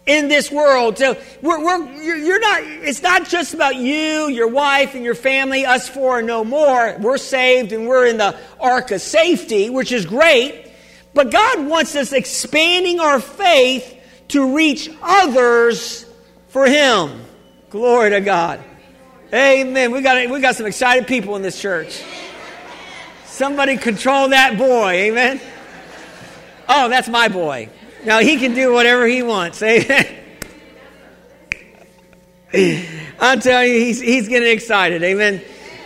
in 0.06 0.28
this 0.28 0.50
world. 0.50 0.98
So 0.98 1.16
we're, 1.40 1.64
we're, 1.64 2.02
you're 2.02 2.40
not, 2.40 2.62
it's 2.62 3.02
not 3.02 3.28
just 3.28 3.54
about 3.54 3.76
you, 3.76 4.28
your 4.28 4.48
wife, 4.48 4.94
and 4.94 5.04
your 5.04 5.14
family, 5.14 5.64
us 5.64 5.88
four 5.88 6.22
no 6.22 6.44
more. 6.44 6.96
We're 6.98 7.18
saved 7.18 7.72
and 7.72 7.86
we're 7.86 8.06
in 8.06 8.16
the 8.16 8.36
ark 8.60 8.90
of 8.90 9.00
safety, 9.00 9.70
which 9.70 9.92
is 9.92 10.06
great. 10.06 10.70
But 11.14 11.30
God 11.30 11.66
wants 11.66 11.94
us 11.94 12.12
expanding 12.12 12.98
our 12.98 13.20
faith 13.20 13.98
to 14.28 14.56
reach 14.56 14.90
others 15.02 16.06
for 16.48 16.66
Him. 16.66 17.22
Glory 17.70 18.10
to 18.10 18.20
God. 18.20 18.60
Amen. 19.32 19.92
We 19.92 20.02
got, 20.02 20.28
we 20.30 20.40
got 20.40 20.56
some 20.56 20.66
excited 20.66 21.06
people 21.06 21.36
in 21.36 21.42
this 21.42 21.60
church. 21.60 22.02
Somebody 23.26 23.76
control 23.78 24.28
that 24.28 24.58
boy. 24.58 24.92
Amen. 24.92 25.40
Oh, 26.68 26.88
that's 26.88 27.08
my 27.08 27.28
boy. 27.28 27.68
Now 28.04 28.18
he 28.18 28.36
can 28.36 28.54
do 28.54 28.72
whatever 28.72 29.06
he 29.06 29.22
wants. 29.22 29.62
Amen. 29.62 30.18
I'm 33.20 33.40
telling 33.40 33.70
you, 33.70 33.78
he's, 33.78 34.00
he's 34.00 34.28
getting 34.28 34.50
excited. 34.50 35.02
Amen. 35.02 35.40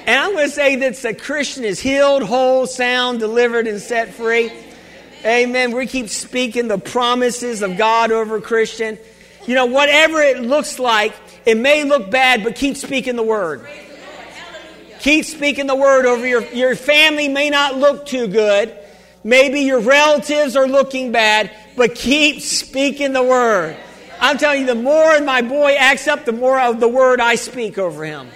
And 0.06 0.20
I'm 0.20 0.32
going 0.32 0.46
to 0.46 0.52
say 0.52 0.76
that 0.76 1.04
a 1.04 1.14
Christian 1.14 1.64
is 1.64 1.78
healed, 1.78 2.22
whole, 2.22 2.66
sound, 2.66 3.20
delivered, 3.20 3.66
and 3.66 3.80
set 3.80 4.14
free. 4.14 4.50
Amen. 5.24 5.72
We 5.72 5.86
keep 5.86 6.08
speaking 6.08 6.68
the 6.68 6.78
promises 6.78 7.62
of 7.62 7.76
God 7.76 8.12
over 8.12 8.36
a 8.36 8.40
Christian. 8.40 8.98
You 9.46 9.54
know, 9.54 9.66
whatever 9.66 10.20
it 10.22 10.40
looks 10.40 10.78
like, 10.78 11.14
it 11.44 11.56
may 11.56 11.84
look 11.84 12.10
bad, 12.10 12.42
but 12.42 12.56
keep 12.56 12.76
speaking 12.76 13.16
the 13.16 13.22
word. 13.22 13.66
Keep 15.00 15.24
speaking 15.24 15.66
the 15.66 15.76
word 15.76 16.06
over 16.06 16.26
your, 16.26 16.42
your 16.52 16.74
family 16.74 17.28
may 17.28 17.50
not 17.50 17.76
look 17.76 18.06
too 18.06 18.26
good. 18.26 18.76
Maybe 19.26 19.62
your 19.62 19.80
relatives 19.80 20.54
are 20.54 20.68
looking 20.68 21.10
bad, 21.10 21.50
but 21.74 21.96
keep 21.96 22.42
speaking 22.42 23.12
the 23.12 23.24
word. 23.24 23.76
I'm 24.20 24.38
telling 24.38 24.60
you, 24.60 24.66
the 24.66 24.76
more 24.76 25.20
my 25.20 25.42
boy 25.42 25.74
acts 25.74 26.06
up, 26.06 26.24
the 26.24 26.30
more 26.30 26.60
of 26.60 26.78
the 26.78 26.86
word 26.86 27.20
I 27.20 27.34
speak 27.34 27.76
over 27.76 28.04
him. 28.04 28.28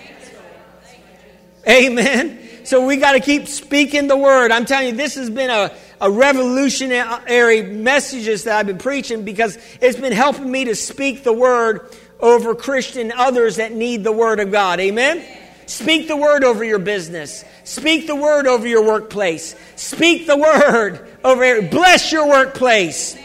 Amen. 1.68 2.40
So 2.64 2.84
we 2.84 2.96
got 2.96 3.12
to 3.12 3.20
keep 3.20 3.46
speaking 3.46 4.08
the 4.08 4.16
word. 4.16 4.50
I'm 4.50 4.64
telling 4.64 4.88
you, 4.88 4.94
this 4.96 5.14
has 5.14 5.30
been 5.30 5.48
a, 5.48 5.72
a 6.00 6.10
revolutionary 6.10 7.62
messages 7.62 8.42
that 8.42 8.58
I've 8.58 8.66
been 8.66 8.78
preaching 8.78 9.24
because 9.24 9.58
it's 9.80 9.96
been 9.96 10.12
helping 10.12 10.50
me 10.50 10.64
to 10.64 10.74
speak 10.74 11.22
the 11.22 11.32
word 11.32 11.88
over 12.18 12.56
Christian 12.56 13.12
others 13.12 13.56
that 13.56 13.70
need 13.70 14.02
the 14.02 14.10
word 14.10 14.40
of 14.40 14.50
God. 14.50 14.80
Amen. 14.80 15.24
Speak 15.70 16.08
the 16.08 16.16
word 16.16 16.42
over 16.42 16.64
your 16.64 16.80
business. 16.80 17.44
Speak 17.62 18.08
the 18.08 18.16
word 18.16 18.48
over 18.48 18.66
your 18.66 18.84
workplace. 18.84 19.54
Speak 19.76 20.26
the 20.26 20.36
word 20.36 21.08
over 21.22 21.62
bless 21.62 22.10
your 22.10 22.28
workplace. 22.28 23.16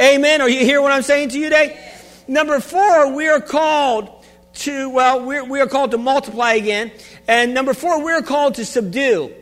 Amen. 0.00 0.40
Are 0.40 0.48
you 0.48 0.60
hear 0.60 0.80
what 0.80 0.92
I'm 0.92 1.02
saying 1.02 1.28
to 1.28 1.38
you 1.38 1.50
today? 1.50 1.78
Number 2.26 2.58
four, 2.58 3.12
we 3.12 3.28
are 3.28 3.38
called 3.38 4.24
to, 4.54 4.88
well, 4.88 5.26
we're, 5.26 5.44
we 5.44 5.60
are 5.60 5.66
called 5.66 5.90
to 5.90 5.98
multiply 5.98 6.54
again. 6.54 6.90
And 7.28 7.52
number 7.52 7.74
four, 7.74 8.02
we 8.02 8.12
are 8.12 8.22
called 8.22 8.54
to 8.54 8.64
subdue. 8.64 9.34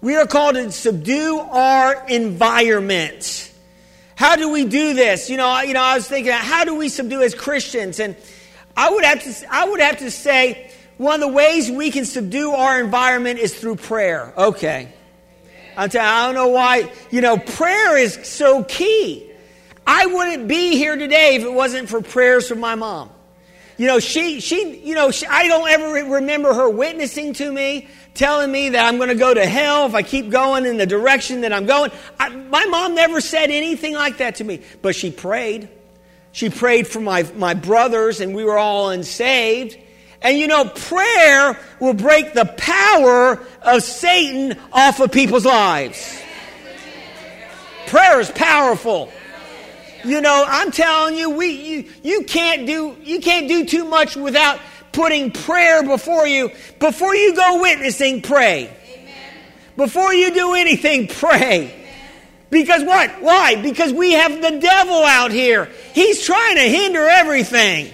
We 0.00 0.14
are 0.14 0.28
called 0.28 0.54
to 0.54 0.70
subdue 0.70 1.40
our 1.40 2.06
environment. 2.06 3.52
How 4.14 4.36
do 4.36 4.50
we 4.50 4.64
do 4.64 4.94
this? 4.94 5.28
You 5.28 5.38
know, 5.38 5.60
you 5.62 5.74
know, 5.74 5.82
I 5.82 5.96
was 5.96 6.06
thinking, 6.06 6.30
how 6.30 6.64
do 6.64 6.76
we 6.76 6.88
subdue 6.88 7.22
as 7.22 7.34
Christians? 7.34 7.98
And 7.98 8.14
I 8.76 8.90
would 8.90 9.04
have 9.04 9.24
to, 9.24 9.52
I 9.52 9.68
would 9.68 9.80
have 9.80 9.98
to 9.98 10.10
say, 10.12 10.70
one 10.98 11.22
of 11.22 11.28
the 11.28 11.34
ways 11.34 11.70
we 11.70 11.90
can 11.90 12.04
subdue 12.04 12.52
our 12.52 12.80
environment 12.80 13.38
is 13.38 13.54
through 13.54 13.76
prayer. 13.76 14.32
Okay. 14.36 14.92
I'm 15.76 15.90
telling 15.90 16.08
you, 16.08 16.14
I 16.14 16.26
don't 16.26 16.34
know 16.34 16.48
why, 16.48 16.90
you 17.10 17.20
know, 17.20 17.36
prayer 17.36 17.98
is 17.98 18.14
so 18.26 18.64
key. 18.64 19.30
I 19.86 20.06
wouldn't 20.06 20.48
be 20.48 20.76
here 20.76 20.96
today 20.96 21.36
if 21.36 21.42
it 21.42 21.52
wasn't 21.52 21.88
for 21.88 22.00
prayers 22.00 22.48
from 22.48 22.60
my 22.60 22.74
mom. 22.74 23.10
You 23.76 23.86
know, 23.86 23.98
she, 23.98 24.40
she, 24.40 24.78
you 24.78 24.94
know, 24.94 25.10
she, 25.10 25.26
I 25.26 25.48
don't 25.48 25.68
ever 25.68 26.12
remember 26.14 26.54
her 26.54 26.68
witnessing 26.70 27.34
to 27.34 27.52
me, 27.52 27.88
telling 28.14 28.50
me 28.50 28.70
that 28.70 28.86
I'm 28.86 28.96
going 28.96 29.10
to 29.10 29.14
go 29.14 29.34
to 29.34 29.44
hell 29.44 29.84
if 29.84 29.94
I 29.94 30.02
keep 30.02 30.30
going 30.30 30.64
in 30.64 30.78
the 30.78 30.86
direction 30.86 31.42
that 31.42 31.52
I'm 31.52 31.66
going. 31.66 31.90
I, 32.18 32.30
my 32.30 32.64
mom 32.64 32.94
never 32.94 33.20
said 33.20 33.50
anything 33.50 33.92
like 33.92 34.16
that 34.18 34.36
to 34.36 34.44
me, 34.44 34.62
but 34.80 34.94
she 34.94 35.10
prayed. 35.10 35.68
She 36.32 36.48
prayed 36.48 36.86
for 36.86 37.00
my, 37.00 37.24
my 37.36 37.52
brothers, 37.52 38.20
and 38.20 38.34
we 38.34 38.44
were 38.44 38.56
all 38.56 38.88
unsaved. 38.90 39.76
And 40.22 40.38
you 40.38 40.46
know, 40.46 40.64
prayer 40.64 41.58
will 41.80 41.94
break 41.94 42.32
the 42.32 42.44
power 42.44 43.40
of 43.62 43.82
Satan 43.82 44.58
off 44.72 45.00
of 45.00 45.12
people's 45.12 45.44
lives. 45.44 46.22
Prayer 47.86 48.20
is 48.20 48.30
powerful. 48.30 49.12
You 50.04 50.20
know, 50.20 50.44
I'm 50.46 50.70
telling 50.70 51.16
you, 51.16 51.30
we 51.30 51.48
you, 51.48 51.90
you 52.02 52.22
can't 52.24 52.66
do 52.66 52.96
you 53.02 53.20
can't 53.20 53.48
do 53.48 53.64
too 53.64 53.84
much 53.84 54.16
without 54.16 54.60
putting 54.92 55.30
prayer 55.30 55.82
before 55.82 56.26
you. 56.26 56.50
Before 56.78 57.14
you 57.14 57.34
go 57.34 57.60
witnessing, 57.60 58.22
pray. 58.22 58.72
Before 59.76 60.14
you 60.14 60.32
do 60.32 60.54
anything, 60.54 61.06
pray. 61.06 61.72
Because 62.50 62.82
what? 62.84 63.10
Why? 63.20 63.60
Because 63.60 63.92
we 63.92 64.12
have 64.12 64.40
the 64.40 64.58
devil 64.58 65.04
out 65.04 65.32
here. 65.32 65.68
He's 65.92 66.24
trying 66.24 66.56
to 66.56 66.62
hinder 66.62 67.06
everything. 67.06 67.90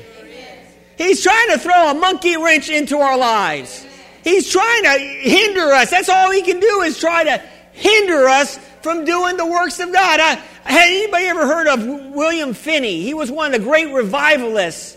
He's 1.02 1.20
trying 1.20 1.50
to 1.50 1.58
throw 1.58 1.90
a 1.90 1.94
monkey 1.94 2.36
wrench 2.36 2.70
into 2.70 2.98
our 2.98 3.18
lives. 3.18 3.84
He's 4.22 4.48
trying 4.48 4.84
to 4.84 4.90
hinder 4.90 5.72
us. 5.72 5.90
That's 5.90 6.08
all 6.08 6.30
he 6.30 6.42
can 6.42 6.60
do 6.60 6.82
is 6.82 6.98
try 7.00 7.24
to 7.24 7.42
hinder 7.72 8.28
us 8.28 8.56
from 8.82 9.04
doing 9.04 9.36
the 9.36 9.44
works 9.44 9.80
of 9.80 9.92
God. 9.92 10.20
I, 10.20 10.34
had 10.62 10.88
anybody 10.88 11.24
ever 11.24 11.44
heard 11.44 11.66
of 11.66 12.14
William 12.14 12.54
Finney? 12.54 13.02
He 13.02 13.14
was 13.14 13.32
one 13.32 13.52
of 13.52 13.60
the 13.60 13.66
great 13.66 13.92
revivalists. 13.92 14.96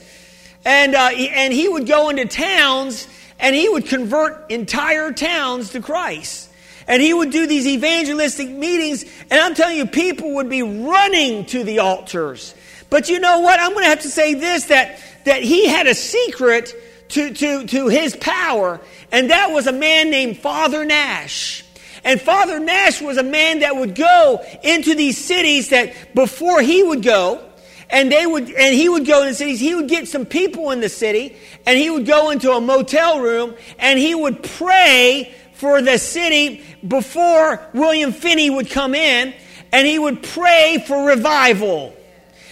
And, 0.64 0.94
uh, 0.94 1.10
and 1.10 1.52
he 1.52 1.68
would 1.68 1.88
go 1.88 2.10
into 2.10 2.26
towns 2.26 3.08
and 3.40 3.56
he 3.56 3.68
would 3.68 3.88
convert 3.88 4.52
entire 4.52 5.12
towns 5.12 5.72
to 5.72 5.82
Christ. 5.82 6.52
And 6.88 7.02
he 7.02 7.16
would 7.16 7.32
do 7.32 7.48
these 7.48 7.66
evangelistic 7.66 8.48
meetings, 8.48 9.06
and 9.32 9.42
I'm 9.42 9.56
telling 9.56 9.78
you, 9.78 9.88
people 9.88 10.36
would 10.36 10.50
be 10.50 10.62
running 10.62 11.46
to 11.48 11.64
the 11.64 11.80
altars. 11.80 12.54
But 12.90 13.10
you 13.10 13.20
know 13.20 13.40
what? 13.40 13.60
I'm 13.60 13.72
going 13.72 13.84
to 13.84 13.90
have 13.90 14.02
to 14.02 14.10
say 14.10 14.34
this 14.34 14.66
that, 14.66 15.00
that 15.26 15.44
he 15.44 15.68
had 15.68 15.88
a 15.88 15.96
secret 15.96 16.74
to, 17.10 17.34
to, 17.34 17.68
to 17.68 17.88
his 17.88 18.16
power, 18.16 18.82
and 19.12 19.30
that 19.30 19.52
was 19.52 19.68
a 19.68 19.72
man 19.72 20.10
named 20.10 20.38
Father 20.38 20.86
Nash. 20.86 21.64
And 22.04 22.22
Father 22.22 22.60
Nash 22.60 23.02
was 23.02 23.18
a 23.18 23.24
man 23.24 23.60
that 23.60 23.76
would 23.76 23.96
go 23.96 24.44
into 24.64 24.96
these 24.96 25.18
cities 25.18 25.70
that 25.70 26.14
before 26.14 26.62
he 26.62 26.84
would 26.84 27.04
go, 27.04 27.44
and 27.90 28.12
they 28.12 28.26
would 28.26 28.50
and 28.52 28.74
he 28.76 28.90
would 28.90 29.06
go 29.06 29.22
in 29.22 29.28
the 29.30 29.34
cities 29.34 29.60
he 29.60 29.76
would 29.76 29.88
get 29.88 30.08
some 30.08 30.26
people 30.26 30.72
in 30.72 30.80
the 30.80 30.90
city 30.90 31.36
and 31.66 31.78
he 31.78 31.90
would 31.90 32.06
go 32.06 32.32
into 32.32 32.52
a 32.52 32.60
motel 32.60 33.20
room 33.20 33.54
and 33.78 34.00
he 34.00 34.16
would 34.16 34.42
pray 34.42 35.34
for 35.54 35.82
the 35.82 35.98
city 35.98 36.64
before 36.88 37.64
william 37.74 38.12
finney 38.12 38.50
would 38.50 38.70
come 38.70 38.96
in 38.96 39.34
and 39.72 39.88
he 39.88 40.00
would 40.00 40.24
pray 40.24 40.84
for 40.88 41.08
revival 41.08 41.96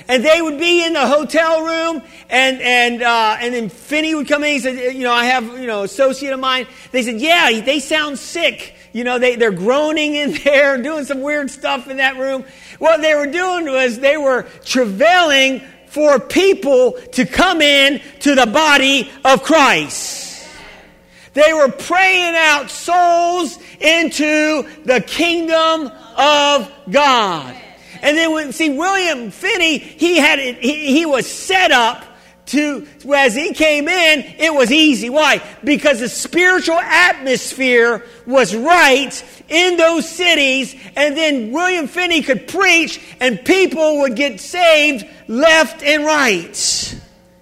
and 0.08 0.24
they 0.24 0.42
would 0.42 0.60
be 0.60 0.86
in 0.86 0.94
the 0.94 1.08
hotel 1.08 1.63
room 1.63 2.02
and 2.30 2.62
and 2.62 3.02
uh, 3.02 3.38
and 3.39 3.54
then 3.54 3.70
finney 3.70 4.16
would 4.16 4.28
come 4.28 4.44
in 4.44 4.52
he 4.54 4.60
said 4.60 4.96
you 4.96 5.04
know 5.04 5.13
i 5.13 5.26
have 5.26 5.44
you 5.60 5.68
know 5.68 5.84
associate 5.84 6.34
of 6.34 6.39
mine 6.39 6.68
they 6.92 7.04
said 7.04 7.20
yeah 7.20 7.62
they 7.62 7.80
sound 7.80 8.18
sick 8.18 8.76
you 8.94 9.04
know, 9.04 9.18
they, 9.18 9.36
they're 9.36 9.52
groaning 9.52 10.16
in 10.16 10.34
there, 10.44 10.82
doing 10.82 11.04
some 11.04 11.22
weird 11.22 11.52
stuff 11.52 11.89
in 11.89 11.98
that 11.98 12.18
room. 12.18 12.46
What 12.80 13.02
they 13.02 13.16
were 13.16 13.28
doing 13.28 13.66
was 13.66 14.00
they 14.00 14.18
were 14.18 14.44
travailing 14.63 15.62
for 15.88 16.20
people 16.20 16.94
to 17.13 17.26
come 17.26 17.62
in 17.62 18.02
to 18.22 18.36
the 18.36 18.46
body 18.46 19.12
of 19.26 19.44
Christ. 19.44 20.48
They 21.34 21.54
were 21.54 21.70
praying 21.70 22.36
out 22.36 22.70
souls 22.70 23.58
into 23.80 24.68
the 24.86 25.04
kingdom 25.06 25.92
of 26.16 26.72
God. 26.89 27.58
And 28.04 28.18
then 28.18 28.34
when, 28.34 28.52
see, 28.52 28.70
William 28.70 29.32
Finney, 29.32 29.78
he 29.78 30.18
had, 30.18 30.38
he, 30.38 30.94
he 30.94 31.06
was 31.06 31.26
set 31.26 31.72
up 31.72 32.04
to, 32.48 32.86
as 33.16 33.34
he 33.34 33.54
came 33.54 33.88
in, 33.88 34.20
it 34.38 34.54
was 34.54 34.72
easy. 34.72 35.10
Why? 35.10 35.42
Because 35.63 36.02
the 36.02 36.10
spiritual 36.10 36.78
atmosphere 36.78 38.06
was 38.28 38.54
right 38.54 39.44
in 39.48 39.78
those 39.78 40.08
cities, 40.08 40.76
and 40.98 41.16
then 41.16 41.52
William 41.54 41.88
Finney 41.88 42.22
could 42.22 42.48
preach, 42.50 43.00
and 43.22 43.44
people 43.46 44.00
would 44.02 44.18
get 44.18 44.42
saved 44.42 45.06
left 45.30 45.82
and 45.82 46.04
right. 46.04 46.56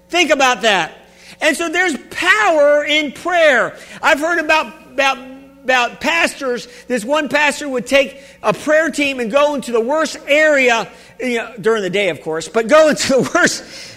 Think 0.10 0.30
about 0.30 0.62
that. 0.62 0.95
And 1.41 1.58
so 1.58 1.69
there's 1.69 1.97
power 2.12 2.86
in 2.86 3.13
prayer. 3.13 3.76
I've 4.00 4.19
heard 4.19 4.38
about, 4.38 4.91
about, 4.91 5.17
about 5.63 6.02
pastors. 6.02 6.67
This 6.88 7.06
one 7.06 7.30
pastor 7.30 7.67
would 7.67 7.88
take 7.88 8.21
a 8.41 8.54
prayer 8.54 8.89
team 8.89 9.19
and 9.19 9.32
go 9.32 9.56
into 9.56 9.71
the 9.71 9.82
worst 9.82 10.17
area, 10.28 10.89
you 11.19 11.38
know, 11.38 11.54
during 11.60 11.84
the 11.84 11.89
day, 11.89 12.10
of 12.10 12.21
course, 12.21 12.47
but 12.47 12.67
go 12.67 12.89
into 12.89 13.08
the 13.10 13.32
worst 13.34 13.91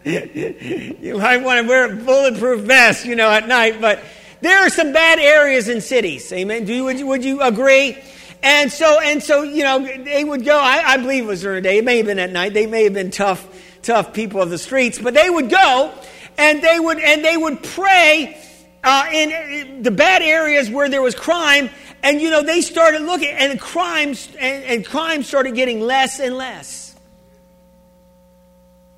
you 0.08 1.18
might 1.18 1.42
want 1.42 1.60
to 1.60 1.68
wear 1.68 1.92
a 1.92 1.96
bulletproof 1.96 2.62
vest, 2.62 3.04
you 3.04 3.14
know, 3.14 3.30
at 3.30 3.46
night, 3.46 3.78
but 3.78 4.02
there 4.40 4.58
are 4.60 4.70
some 4.70 4.92
bad 4.92 5.18
areas 5.18 5.68
in 5.68 5.82
cities. 5.82 6.32
Amen. 6.32 6.64
Do 6.64 6.72
you, 6.72 6.84
would 6.84 6.98
you, 6.98 7.06
would 7.08 7.24
you 7.24 7.42
agree? 7.42 7.98
And 8.42 8.72
so, 8.72 9.00
and 9.00 9.22
so, 9.22 9.42
you 9.42 9.64
know, 9.64 9.80
they 9.80 10.24
would 10.24 10.44
go, 10.44 10.56
I, 10.56 10.82
I 10.86 10.96
believe 10.96 11.24
it 11.24 11.26
was 11.26 11.42
during 11.42 11.62
the 11.62 11.68
day. 11.68 11.78
It 11.78 11.84
may 11.84 11.98
have 11.98 12.06
been 12.06 12.20
at 12.20 12.30
night. 12.30 12.54
They 12.54 12.66
may 12.66 12.84
have 12.84 12.94
been 12.94 13.10
tough, 13.10 13.46
tough 13.82 14.14
people 14.14 14.40
of 14.40 14.48
the 14.48 14.58
streets, 14.58 14.98
but 14.98 15.12
they 15.12 15.28
would 15.28 15.50
go 15.50 15.92
and 16.38 16.62
they 16.62 16.78
would, 16.78 17.00
and 17.00 17.24
they 17.24 17.36
would 17.36 17.62
pray 17.62 18.40
uh, 18.84 19.08
in 19.12 19.82
the 19.82 19.90
bad 19.90 20.22
areas 20.22 20.70
where 20.70 20.88
there 20.88 21.02
was 21.02 21.14
crime. 21.14 21.70
And, 22.02 22.20
you 22.20 22.30
know, 22.30 22.42
they 22.42 22.60
started 22.60 23.02
looking 23.02 23.30
and 23.30 23.58
crimes, 23.60 24.28
and, 24.38 24.64
and 24.64 24.86
crime 24.86 25.22
started 25.22 25.54
getting 25.54 25.80
less 25.80 26.20
and 26.20 26.36
less. 26.36 26.94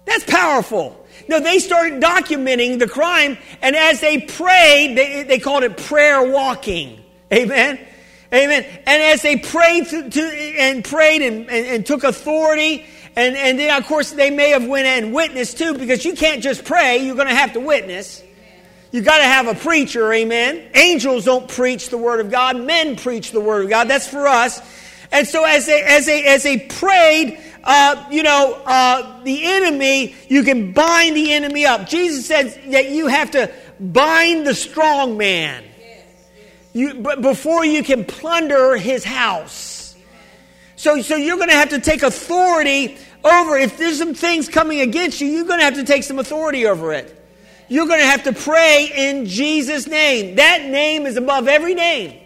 That's 0.05 0.25
powerful. 0.25 1.07
No, 1.29 1.40
they 1.40 1.61
started 1.61 2.03
documenting 2.03 2.79
the 2.79 2.88
crime, 2.88 3.38
and 3.62 3.77
as 3.77 4.01
they 4.01 4.19
prayed, 4.19 4.97
they, 4.97 5.23
they 5.23 5.38
called 5.38 5.62
it 5.62 5.77
prayer 5.77 6.23
walking. 6.23 7.03
Amen. 7.33 7.79
Amen. 8.33 8.64
And 8.87 9.03
as 9.03 9.23
they 9.23 9.37
prayed 9.37 9.87
to, 9.88 10.11
to 10.11 10.21
and 10.21 10.85
prayed 10.85 11.23
and, 11.23 11.49
and, 11.51 11.66
and, 11.66 11.87
took 11.87 12.05
authority, 12.05 12.87
and, 13.16 13.37
and 13.37 13.59
then 13.59 13.77
of 13.77 13.87
course 13.87 14.12
they 14.12 14.31
may 14.31 14.51
have 14.51 14.66
went 14.66 14.87
and 14.87 15.12
witnessed 15.12 15.59
too, 15.59 15.75
because 15.75 16.05
you 16.05 16.14
can't 16.14 16.43
just 16.43 16.64
pray, 16.64 16.99
you're 16.99 17.16
going 17.16 17.29
to 17.29 17.35
have 17.35 17.53
to 17.55 17.61
witness. 17.61 18.23
You 18.92 19.03
got 19.03 19.18
to 19.18 19.24
have 19.24 19.46
a 19.46 19.55
preacher, 19.55 20.12
amen. 20.12 20.70
Angels 20.74 21.24
don't 21.24 21.48
preach 21.48 21.90
the 21.90 21.98
word 21.98 22.20
of 22.20 22.31
God, 22.31 22.57
men 22.57 22.96
preach 22.96 23.31
the 23.31 23.40
word 23.40 23.64
of 23.64 23.70
God. 23.70 23.88
That's 23.88 24.09
for 24.09 24.26
us. 24.26 24.61
And 25.12 25.26
so 25.26 25.44
as 25.44 25.66
they 25.66 25.83
as 25.83 26.07
they 26.07 26.24
as 26.24 26.42
they 26.42 26.59
prayed, 26.59 27.40
uh, 27.64 28.07
you 28.11 28.22
know, 28.22 28.61
uh, 28.64 29.22
the 29.22 29.44
enemy, 29.44 30.14
you 30.29 30.42
can 30.42 30.72
bind 30.72 31.16
the 31.16 31.33
enemy 31.33 31.66
up. 31.66 31.88
Jesus 31.88 32.26
said 32.26 32.72
that 32.72 32.90
you 32.90 33.07
have 33.09 33.33
to 33.33 33.53
bind 33.81 34.46
the 34.46 34.55
strong 34.55 35.16
man 35.16 35.64
you, 36.72 36.94
but 36.94 37.20
before 37.20 37.64
you 37.64 37.83
can 37.83 38.05
plunder 38.05 38.76
his 38.76 39.05
house. 39.05 39.96
So, 40.76 41.03
so 41.03 41.16
you're 41.16 41.37
going 41.37 41.48
to 41.48 41.55
have 41.55 41.70
to 41.70 41.81
take 41.81 42.03
authority 42.03 42.96
over. 43.24 43.59
If 43.59 43.76
there's 43.76 43.98
some 43.98 44.14
things 44.14 44.48
coming 44.48 44.81
against 44.81 45.20
you, 45.20 45.26
you're 45.26 45.44
going 45.44 45.59
to 45.59 45.64
have 45.64 45.74
to 45.74 45.85
take 45.85 46.05
some 46.05 46.18
authority 46.18 46.66
over 46.66 46.92
it. 46.92 47.16
You're 47.70 47.87
going 47.87 48.00
to 48.00 48.06
have 48.06 48.24
to 48.24 48.33
pray 48.33 48.90
in 48.96 49.26
Jesus' 49.26 49.87
name. 49.87 50.35
That 50.35 50.64
name 50.64 51.06
is 51.06 51.16
above 51.16 51.46
every 51.46 51.74
name. 51.74 52.20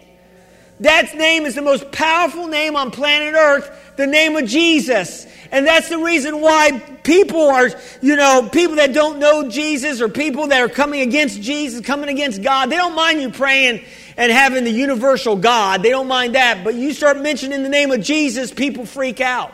That 0.79 1.15
name 1.15 1.45
is 1.45 1.53
the 1.53 1.61
most 1.61 1.91
powerful 1.91 2.47
name 2.47 2.75
on 2.75 2.89
planet 2.89 3.35
Earth, 3.35 3.93
the 3.95 4.07
name 4.07 4.35
of 4.35 4.45
Jesus. 4.49 5.27
And 5.51 5.67
that's 5.67 5.87
the 5.87 5.99
reason 5.99 6.41
why 6.41 6.79
people 7.03 7.41
are, 7.41 7.69
you 8.01 8.15
know, 8.15 8.49
people 8.51 8.77
that 8.77 8.91
don't 8.91 9.19
know 9.19 9.47
Jesus 9.47 10.01
or 10.01 10.09
people 10.09 10.47
that 10.47 10.61
are 10.61 10.67
coming 10.67 11.01
against 11.01 11.39
Jesus, 11.39 11.85
coming 11.85 12.09
against 12.09 12.41
God, 12.41 12.71
they 12.71 12.77
don't 12.77 12.95
mind 12.95 13.21
you 13.21 13.29
praying 13.29 13.85
and 14.17 14.31
having 14.31 14.63
the 14.63 14.71
universal 14.71 15.35
God. 15.35 15.83
They 15.83 15.91
don't 15.91 16.07
mind 16.07 16.33
that. 16.33 16.63
But 16.63 16.73
you 16.73 16.91
start 16.91 17.21
mentioning 17.21 17.61
the 17.61 17.69
name 17.69 17.91
of 17.91 18.01
Jesus, 18.01 18.51
people 18.51 18.87
freak 18.87 19.21
out. 19.21 19.53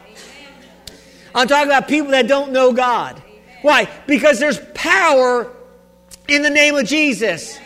I'm 1.35 1.49
talking 1.49 1.67
about 1.67 1.89
people 1.89 2.11
that 2.11 2.29
don't 2.29 2.53
know 2.53 2.71
God. 2.71 3.21
Why? 3.61 3.89
Because 4.07 4.39
there's 4.39 4.59
power 4.73 5.51
in 6.31 6.43
the 6.43 6.49
name 6.49 6.75
of 6.75 6.85
Jesus. 6.85 7.59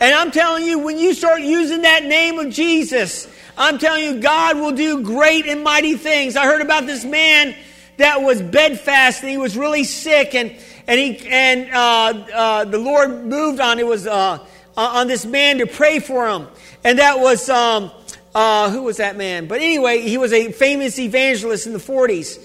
And 0.00 0.14
I'm 0.14 0.30
telling 0.30 0.64
you, 0.64 0.78
when 0.78 0.98
you 0.98 1.12
start 1.12 1.42
using 1.42 1.82
that 1.82 2.04
name 2.04 2.38
of 2.38 2.50
Jesus, 2.50 3.28
I'm 3.58 3.78
telling 3.78 4.04
you, 4.04 4.20
God 4.20 4.56
will 4.56 4.72
do 4.72 5.02
great 5.02 5.46
and 5.46 5.62
mighty 5.62 5.94
things. 5.96 6.34
I 6.36 6.44
heard 6.46 6.62
about 6.62 6.86
this 6.86 7.04
man 7.04 7.54
that 7.98 8.22
was 8.22 8.40
bedfast 8.42 9.22
and 9.22 9.30
he 9.30 9.38
was 9.38 9.56
really 9.56 9.84
sick 9.84 10.34
and, 10.34 10.54
and 10.86 10.98
he, 10.98 11.28
and, 11.28 11.70
uh, 11.70 12.26
uh, 12.34 12.64
the 12.64 12.78
Lord 12.78 13.24
moved 13.24 13.60
on, 13.60 13.78
it 13.78 13.86
was, 13.86 14.06
uh, 14.06 14.38
on 14.76 15.06
this 15.08 15.24
man 15.24 15.58
to 15.58 15.66
pray 15.66 15.98
for 16.00 16.28
him. 16.28 16.46
And 16.84 16.98
that 16.98 17.18
was, 17.20 17.48
um, 17.48 17.90
Uh, 18.36 18.68
who 18.68 18.82
was 18.82 18.98
that 18.98 19.16
man? 19.16 19.46
But 19.46 19.62
anyway, 19.62 20.02
he 20.02 20.18
was 20.18 20.30
a 20.34 20.52
famous 20.52 20.98
evangelist 20.98 21.66
in 21.66 21.72
the 21.72 21.78
40s. 21.78 22.38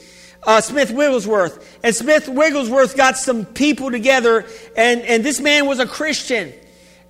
Uh, 0.43 0.59
Smith 0.59 0.91
Wigglesworth. 0.91 1.79
And 1.83 1.95
Smith 1.95 2.27
Wigglesworth 2.27 2.97
got 2.97 3.17
some 3.17 3.45
people 3.45 3.91
together, 3.91 4.45
and, 4.75 5.01
and 5.01 5.23
this 5.23 5.39
man 5.39 5.67
was 5.67 5.79
a 5.79 5.85
Christian. 5.85 6.53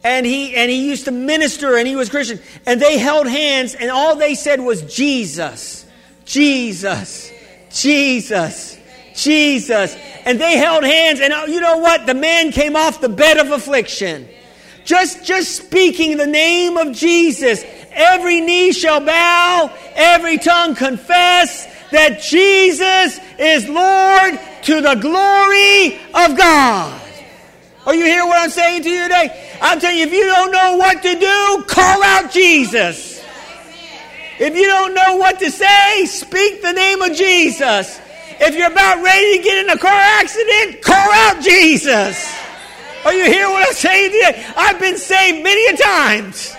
And 0.04 0.26
he, 0.26 0.56
and 0.56 0.70
he 0.70 0.88
used 0.88 1.06
to 1.06 1.12
minister, 1.12 1.78
and 1.78 1.88
he 1.88 1.96
was 1.96 2.10
Christian. 2.10 2.40
And 2.66 2.82
they 2.82 2.98
held 2.98 3.28
hands, 3.28 3.76
and 3.76 3.90
all 3.90 4.16
they 4.16 4.36
said 4.36 4.60
was, 4.60 4.82
Jesus, 4.82 5.86
Jesus, 6.26 7.32
Jesus, 7.72 8.78
Jesus. 9.16 9.96
And 10.26 10.40
they 10.42 10.58
held 10.58 10.84
hands, 10.84 11.20
and 11.20 11.32
uh, 11.32 11.46
you 11.48 11.62
know 11.62 11.78
what? 11.78 12.06
The 12.06 12.16
man 12.16 12.52
came 12.52 12.76
off 12.76 13.00
the 13.00 13.10
bed 13.10 13.38
of 13.38 13.52
affliction. 13.52 14.28
Just, 14.84 15.24
just 15.24 15.56
speaking 15.56 16.18
the 16.18 16.28
name 16.28 16.76
of 16.78 16.92
Jesus 16.92 17.64
every 17.94 18.42
knee 18.42 18.72
shall 18.72 19.00
bow, 19.00 19.72
every 19.96 20.38
tongue 20.38 20.76
confess 20.76 21.68
that 21.92 22.22
Jesus 22.22 23.20
is 23.38 23.68
Lord 23.68 24.40
to 24.64 24.82
the 24.82 24.96
glory 24.96 26.00
of 26.14 26.38
God. 26.38 27.02
Are 27.86 27.96
you 27.96 28.06
hear 28.06 28.26
what 28.26 28.42
I'm 28.42 28.50
saying 28.50 28.84
to 28.84 28.90
you 28.90 29.04
today? 29.04 29.58
I'm 29.62 29.80
telling 29.80 29.98
you, 29.98 30.06
if 30.06 30.14
you 30.14 30.26
don't 30.26 30.52
know 30.52 30.78
what 30.78 31.02
to 31.02 31.20
do, 31.20 31.64
call 31.68 32.04
out 32.04 32.32
Jesus. 32.32 33.24
If 34.40 34.56
you 34.56 34.66
don't 34.66 34.94
know 34.94 35.18
what 35.18 35.40
to 35.40 35.52
say, 35.52 36.06
speak 36.06 36.62
the 36.62 36.74
name 36.74 37.02
of 37.02 37.14
Jesus. 37.14 38.00
If 38.40 38.56
you're 38.56 38.72
about 38.72 39.04
ready 39.04 39.38
to 39.38 39.44
get 39.44 39.66
in 39.66 39.70
a 39.70 39.78
car 39.78 39.92
accident, 39.92 40.82
call 40.82 40.96
out 40.96 41.44
Jesus. 41.44 42.34
Are 43.04 43.14
you 43.14 43.26
hear 43.26 43.50
what 43.50 43.68
I'm 43.68 43.74
saying? 43.74 44.36
I've 44.56 44.80
been 44.80 44.98
saved 44.98 45.44
many 45.44 45.66
a 45.68 45.78
times. 45.78 46.56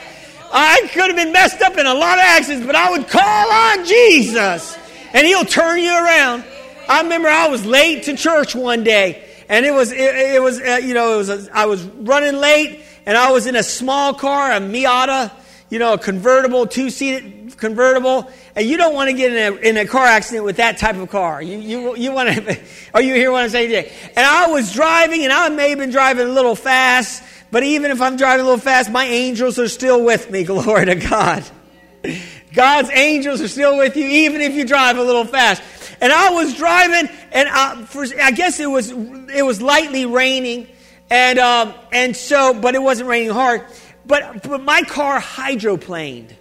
I 0.53 0.83
could 0.93 1.07
have 1.07 1.17
been 1.17 1.33
messed 1.33 1.63
up 1.63 1.79
in 1.79 1.87
a 1.87 1.95
lot 1.95 2.19
of 2.19 2.25
accidents, 2.25 2.67
but 2.67 2.75
I 2.75 2.91
would 2.91 3.09
call 3.09 3.53
on 3.53 3.87
Jesus 3.87 4.77
and 5.13 5.27
he'll 5.27 5.45
turn 5.45 5.81
you 5.81 5.93
around. 5.93 6.45
I 6.89 7.03
remember 7.03 7.29
I 7.29 7.49
was 7.49 7.65
late 7.65 8.05
to 8.05 8.17
church 8.17 8.55
one 8.55 8.85
day 8.85 9.25
and 9.49 9.67
it 9.67 9.73
was, 9.73 9.93
it, 9.93 9.99
it 9.99 10.43
was, 10.43 10.61
uh, 10.61 10.81
you 10.83 10.95
know, 10.95 11.15
it 11.15 11.17
was, 11.19 11.29
a, 11.29 11.49
I 11.53 11.67
was 11.67 11.83
running 11.83 12.37
late 12.37 12.81
and 13.07 13.17
I 13.17 13.33
was 13.33 13.47
in 13.47 13.57
a 13.57 13.63
small 13.63 14.15
car, 14.15 14.53
a 14.53 14.61
Miata, 14.61 15.31
you 15.69 15.79
know, 15.79 15.95
a 15.95 15.99
convertible, 15.99 16.67
two 16.67 16.91
seated 16.91 17.57
convertible, 17.57 18.31
and 18.55 18.67
you 18.67 18.77
don't 18.77 18.95
want 18.95 19.09
to 19.09 19.17
get 19.17 19.33
in 19.33 19.53
a, 19.53 19.57
in 19.57 19.77
a 19.77 19.87
car 19.87 20.05
accident 20.05 20.45
with 20.45 20.57
that 20.57 20.79
type 20.79 20.97
of 20.97 21.11
car. 21.11 21.41
You, 21.41 21.59
you, 21.59 21.97
you 21.97 22.13
want 22.13 22.29
to, 22.29 22.61
are 22.95 23.01
you 23.01 23.15
hear 23.15 23.33
what 23.33 23.43
I'm 23.43 23.51
saying 23.51 23.71
today? 23.71 23.93
And 24.17 24.27
I 24.27 24.49
was 24.49 24.73
driving, 24.73 25.25
and 25.25 25.33
I 25.33 25.49
may 25.49 25.71
have 25.71 25.79
been 25.79 25.91
driving 25.91 26.27
a 26.27 26.31
little 26.31 26.57
fast, 26.57 27.23
but 27.51 27.63
even 27.63 27.91
if 27.91 28.01
I'm 28.01 28.17
driving 28.17 28.45
a 28.45 28.49
little 28.49 28.61
fast, 28.61 28.91
my 28.91 29.05
angels 29.05 29.59
are 29.59 29.69
still 29.69 30.05
with 30.05 30.31
me. 30.31 30.45
Glory 30.53 30.87
to 30.87 30.95
God. 30.97 31.45
God's 32.53 32.91
angels 32.91 33.41
are 33.41 33.49
still 33.49 33.79
with 33.79 33.97
you, 33.97 34.07
even 34.07 34.41
if 34.41 34.53
you 34.55 34.65
drive 34.65 34.99
a 34.99 35.03
little 35.03 35.25
fast. 35.25 35.63
And 36.01 36.13
I 36.13 36.31
was 36.31 36.55
driving, 36.55 37.09
and 37.31 37.49
I, 37.49 37.83
for, 37.85 38.05
I 38.21 38.33
guess 38.33 38.61
it 38.61 38.71
was 38.71 38.91
it 38.91 39.45
was 39.45 39.63
lightly 39.63 40.05
raining, 40.07 40.67
and 41.09 41.39
um, 41.39 41.75
and 41.93 42.17
so, 42.17 42.55
but 42.55 42.75
it 42.75 42.83
wasn't 42.83 43.09
raining 43.09 43.31
hard. 43.31 43.65
But 44.05 44.43
but 44.43 44.63
my 44.63 44.83
car 44.83 45.21
hydroplaned. 45.21 46.33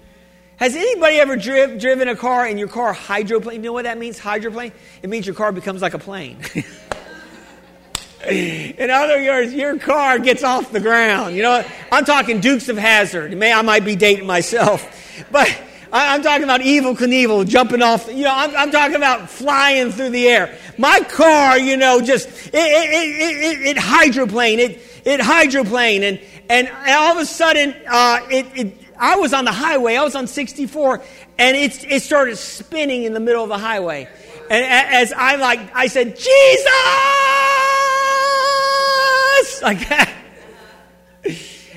Has 0.57 0.75
anybody 0.75 1.15
ever 1.17 1.37
driv, 1.37 1.79
driven 1.79 2.07
a 2.07 2.15
car 2.15 2.45
and 2.45 2.59
your 2.59 2.67
car 2.67 2.93
hydroplaned? 2.93 3.53
You 3.55 3.61
know 3.61 3.73
what 3.73 3.85
that 3.85 3.97
means? 3.97 4.19
Hydroplane. 4.19 4.71
It 5.01 5.09
means 5.09 5.25
your 5.25 5.33
car 5.33 5.51
becomes 5.51 5.81
like 5.81 5.95
a 5.95 5.99
plane. 5.99 6.39
In 8.29 8.91
other 8.91 9.17
words, 9.23 9.51
your 9.53 9.79
car 9.79 10.19
gets 10.19 10.43
off 10.43 10.71
the 10.71 10.79
ground. 10.79 11.35
You 11.35 11.41
know, 11.41 11.65
I'm 11.91 12.05
talking 12.05 12.39
Dukes 12.39 12.69
of 12.69 12.77
Hazzard. 12.77 13.35
May 13.35 13.51
I 13.51 13.63
might 13.63 13.83
be 13.83 13.95
dating 13.95 14.27
myself, 14.27 14.87
but 15.31 15.49
I'm 15.93 16.21
talking 16.21 16.43
about 16.43 16.61
Evel 16.61 16.97
Knievel 16.97 17.47
jumping 17.47 17.81
off. 17.81 18.07
You 18.07 18.23
know, 18.23 18.33
I'm, 18.33 18.55
I'm, 18.55 18.71
talking 18.71 18.95
about 18.95 19.29
flying 19.29 19.91
through 19.91 20.11
the 20.11 20.27
air. 20.27 20.57
My 20.77 21.01
car, 21.01 21.59
you 21.59 21.75
know, 21.75 21.99
just 21.99 22.29
it, 22.29 22.53
it, 22.53 22.55
it, 22.55 23.43
it, 23.43 23.67
it 23.67 23.77
hydroplane. 23.77 24.59
It 24.59 24.81
it 25.03 25.19
hydroplane, 25.19 26.03
and 26.03 26.21
and 26.49 26.69
all 26.87 27.13
of 27.13 27.17
a 27.17 27.25
sudden, 27.25 27.75
uh, 27.87 28.19
it, 28.29 28.45
it 28.55 28.77
I 28.97 29.17
was 29.17 29.33
on 29.33 29.45
the 29.45 29.51
highway. 29.51 29.95
I 29.95 30.03
was 30.03 30.15
on 30.15 30.27
64, 30.27 31.01
and 31.37 31.57
it 31.57 31.83
it 31.91 32.03
started 32.03 32.37
spinning 32.37 33.03
in 33.03 33.13
the 33.13 33.19
middle 33.19 33.43
of 33.43 33.49
the 33.49 33.57
highway. 33.57 34.07
And 34.49 34.65
as 34.65 35.11
I 35.13 35.35
like, 35.37 35.75
I 35.75 35.87
said, 35.87 36.15
Jesus 36.15 36.25
like 39.61 39.87
that. 39.89 40.13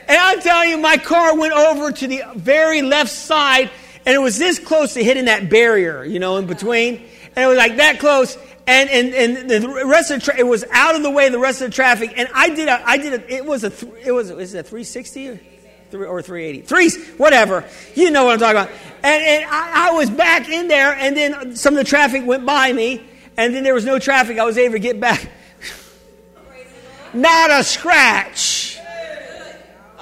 And 0.06 0.18
I'm 0.18 0.40
telling 0.40 0.70
you, 0.70 0.78
my 0.78 0.98
car 0.98 1.38
went 1.38 1.54
over 1.54 1.92
to 1.92 2.06
the 2.06 2.22
very 2.34 2.82
left 2.82 3.10
side, 3.10 3.70
and 4.06 4.14
it 4.14 4.18
was 4.18 4.38
this 4.38 4.58
close 4.58 4.94
to 4.94 5.04
hitting 5.04 5.26
that 5.26 5.48
barrier, 5.48 6.04
you 6.04 6.18
know, 6.18 6.36
in 6.36 6.46
between. 6.46 6.96
And 7.36 7.44
it 7.44 7.46
was 7.46 7.56
like 7.56 7.76
that 7.76 7.98
close. 7.98 8.36
And, 8.66 8.88
and, 8.90 9.14
and 9.14 9.50
the 9.50 9.84
rest 9.86 10.10
of 10.10 10.20
the 10.20 10.32
tra- 10.32 10.38
it 10.38 10.46
was 10.46 10.64
out 10.70 10.94
of 10.94 11.02
the 11.02 11.10
way 11.10 11.28
the 11.28 11.38
rest 11.38 11.60
of 11.62 11.70
the 11.70 11.74
traffic. 11.74 12.12
And 12.16 12.28
I 12.34 12.50
did 12.50 12.68
a, 12.68 12.86
I 12.86 12.96
did 12.96 13.14
a, 13.14 13.34
it 13.34 13.44
was 13.44 13.64
a, 13.64 13.70
th- 13.70 13.92
it 14.04 14.12
was, 14.12 14.30
is 14.30 14.54
it 14.54 14.58
a 14.58 14.62
360 14.62 15.28
or, 15.28 15.40
three, 15.90 16.06
or 16.06 16.22
380? 16.22 16.66
Three, 16.66 16.90
whatever. 17.16 17.64
You 17.94 18.10
know 18.10 18.24
what 18.24 18.34
I'm 18.34 18.38
talking 18.38 18.62
about. 18.62 18.70
And, 19.02 19.24
and 19.24 19.44
I, 19.50 19.88
I 19.88 19.92
was 19.92 20.08
back 20.10 20.48
in 20.48 20.68
there, 20.68 20.94
and 20.94 21.16
then 21.16 21.56
some 21.56 21.74
of 21.74 21.78
the 21.78 21.84
traffic 21.84 22.24
went 22.24 22.46
by 22.46 22.72
me, 22.72 23.02
and 23.36 23.54
then 23.54 23.64
there 23.64 23.74
was 23.74 23.84
no 23.84 23.98
traffic. 23.98 24.38
I 24.38 24.44
was 24.44 24.56
able 24.56 24.74
to 24.74 24.78
get 24.78 25.00
back 25.00 25.30
not 27.14 27.50
a 27.50 27.64
scratch. 27.64 28.73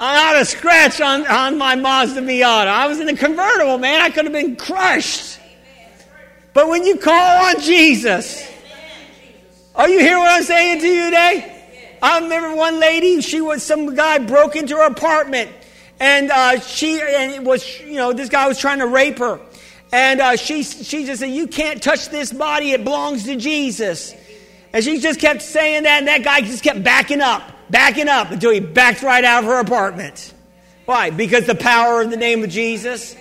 Not 0.03 0.35
a 0.35 0.43
scratch 0.43 0.99
on, 0.99 1.25
on 1.27 1.57
my 1.57 1.75
Mazda 1.75 2.19
Miata. 2.19 2.67
I 2.67 2.87
was 2.87 2.99
in 2.99 3.07
a 3.07 3.15
convertible, 3.15 3.77
man. 3.77 4.01
I 4.01 4.09
could 4.09 4.25
have 4.25 4.33
been 4.33 4.57
crushed. 4.57 5.39
But 6.53 6.67
when 6.67 6.83
you 6.83 6.97
call 6.97 7.45
on 7.45 7.61
Jesus, 7.61 8.45
are 9.73 9.87
you 9.87 9.99
hear 9.99 10.19
what 10.19 10.29
I'm 10.29 10.43
saying 10.43 10.81
to 10.81 10.87
you 10.87 11.05
today? 11.05 11.97
I 12.01 12.19
remember 12.19 12.53
one 12.53 12.81
lady, 12.81 13.21
she 13.21 13.39
was, 13.39 13.63
some 13.63 13.95
guy 13.95 14.17
broke 14.17 14.57
into 14.57 14.75
her 14.75 14.87
apartment. 14.87 15.49
And 16.01 16.31
uh, 16.31 16.59
she, 16.59 16.99
and 16.99 17.31
it 17.31 17.41
was, 17.41 17.79
you 17.79 17.95
know, 17.95 18.11
this 18.11 18.27
guy 18.27 18.45
was 18.45 18.59
trying 18.59 18.79
to 18.79 18.87
rape 18.87 19.19
her. 19.19 19.39
And 19.93 20.19
uh, 20.19 20.35
she, 20.35 20.63
she 20.63 21.05
just 21.05 21.21
said, 21.21 21.29
You 21.29 21.47
can't 21.47 21.81
touch 21.81 22.09
this 22.09 22.33
body, 22.33 22.71
it 22.71 22.83
belongs 22.83 23.23
to 23.23 23.37
Jesus. 23.37 24.13
And 24.73 24.83
she 24.83 24.99
just 24.99 25.21
kept 25.21 25.41
saying 25.41 25.83
that, 25.83 25.99
and 25.99 26.07
that 26.09 26.23
guy 26.23 26.41
just 26.41 26.61
kept 26.61 26.83
backing 26.83 27.21
up, 27.21 27.41
backing 27.73 28.07
up 28.07 28.29
until 28.29 28.51
he 28.51 28.59
backed 28.59 29.01
right 29.01 29.23
out 29.25 29.43
of 29.43 29.49
her 29.49 29.59
apartment. 29.59 30.31
Why? 30.85 31.09
Because 31.09 31.47
the 31.47 31.55
power 31.55 32.01
of 32.01 32.11
the 32.11 32.17
name 32.17 32.43
of 32.43 32.51
Jesus. 32.51 33.15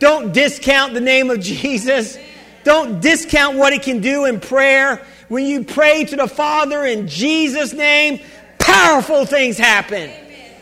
Don't 0.00 0.32
discount 0.32 0.94
the 0.94 1.00
name 1.00 1.30
of 1.30 1.40
Jesus. 1.60 2.18
Don't 2.64 3.00
discount 3.00 3.56
what 3.56 3.72
it 3.72 3.82
can 3.82 4.00
do 4.00 4.24
in 4.24 4.40
prayer. 4.40 5.06
When 5.28 5.46
you 5.46 5.62
pray 5.64 6.04
to 6.06 6.16
the 6.16 6.26
Father 6.26 6.84
in 6.84 7.06
Jesus' 7.06 7.72
name, 7.72 8.20
powerful 8.58 9.26
things 9.26 9.56
happen. 9.56 10.10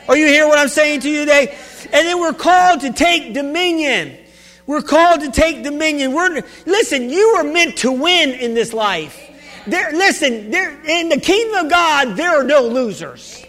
Are 0.08 0.16
you 0.16 0.26
hear 0.26 0.46
what 0.46 0.58
I'm 0.58 0.68
saying 0.68 1.00
to 1.00 1.10
you 1.10 1.20
today? 1.20 1.56
And 1.84 2.06
then 2.06 2.20
we're 2.20 2.34
called 2.34 2.80
to 2.80 2.92
take 2.92 3.32
dominion. 3.32 4.18
We're 4.66 4.82
called 4.82 5.20
to 5.22 5.30
take 5.30 5.62
dominion. 5.62 6.12
We're, 6.12 6.42
listen, 6.66 7.08
you 7.08 7.28
are 7.38 7.44
meant 7.44 7.78
to 7.78 7.92
win 7.92 8.30
in 8.30 8.52
this 8.52 8.74
life. 8.74 9.21
There, 9.66 9.92
listen, 9.92 10.50
there, 10.50 10.70
in 10.84 11.08
the 11.08 11.20
kingdom 11.20 11.64
of 11.66 11.70
God, 11.70 12.16
there 12.16 12.40
are 12.40 12.44
no 12.44 12.62
losers. 12.62 13.44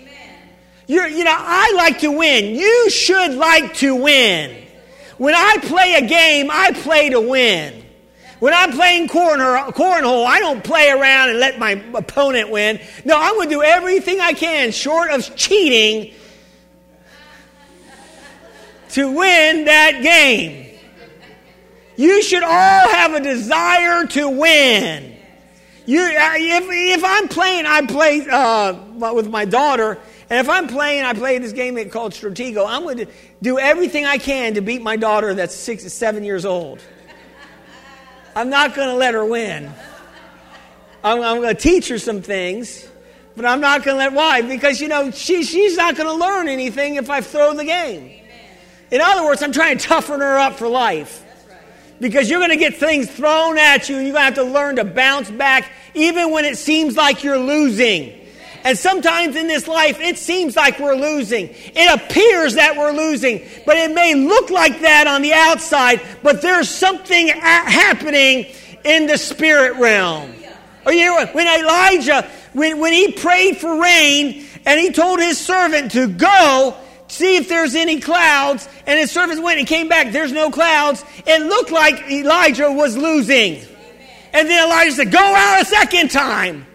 You're, 0.85 1.07
you 1.07 1.23
know, 1.23 1.35
I 1.35 1.73
like 1.75 1.99
to 1.99 2.11
win. 2.11 2.55
You 2.55 2.89
should 2.89 3.33
like 3.33 3.75
to 3.75 3.95
win. 3.95 4.63
When 5.17 5.33
I 5.33 5.57
play 5.61 5.95
a 5.95 6.05
game, 6.05 6.49
I 6.51 6.71
play 6.73 7.09
to 7.09 7.21
win. 7.21 7.83
When 8.39 8.53
I'm 8.53 8.73
playing 8.73 9.07
corner, 9.07 9.43
cornhole, 9.71 10.25
I 10.25 10.39
don't 10.39 10.63
play 10.63 10.89
around 10.89 11.29
and 11.29 11.39
let 11.39 11.57
my 11.57 11.81
opponent 11.93 12.49
win. 12.49 12.79
No, 13.05 13.15
I'm 13.17 13.35
going 13.35 13.47
to 13.47 13.55
do 13.55 13.63
everything 13.63 14.19
I 14.19 14.33
can, 14.33 14.71
short 14.71 15.11
of 15.11 15.33
cheating, 15.37 16.13
to 18.89 19.07
win 19.11 19.65
that 19.65 20.03
game. 20.03 20.77
You 21.95 22.21
should 22.21 22.43
all 22.43 22.89
have 22.89 23.13
a 23.13 23.21
desire 23.21 24.05
to 24.07 24.29
win. 24.29 25.12
You, 25.85 26.01
if, 26.01 26.65
if 26.69 27.03
I'm 27.03 27.27
playing, 27.27 27.65
I 27.65 27.85
play 27.85 28.25
uh, 28.29 28.73
with 29.13 29.29
my 29.29 29.43
daughter, 29.43 29.99
and 30.29 30.39
if 30.39 30.47
I'm 30.47 30.67
playing, 30.67 31.03
I 31.03 31.13
play 31.13 31.37
this 31.39 31.51
game 31.51 31.77
called 31.89 32.13
Stratego. 32.13 32.65
I'm 32.67 32.83
going 32.83 32.97
to 32.97 33.07
do 33.41 33.59
everything 33.59 34.05
I 34.05 34.17
can 34.17 34.53
to 34.53 34.61
beat 34.61 34.81
my 34.81 34.95
daughter 34.95 35.33
that's 35.33 35.53
six, 35.53 35.91
seven 35.91 36.23
years 36.23 36.45
old. 36.45 36.79
I'm 38.35 38.49
not 38.49 38.75
going 38.75 38.87
to 38.87 38.95
let 38.95 39.13
her 39.13 39.25
win. 39.25 39.71
I'm, 41.03 41.21
I'm 41.21 41.41
going 41.41 41.53
to 41.53 41.61
teach 41.61 41.89
her 41.89 41.99
some 41.99 42.21
things, 42.21 42.87
but 43.35 43.45
I'm 43.45 43.59
not 43.59 43.83
going 43.83 43.95
to 43.95 43.99
let. 43.99 44.13
Why? 44.13 44.41
Because 44.41 44.79
you 44.79 44.87
know 44.87 45.11
she, 45.11 45.43
she's 45.43 45.75
not 45.75 45.97
going 45.97 46.07
to 46.07 46.15
learn 46.15 46.47
anything 46.47 46.95
if 46.95 47.09
I 47.09 47.19
throw 47.19 47.53
the 47.53 47.65
game. 47.65 48.21
In 48.89 49.01
other 49.01 49.25
words, 49.25 49.43
I'm 49.43 49.51
trying 49.51 49.77
to 49.77 49.83
toughen 49.85 50.21
her 50.21 50.37
up 50.37 50.53
for 50.53 50.69
life 50.69 51.22
because 51.99 52.29
you're 52.29 52.39
going 52.39 52.51
to 52.51 52.57
get 52.57 52.75
things 52.75 53.09
thrown 53.09 53.57
at 53.57 53.89
you 53.89 53.97
and 53.97 54.05
you're 54.05 54.13
going 54.13 54.33
to 54.33 54.41
have 54.41 54.47
to 54.47 54.51
learn 54.51 54.75
to 54.77 54.83
bounce 54.83 55.29
back 55.29 55.71
even 55.93 56.31
when 56.31 56.45
it 56.45 56.57
seems 56.57 56.95
like 56.95 57.23
you're 57.23 57.37
losing. 57.37 58.19
And 58.63 58.77
sometimes 58.77 59.35
in 59.35 59.47
this 59.47 59.67
life, 59.67 59.99
it 59.99 60.17
seems 60.17 60.55
like 60.55 60.79
we're 60.79 60.95
losing. 60.95 61.49
It 61.51 62.01
appears 62.01 62.55
that 62.55 62.77
we're 62.77 62.93
losing, 62.93 63.45
but 63.65 63.75
it 63.75 63.93
may 63.93 64.15
look 64.15 64.49
like 64.49 64.79
that 64.81 65.05
on 65.05 65.21
the 65.21 65.33
outside, 65.33 66.01
but 66.23 66.41
there's 66.41 66.69
something 66.69 67.27
happening 67.27 68.45
in 68.85 69.07
the 69.07 69.17
spirit 69.17 69.75
realm. 69.77 70.33
Or 70.85 70.93
you 70.93 71.05
know, 71.05 71.25
when 71.27 71.47
Elijah, 71.47 72.29
when, 72.53 72.79
when 72.79 72.93
he 72.93 73.11
prayed 73.11 73.57
for 73.57 73.81
rain 73.81 74.45
and 74.65 74.79
he 74.79 74.91
told 74.91 75.19
his 75.19 75.37
servant 75.37 75.91
to 75.91 76.07
go, 76.07 76.77
see 77.13 77.37
if 77.37 77.47
there's 77.47 77.75
any 77.75 77.99
clouds, 77.99 78.67
and 78.85 78.99
his 78.99 79.11
servant 79.11 79.41
went 79.43 79.59
and 79.59 79.67
came 79.67 79.87
back, 79.87 80.11
there's 80.11 80.31
no 80.31 80.49
clouds, 80.49 81.03
it 81.25 81.41
looked 81.41 81.71
like 81.71 82.09
Elijah 82.09 82.71
was 82.71 82.97
losing. 82.97 83.61
And 84.33 84.49
then 84.49 84.65
Elijah 84.65 84.91
said, 84.93 85.11
Go 85.11 85.19
out 85.19 85.61
a 85.61 85.65
second 85.65 86.11
time. 86.11 86.65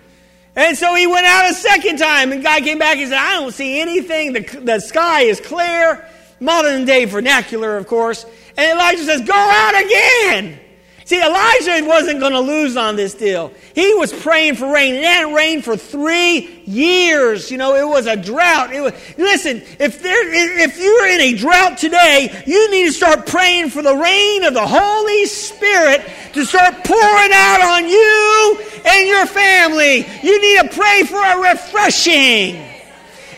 And 0.54 0.76
so 0.76 0.94
he 0.94 1.06
went 1.06 1.26
out 1.26 1.50
a 1.50 1.54
second 1.54 1.98
time, 1.98 2.32
and 2.32 2.42
guy 2.42 2.60
came 2.60 2.78
back 2.78 2.98
and 2.98 3.08
said, 3.08 3.18
I 3.18 3.40
don't 3.40 3.52
see 3.52 3.80
anything. 3.80 4.32
The, 4.32 4.60
the 4.60 4.80
sky 4.80 5.22
is 5.22 5.40
clear. 5.40 6.04
Modern 6.40 6.84
day 6.84 7.04
vernacular, 7.04 7.76
of 7.76 7.86
course. 7.86 8.24
And 8.56 8.72
Elijah 8.72 9.04
says, 9.04 9.20
Go 9.22 9.34
out 9.34 9.84
again. 9.84 10.60
See, 11.08 11.22
Elijah 11.22 11.86
wasn't 11.86 12.20
going 12.20 12.34
to 12.34 12.40
lose 12.40 12.76
on 12.76 12.94
this 12.94 13.14
deal. 13.14 13.50
He 13.74 13.94
was 13.94 14.12
praying 14.12 14.56
for 14.56 14.70
rain. 14.70 14.94
It 14.94 15.04
hadn't 15.04 15.32
rained 15.32 15.64
for 15.64 15.74
three 15.74 16.62
years. 16.66 17.50
You 17.50 17.56
know, 17.56 17.76
it 17.76 17.88
was 17.88 18.06
a 18.06 18.14
drought. 18.14 18.74
It 18.74 18.82
was, 18.82 18.92
listen, 19.16 19.62
if, 19.80 20.02
there, 20.02 20.60
if 20.60 20.78
you're 20.78 21.06
in 21.06 21.20
a 21.22 21.32
drought 21.34 21.78
today, 21.78 22.42
you 22.46 22.70
need 22.70 22.88
to 22.88 22.92
start 22.92 23.26
praying 23.26 23.70
for 23.70 23.80
the 23.80 23.96
rain 23.96 24.44
of 24.44 24.52
the 24.52 24.66
Holy 24.66 25.24
Spirit 25.24 26.06
to 26.34 26.44
start 26.44 26.74
pouring 26.84 27.30
out 27.32 27.62
on 27.62 27.88
you 27.88 28.60
and 28.84 29.08
your 29.08 29.24
family. 29.24 30.06
You 30.22 30.38
need 30.42 30.68
to 30.70 30.76
pray 30.76 31.04
for 31.04 31.16
a 31.16 31.52
refreshing. 31.52 32.56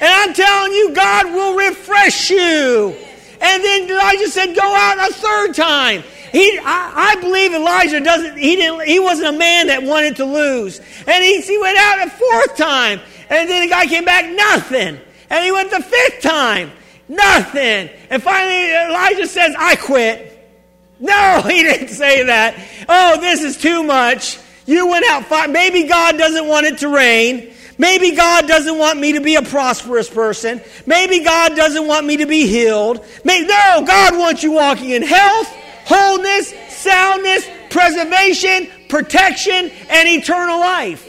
And 0.00 0.08
I'm 0.08 0.34
telling 0.34 0.72
you, 0.72 0.92
God 0.92 1.26
will 1.26 1.56
refresh 1.56 2.30
you. 2.30 2.96
And 3.40 3.62
then 3.62 3.88
Elijah 3.88 4.28
said, 4.28 4.56
Go 4.56 4.74
out 4.74 5.08
a 5.08 5.12
third 5.14 5.54
time. 5.54 6.02
He, 6.32 6.58
I, 6.58 7.16
I, 7.16 7.20
believe 7.20 7.52
Elijah 7.52 8.00
doesn't, 8.00 8.36
he 8.36 8.56
didn't, 8.56 8.86
he 8.86 9.00
wasn't 9.00 9.34
a 9.34 9.38
man 9.38 9.66
that 9.66 9.82
wanted 9.82 10.16
to 10.16 10.24
lose. 10.24 10.78
And 10.78 11.24
he, 11.24 11.40
he 11.40 11.58
went 11.58 11.76
out 11.76 12.06
a 12.06 12.10
fourth 12.10 12.56
time. 12.56 13.00
And 13.28 13.48
then 13.48 13.64
the 13.64 13.70
guy 13.70 13.86
came 13.86 14.04
back, 14.04 14.30
nothing. 14.30 15.00
And 15.28 15.44
he 15.44 15.52
went 15.52 15.70
the 15.70 15.82
fifth 15.82 16.22
time, 16.22 16.70
nothing. 17.08 17.90
And 18.10 18.22
finally 18.22 18.72
Elijah 18.72 19.26
says, 19.26 19.54
I 19.58 19.76
quit. 19.76 20.26
No, 21.00 21.42
he 21.48 21.62
didn't 21.62 21.88
say 21.88 22.24
that. 22.24 22.56
Oh, 22.88 23.20
this 23.20 23.42
is 23.42 23.56
too 23.56 23.82
much. 23.82 24.38
You 24.66 24.86
went 24.88 25.04
out 25.06 25.24
five. 25.24 25.50
Maybe 25.50 25.84
God 25.84 26.16
doesn't 26.16 26.46
want 26.46 26.66
it 26.66 26.78
to 26.78 26.88
rain. 26.88 27.52
Maybe 27.78 28.14
God 28.14 28.46
doesn't 28.46 28.76
want 28.76 29.00
me 29.00 29.14
to 29.14 29.20
be 29.20 29.36
a 29.36 29.42
prosperous 29.42 30.08
person. 30.08 30.60
Maybe 30.84 31.24
God 31.24 31.56
doesn't 31.56 31.86
want 31.86 32.04
me 32.04 32.18
to 32.18 32.26
be 32.26 32.46
healed. 32.46 33.02
Maybe, 33.24 33.46
no, 33.46 33.84
God 33.86 34.18
wants 34.18 34.42
you 34.42 34.52
walking 34.52 34.90
in 34.90 35.02
health 35.02 35.56
wholeness, 35.90 36.54
soundness, 36.68 37.48
preservation, 37.70 38.68
protection, 38.88 39.70
and 39.88 40.08
eternal 40.08 40.60
life. 40.60 41.06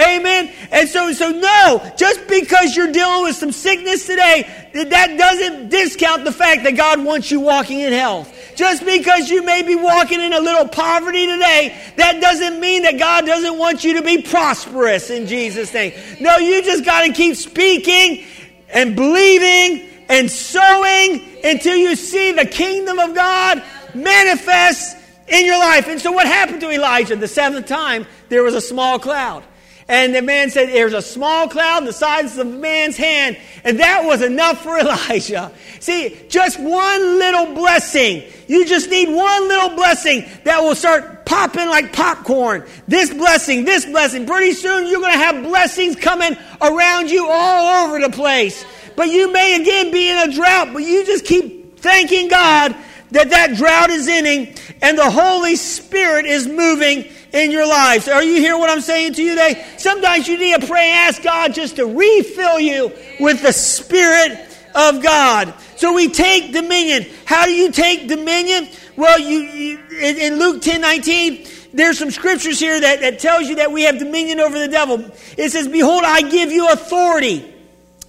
Amen. 0.00 0.52
And 0.70 0.88
so, 0.88 1.12
so 1.12 1.30
no, 1.30 1.92
just 1.96 2.28
because 2.28 2.76
you're 2.76 2.92
dealing 2.92 3.24
with 3.24 3.34
some 3.34 3.50
sickness 3.50 4.06
today, 4.06 4.48
that 4.74 5.16
doesn't 5.18 5.70
discount 5.70 6.24
the 6.24 6.30
fact 6.30 6.62
that 6.64 6.76
God 6.76 7.02
wants 7.04 7.30
you 7.30 7.40
walking 7.40 7.80
in 7.80 7.92
health. 7.92 8.32
Just 8.54 8.84
because 8.84 9.28
you 9.28 9.44
may 9.44 9.62
be 9.62 9.74
walking 9.74 10.20
in 10.20 10.32
a 10.32 10.40
little 10.40 10.68
poverty 10.68 11.26
today, 11.26 11.76
that 11.96 12.20
doesn't 12.20 12.60
mean 12.60 12.82
that 12.82 12.98
God 12.98 13.24
doesn't 13.24 13.58
want 13.58 13.82
you 13.82 13.94
to 13.94 14.02
be 14.02 14.22
prosperous 14.22 15.10
in 15.10 15.26
Jesus' 15.26 15.72
name. 15.72 15.92
No, 16.20 16.36
you 16.38 16.62
just 16.62 16.84
got 16.84 17.06
to 17.06 17.12
keep 17.12 17.36
speaking 17.36 18.24
and 18.68 18.94
believing 18.94 19.88
and 20.08 20.30
sowing 20.30 21.24
until 21.44 21.76
you 21.76 21.96
see 21.96 22.32
the 22.32 22.46
kingdom 22.46 22.98
of 22.98 23.14
God 23.14 23.62
manifests 23.94 24.96
in 25.28 25.44
your 25.44 25.58
life. 25.58 25.88
And 25.88 26.00
so 26.00 26.12
what 26.12 26.26
happened 26.26 26.60
to 26.60 26.70
Elijah? 26.70 27.16
The 27.16 27.28
seventh 27.28 27.66
time, 27.66 28.06
there 28.28 28.42
was 28.42 28.54
a 28.54 28.60
small 28.60 28.98
cloud. 28.98 29.44
And 29.90 30.14
the 30.14 30.20
man 30.20 30.50
said, 30.50 30.68
There's 30.68 30.92
a 30.92 31.00
small 31.00 31.48
cloud 31.48 31.86
the 31.86 31.94
size 31.94 32.36
of 32.36 32.46
a 32.46 32.50
man's 32.50 32.96
hand. 32.96 33.38
And 33.64 33.80
that 33.80 34.04
was 34.04 34.20
enough 34.20 34.62
for 34.62 34.78
Elijah. 34.78 35.50
See, 35.80 36.18
just 36.28 36.60
one 36.60 37.18
little 37.18 37.54
blessing. 37.54 38.22
You 38.46 38.66
just 38.66 38.90
need 38.90 39.08
one 39.08 39.48
little 39.48 39.70
blessing 39.70 40.26
that 40.44 40.60
will 40.60 40.74
start 40.74 41.24
popping 41.24 41.68
like 41.68 41.92
popcorn. 41.94 42.66
This 42.86 43.12
blessing, 43.12 43.64
this 43.64 43.86
blessing. 43.86 44.26
Pretty 44.26 44.52
soon 44.52 44.86
you're 44.86 45.00
going 45.00 45.12
to 45.12 45.18
have 45.18 45.42
blessings 45.42 45.96
coming 45.96 46.36
around 46.60 47.10
you 47.10 47.26
all 47.26 47.86
over 47.86 47.98
the 47.98 48.10
place. 48.10 48.64
But 48.94 49.08
you 49.08 49.32
may 49.32 49.60
again 49.60 49.90
be 49.90 50.10
in 50.10 50.28
a 50.28 50.32
drought, 50.34 50.72
but 50.74 50.82
you 50.82 51.06
just 51.06 51.24
keep 51.24 51.78
thanking 51.78 52.28
God 52.28 52.76
that 53.10 53.30
that 53.30 53.56
drought 53.56 53.90
is 53.90 54.08
ending 54.08 54.54
and 54.82 54.98
the 54.98 55.10
Holy 55.10 55.56
Spirit 55.56 56.26
is 56.26 56.46
moving 56.46 57.04
in 57.32 57.50
your 57.50 57.66
lives. 57.66 58.08
Are 58.08 58.22
you 58.22 58.36
hearing 58.36 58.60
what 58.60 58.70
I'm 58.70 58.80
saying 58.80 59.14
to 59.14 59.22
you 59.22 59.30
today? 59.30 59.66
Sometimes 59.76 60.28
you 60.28 60.38
need 60.38 60.60
to 60.60 60.66
pray 60.66 60.90
and 60.90 61.08
ask 61.08 61.22
God 61.22 61.54
just 61.54 61.76
to 61.76 61.86
refill 61.86 62.60
you 62.60 62.92
with 63.20 63.42
the 63.42 63.52
Spirit 63.52 64.46
of 64.74 65.02
God. 65.02 65.54
So 65.76 65.94
we 65.94 66.08
take 66.08 66.52
dominion. 66.52 67.06
How 67.24 67.44
do 67.44 67.52
you 67.52 67.70
take 67.70 68.08
dominion? 68.08 68.68
Well, 68.96 69.18
you, 69.18 69.38
you 69.40 69.78
in 70.00 70.38
Luke 70.38 70.62
10 70.62 70.80
19, 70.80 71.46
there's 71.72 71.98
some 71.98 72.10
scriptures 72.10 72.58
here 72.58 72.80
that, 72.80 73.00
that 73.00 73.18
tells 73.18 73.48
you 73.48 73.56
that 73.56 73.70
we 73.70 73.82
have 73.82 73.98
dominion 73.98 74.40
over 74.40 74.58
the 74.58 74.68
devil. 74.68 75.10
It 75.36 75.50
says, 75.50 75.68
Behold, 75.68 76.02
I 76.04 76.22
give 76.22 76.50
you 76.50 76.70
authority. 76.70 77.54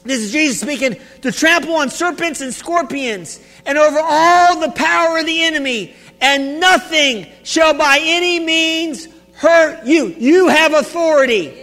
This 0.04 0.20
is 0.22 0.32
Jesus 0.32 0.62
speaking 0.62 1.00
to 1.22 1.32
trample 1.32 1.76
on 1.76 1.90
serpents 1.90 2.42
and 2.42 2.54
scorpions 2.54 3.40
and 3.70 3.78
over 3.78 4.00
all 4.02 4.60
the 4.62 4.72
power 4.72 5.20
of 5.20 5.28
the 5.28 5.44
enemy, 5.44 5.94
and 6.20 6.60
nothing 6.60 7.28
shall 7.44 7.76
by 7.76 8.00
any 8.02 8.40
means 8.40 9.08
hurt 9.36 9.86
you. 9.86 10.08
You 10.08 10.48
have 10.48 10.74
authority. 10.74 11.54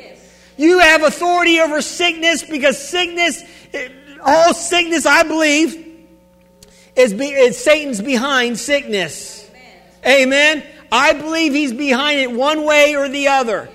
You 0.56 0.78
have 0.78 1.02
authority 1.02 1.58
over 1.58 1.82
sickness 1.82 2.44
because 2.44 2.78
sickness, 2.78 3.42
all 4.24 4.54
sickness, 4.54 5.04
I 5.04 5.24
believe, 5.24 5.84
is, 6.94 7.12
be, 7.12 7.26
is 7.26 7.58
Satan's 7.58 8.00
behind 8.00 8.56
sickness. 8.56 9.50
Amen. 10.06 10.62
I 10.92 11.12
believe 11.12 11.54
he's 11.54 11.72
behind 11.72 12.20
it 12.20 12.30
one 12.30 12.64
way 12.64 12.94
or 12.94 13.08
the 13.08 13.26
other. 13.26 13.68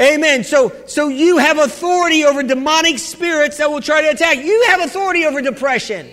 Amen. 0.00 0.44
So, 0.44 0.72
so 0.86 1.08
you 1.08 1.36
have 1.36 1.58
authority 1.58 2.24
over 2.24 2.42
demonic 2.42 2.98
spirits 2.98 3.58
that 3.58 3.70
will 3.70 3.82
try 3.82 4.00
to 4.00 4.08
attack. 4.08 4.38
You 4.38 4.64
have 4.68 4.80
authority 4.80 5.26
over 5.26 5.42
depression. 5.42 6.10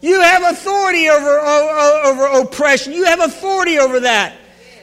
You 0.00 0.20
have 0.20 0.42
authority 0.42 1.08
over, 1.08 1.38
over, 1.38 2.26
oppression. 2.40 2.92
You 2.92 3.04
have 3.04 3.20
authority 3.20 3.78
over 3.78 4.00
that. 4.00 4.34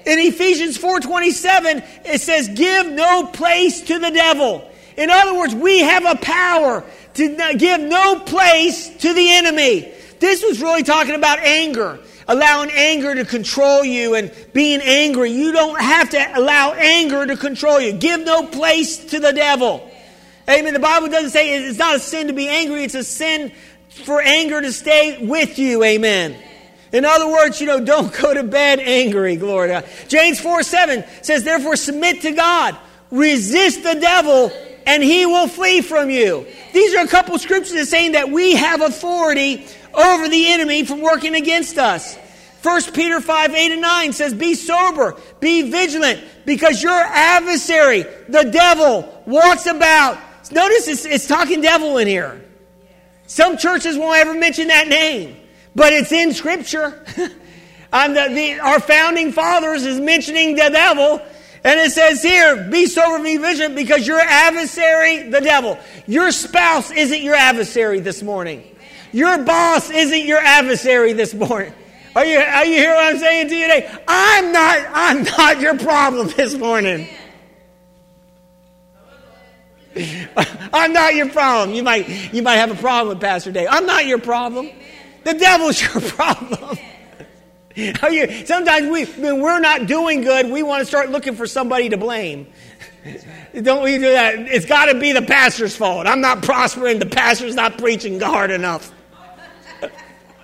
In 0.06 0.20
Ephesians 0.20 0.78
4:27, 0.78 1.82
it 2.04 2.20
says, 2.20 2.50
"Give 2.50 2.88
no 2.88 3.26
place 3.26 3.82
to 3.82 4.00
the 4.00 4.12
devil." 4.12 4.64
In 4.98 5.10
other 5.10 5.34
words, 5.34 5.56
we 5.56 5.80
have 5.80 6.06
a 6.06 6.16
power 6.16 6.84
to 7.14 7.54
give 7.58 7.80
no 7.80 8.20
place 8.20 8.90
to 9.00 9.14
the 9.14 9.34
enemy. 9.36 9.88
This 10.20 10.44
was 10.44 10.62
really 10.62 10.84
talking 10.84 11.16
about 11.16 11.40
anger, 11.40 12.00
allowing 12.28 12.72
anger 12.72 13.16
to 13.16 13.24
control 13.24 13.84
you 13.84 14.16
and 14.16 14.32
being 14.52 14.82
angry. 14.82 15.32
You 15.32 15.52
don't 15.52 15.80
have 15.80 16.10
to 16.12 16.40
allow 16.40 16.74
anger 16.74 17.26
to 17.26 17.38
control 17.38 17.80
you. 17.80 17.94
Give 17.94 18.20
no 18.26 18.44
place 18.44 18.98
to 18.98 19.20
the 19.20 19.32
devil. 19.32 19.90
Amen. 20.50 20.74
The 20.74 20.80
Bible 20.80 21.08
doesn't 21.08 21.30
say 21.30 21.50
it's 21.52 21.78
not 21.78 21.96
a 21.96 22.00
sin 22.00 22.28
to 22.28 22.34
be 22.34 22.50
angry, 22.50 22.84
it's 22.84 22.96
a 22.96 23.04
sin 23.04 23.52
for 23.94 24.22
anger 24.22 24.62
to 24.62 24.72
stay 24.72 25.26
with 25.26 25.60
you. 25.60 25.84
Amen. 25.84 26.36
In 26.92 27.06
other 27.06 27.28
words, 27.28 27.60
you 27.60 27.68
know, 27.68 27.84
don't 27.84 28.14
go 28.22 28.34
to 28.34 28.44
bed 28.44 28.80
angry. 28.80 29.36
Glory 29.36 29.70
to 29.70 29.74
God. 29.82 29.90
James 30.08 30.40
4 30.40 30.64
7 30.64 31.04
says, 31.22 31.44
Therefore, 31.44 31.76
submit 31.76 32.22
to 32.22 32.32
God, 32.32 32.78
resist 33.12 33.84
the 33.84 33.96
devil, 33.96 34.52
and 34.86 35.04
he 35.04 35.26
will 35.26 35.48
flee 35.48 35.82
from 35.82 36.10
you. 36.10 36.46
These 36.74 36.94
are 36.96 37.04
a 37.04 37.08
couple 37.08 37.38
scriptures 37.40 37.90
saying 37.90 38.14
that 38.14 38.30
we 38.30 38.56
have 38.56 38.82
authority 38.82 39.66
over 39.94 40.28
the 40.28 40.52
enemy 40.52 40.86
from 40.86 41.02
working 41.02 41.36
against 41.36 41.78
us. 41.78 42.18
1 42.62 42.82
Peter 42.94 43.20
5 43.20 43.54
8 43.54 43.72
and 43.74 43.82
9 43.82 44.14
says, 44.14 44.34
Be 44.34 44.56
sober, 44.56 45.18
be 45.40 45.70
vigilant, 45.70 46.24
because 46.46 46.82
your 46.82 46.94
adversary, 46.94 48.06
the 48.30 48.44
devil, 48.44 49.24
walks 49.26 49.66
about. 49.66 50.18
Notice 50.52 50.88
it's, 50.88 51.06
it's 51.06 51.28
talking 51.28 51.62
devil 51.62 51.98
in 51.98 52.08
here. 52.08 52.44
Some 53.28 53.58
churches 53.58 53.98
won't 53.98 54.18
ever 54.18 54.34
mention 54.34 54.68
that 54.68 54.88
name, 54.88 55.38
but 55.76 55.94
it's 55.94 56.12
in 56.12 56.34
Scripture. 56.34 57.04
the, 57.16 58.30
the, 58.34 58.60
our 58.60 58.80
founding 58.80 59.32
fathers 59.32 59.86
is 59.86 60.00
mentioning 60.00 60.56
the 60.56 60.70
devil, 60.70 61.22
and 61.64 61.80
it 61.80 61.92
says 61.92 62.22
here, 62.22 62.68
be 62.70 62.86
sober, 62.86 63.24
be 63.24 63.38
vigilant, 63.38 63.76
because 63.76 64.06
your 64.06 64.20
adversary, 64.20 65.30
the 65.30 65.42
devil, 65.42 65.78
your 66.08 66.32
spouse 66.32 66.92
isn't 66.92 67.22
your 67.22 67.36
adversary 67.36 68.00
this 68.00 68.22
morning. 68.22 68.64
Your 69.14 69.44
boss 69.44 69.90
isn't 69.90 70.26
your 70.26 70.40
adversary 70.40 71.14
this 71.14 71.34
morning. 71.34 71.74
Are 72.16 72.26
you, 72.26 72.38
are 72.38 72.66
you 72.66 72.76
hearing 72.76 72.96
what 72.96 73.14
I'm 73.16 73.20
saying 73.20 73.50
to 73.50 73.56
you 73.56 73.68
today? 73.68 73.92
I'm 74.08 74.52
not, 74.52 74.86
I'm 74.94 75.24
not 75.24 75.62
your 75.62 75.78
problem 75.78 76.28
this 76.38 76.56
morning. 76.56 77.08
I'm 80.74 80.94
not 80.94 81.16
your 81.16 81.30
problem. 81.30 81.76
You 81.76 81.84
might, 81.84 82.34
you 82.34 82.42
might 82.42 82.58
have 82.58 82.72
a 82.72 82.76
problem 82.76 83.10
with 83.10 83.22
Pastor 83.22 83.52
Dave. 83.52 83.68
I'm 83.70 83.86
not 83.86 84.06
your 84.06 84.20
problem. 84.20 84.70
The 85.24 85.34
devil's 85.34 85.82
your 85.94 86.02
problem. 86.02 86.78
You, 87.76 88.46
sometimes 88.46 88.90
we, 88.90 89.06
when 89.06 89.42
we're 89.42 89.60
not 89.60 89.88
doing 89.88 90.22
good, 90.22 90.50
we 90.52 90.62
want 90.62 90.82
to 90.82 90.86
start 90.86 91.10
looking 91.10 91.36
for 91.36 91.48
somebody 91.48 91.90
to 91.90 91.98
blame. 91.98 92.48
Don't 93.62 93.84
we 93.84 93.98
do 93.98 94.12
that? 94.12 94.36
It's 94.40 94.66
got 94.66 94.86
to 94.86 95.00
be 95.00 95.12
the 95.12 95.22
pastor's 95.22 95.76
fault. 95.76 96.08
I'm 96.08 96.22
not 96.22 96.44
prospering. 96.44 97.00
The 97.00 97.06
pastor's 97.06 97.56
not 97.56 97.78
preaching 97.78 98.20
hard 98.20 98.52
enough. 98.52 98.92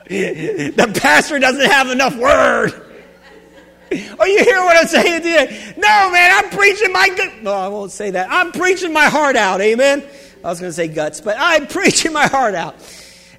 the 0.08 0.91
pastor 1.02 1.39
doesn't 1.39 1.70
have 1.70 1.89
enough 1.89 2.16
word. 2.16 2.89
Oh, 3.92 4.26
you 4.26 4.44
hear 4.44 4.58
what 4.58 4.78
I'm 4.78 4.88
saying 4.88 5.22
to 5.22 5.28
you? 5.28 5.74
No, 5.78 6.12
man, 6.12 6.44
I'm 6.44 6.50
preaching 6.52 6.92
my 6.92 7.10
gut. 7.10 7.42
No, 7.42 7.54
I 7.54 7.68
won't 7.70 7.92
say 7.92 8.12
that. 8.12 8.28
I'm 8.30 8.52
preaching 8.52 8.94
my 8.94 9.06
heart 9.06 9.36
out. 9.36 9.62
Amen. 9.62 10.04
I 10.44 10.50
was 10.50 10.60
going 10.60 10.70
to 10.70 10.74
say 10.74 10.88
guts, 10.88 11.22
but 11.22 11.36
I'm 11.40 11.68
preaching 11.80 12.14
my 12.14 12.28
heart 12.28 12.56
out. 12.56 12.76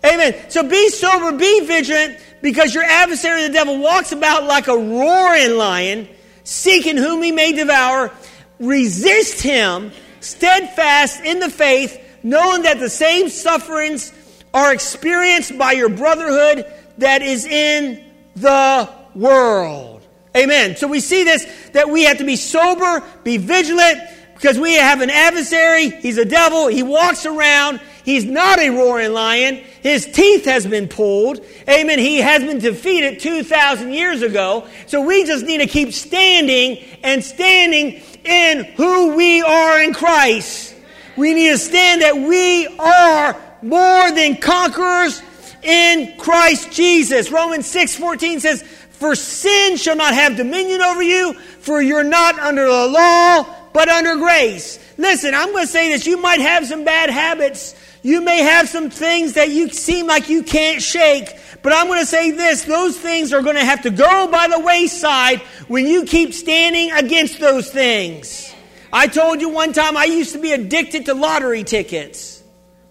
Amen. 0.04 0.34
So 0.48 0.62
be 0.62 0.88
sober, 0.88 1.36
be 1.36 1.66
vigilant, 1.66 2.18
because 2.42 2.74
your 2.74 2.84
adversary, 2.84 3.46
the 3.46 3.52
devil, 3.52 3.78
walks 3.78 4.12
about 4.12 4.44
like 4.44 4.66
a 4.66 4.76
roaring 4.76 5.56
lion, 5.56 6.08
seeking 6.42 6.96
whom 6.96 7.22
he 7.22 7.32
may 7.32 7.52
devour. 7.52 8.10
Resist 8.58 9.42
him, 9.42 9.92
steadfast 10.20 11.22
in 11.24 11.38
the 11.38 11.50
faith, 11.50 11.98
knowing 12.22 12.62
that 12.62 12.78
the 12.78 12.90
same 12.90 13.28
sufferings 13.28 14.12
are 14.52 14.72
experienced 14.72 15.56
by 15.56 15.72
your 15.72 15.88
brotherhood 15.88 16.66
that 16.98 17.22
is 17.22 17.46
in 17.46 18.04
the 18.36 18.90
world. 19.14 19.99
Amen. 20.36 20.76
So 20.76 20.86
we 20.86 21.00
see 21.00 21.24
this 21.24 21.44
that 21.72 21.88
we 21.88 22.04
have 22.04 22.18
to 22.18 22.24
be 22.24 22.36
sober, 22.36 23.02
be 23.24 23.36
vigilant, 23.36 24.00
because 24.34 24.58
we 24.58 24.74
have 24.74 25.00
an 25.00 25.10
adversary. 25.10 25.90
He's 25.90 26.16
a 26.16 26.24
devil. 26.24 26.68
He 26.68 26.82
walks 26.82 27.26
around. 27.26 27.80
He's 28.04 28.24
not 28.24 28.58
a 28.58 28.70
roaring 28.70 29.12
lion. 29.12 29.56
His 29.82 30.06
teeth 30.06 30.46
has 30.46 30.66
been 30.66 30.88
pulled. 30.88 31.44
Amen. 31.68 31.98
He 31.98 32.18
has 32.18 32.42
been 32.42 32.58
defeated 32.58 33.20
2,000 33.20 33.92
years 33.92 34.22
ago. 34.22 34.66
So 34.86 35.02
we 35.02 35.24
just 35.24 35.44
need 35.44 35.58
to 35.58 35.66
keep 35.66 35.92
standing 35.92 36.82
and 37.02 37.22
standing 37.22 38.00
in 38.24 38.64
who 38.76 39.14
we 39.14 39.42
are 39.42 39.82
in 39.82 39.92
Christ. 39.92 40.74
We 41.16 41.34
need 41.34 41.50
to 41.50 41.58
stand 41.58 42.00
that 42.00 42.16
we 42.16 42.66
are 42.78 43.36
more 43.62 44.10
than 44.12 44.36
conquerors 44.36 45.22
in 45.62 46.16
Christ 46.16 46.72
Jesus. 46.72 47.30
Romans 47.30 47.66
6 47.66 47.96
14 47.96 48.40
says, 48.40 48.64
For 49.00 49.14
sin 49.14 49.78
shall 49.78 49.96
not 49.96 50.12
have 50.12 50.36
dominion 50.36 50.82
over 50.82 51.02
you, 51.02 51.32
for 51.32 51.80
you're 51.80 52.04
not 52.04 52.38
under 52.38 52.66
the 52.66 52.86
law, 52.86 53.46
but 53.72 53.88
under 53.88 54.16
grace. 54.16 54.78
Listen, 54.98 55.34
I'm 55.34 55.52
going 55.52 55.64
to 55.64 55.72
say 55.72 55.88
this. 55.88 56.06
You 56.06 56.18
might 56.18 56.40
have 56.40 56.66
some 56.66 56.84
bad 56.84 57.08
habits. 57.08 57.74
You 58.02 58.20
may 58.20 58.42
have 58.42 58.68
some 58.68 58.90
things 58.90 59.32
that 59.32 59.48
you 59.48 59.70
seem 59.70 60.06
like 60.06 60.28
you 60.28 60.42
can't 60.42 60.82
shake. 60.82 61.34
But 61.62 61.72
I'm 61.72 61.86
going 61.86 62.00
to 62.00 62.06
say 62.06 62.30
this 62.30 62.64
those 62.64 62.98
things 62.98 63.32
are 63.32 63.40
going 63.40 63.56
to 63.56 63.64
have 63.64 63.82
to 63.82 63.90
go 63.90 64.28
by 64.30 64.48
the 64.48 64.60
wayside 64.60 65.40
when 65.68 65.86
you 65.86 66.04
keep 66.04 66.34
standing 66.34 66.92
against 66.92 67.40
those 67.40 67.70
things. 67.70 68.54
I 68.92 69.06
told 69.06 69.40
you 69.40 69.48
one 69.48 69.72
time 69.72 69.96
I 69.96 70.04
used 70.04 70.34
to 70.34 70.40
be 70.40 70.52
addicted 70.52 71.06
to 71.06 71.14
lottery 71.14 71.64
tickets. 71.64 72.42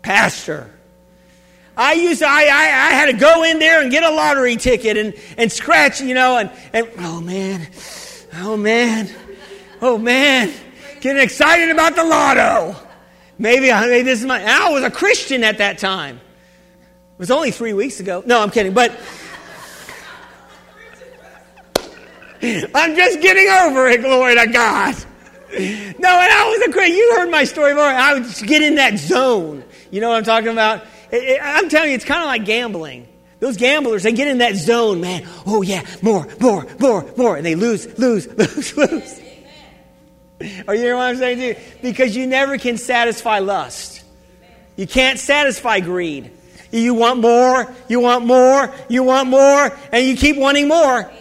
Pastor. 0.02 0.74
I 1.80 1.94
used 1.94 2.20
to, 2.20 2.28
I, 2.28 2.42
I, 2.42 2.90
I, 2.90 2.94
had 2.94 3.06
to 3.06 3.14
go 3.14 3.46
in 3.46 3.58
there 3.58 3.82
and 3.82 3.90
get 3.90 4.04
a 4.04 4.10
lottery 4.10 4.58
ticket 4.58 4.98
and, 4.98 5.14
and 5.38 5.50
scratch, 5.50 6.02
you 6.02 6.14
know, 6.14 6.38
and, 6.38 6.52
and 6.74 6.90
oh 6.98 7.22
man, 7.22 7.70
oh 8.34 8.58
man, 8.58 9.10
oh 9.82 9.98
man, 9.98 10.52
getting 11.00 11.24
excited 11.24 11.70
about 11.70 11.96
the 11.96 12.04
lotto. 12.04 12.76
Maybe, 13.38 13.72
maybe 13.72 14.02
this 14.02 14.20
is 14.20 14.26
my, 14.26 14.44
I 14.44 14.72
was 14.72 14.84
a 14.84 14.92
Christian 14.92 15.42
at 15.46 15.60
that 15.60 15.78
time. 15.78 16.18
It 16.18 17.20
was 17.20 17.32
only 17.32 17.52
three 17.52 17.72
weeks 17.72 18.02
ago. 18.02 18.24
No, 18.26 18.42
I'm 18.42 18.52
kidding, 18.52 18.74
but 18.74 18.92
I'm 22.76 22.94
just 22.94 23.22
getting 23.22 23.48
over 23.48 23.88
it, 23.88 24.02
glory 24.02 24.36
to 24.36 24.48
God. 24.48 24.96
No, 25.52 25.58
and 25.58 26.34
I 26.34 26.50
was 26.50 26.68
a 26.68 26.74
Christian. 26.74 26.98
You 26.98 27.16
heard 27.16 27.32
my 27.32 27.46
story 27.46 27.72
before. 27.72 27.88
I 27.88 28.16
would 28.16 28.28
get 28.46 28.62
in 28.62 28.76
that 28.76 29.00
zone. 29.00 29.64
You 29.92 30.02
know 30.02 30.10
what 30.10 30.18
I'm 30.18 30.26
talking 30.26 30.50
about? 30.50 30.86
I'm 31.12 31.70
telling 31.70 31.90
you, 31.90 31.96
it's 31.96 32.06
kind 32.06 32.22
of 32.22 32.28
like 32.28 32.46
gambling. 32.46 33.08
Those 33.40 33.58
gamblers, 33.58 34.04
they 34.04 34.12
get 34.12 34.28
in 34.28 34.40
that 34.40 34.56
zone, 34.56 35.00
man. 35.00 35.28
Oh, 35.46 35.62
yeah, 35.62 35.84
more, 36.02 36.28
more, 36.40 36.68
more, 36.80 37.06
more. 37.16 37.38
And 37.38 37.46
they 37.46 37.56
lose, 37.56 37.98
lose, 37.98 38.28
lose, 38.38 38.76
lose. 38.76 39.22
Are 40.68 40.76
you 40.76 40.82
hearing 40.82 40.98
what 40.98 41.06
I'm 41.06 41.18
saying? 41.18 41.56
Because 41.82 42.16
you 42.16 42.28
never 42.28 42.58
can 42.58 42.78
satisfy 42.78 43.40
lust. 43.40 44.04
You 44.76 44.88
can't 44.88 45.20
satisfy 45.20 45.80
greed. 45.80 46.32
You 46.72 46.94
want 46.94 47.20
more, 47.20 47.74
you 47.88 48.00
want 48.00 48.26
more, 48.26 48.74
you 48.88 49.04
want 49.04 49.28
more, 49.28 49.78
and 49.92 50.06
you 50.06 50.16
keep 50.16 50.38
wanting 50.38 50.68
more. 50.68 51.12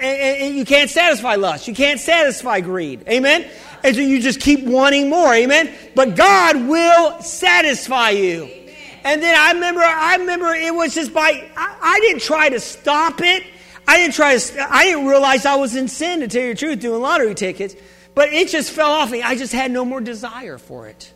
And 0.00 0.54
you 0.54 0.64
can't 0.64 0.90
satisfy 0.90 1.36
lust. 1.36 1.68
You 1.68 1.74
can't 1.74 2.00
satisfy 2.00 2.60
greed. 2.60 3.04
Amen? 3.08 3.48
And 3.84 3.96
so 3.96 4.00
you 4.00 4.20
just 4.20 4.40
keep 4.40 4.64
wanting 4.64 5.08
more. 5.08 5.32
Amen? 5.32 5.72
But 5.94 6.16
God 6.16 6.68
will 6.68 7.20
satisfy 7.22 8.10
you. 8.10 8.61
And 9.04 9.22
then 9.22 9.34
I 9.36 9.52
remember, 9.52 9.80
I 9.80 10.16
remember 10.16 10.54
it 10.54 10.74
was 10.74 10.94
just 10.94 11.12
by, 11.12 11.48
I, 11.56 11.76
I, 11.80 12.00
didn't 12.00 12.22
try 12.22 12.48
to 12.48 12.60
stop 12.60 13.20
it. 13.20 13.44
I 13.86 13.96
didn't 13.96 14.14
try 14.14 14.36
to, 14.36 14.72
I 14.72 14.84
didn't 14.84 15.06
realize 15.06 15.44
I 15.44 15.56
was 15.56 15.74
in 15.74 15.88
sin, 15.88 16.20
to 16.20 16.28
tell 16.28 16.42
you 16.42 16.54
the 16.54 16.58
truth, 16.58 16.80
doing 16.80 17.00
lottery 17.00 17.34
tickets. 17.34 17.74
But 18.14 18.32
it 18.32 18.48
just 18.48 18.70
fell 18.70 18.90
off 18.90 19.10
me. 19.10 19.22
I 19.22 19.34
just 19.36 19.52
had 19.52 19.70
no 19.70 19.84
more 19.84 20.00
desire 20.00 20.58
for 20.58 20.86
it. 20.88 21.12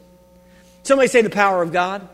Somebody 0.82 1.08
say 1.08 1.22
the 1.22 1.30
power 1.30 1.62
of 1.62 1.72
God. 1.72 2.08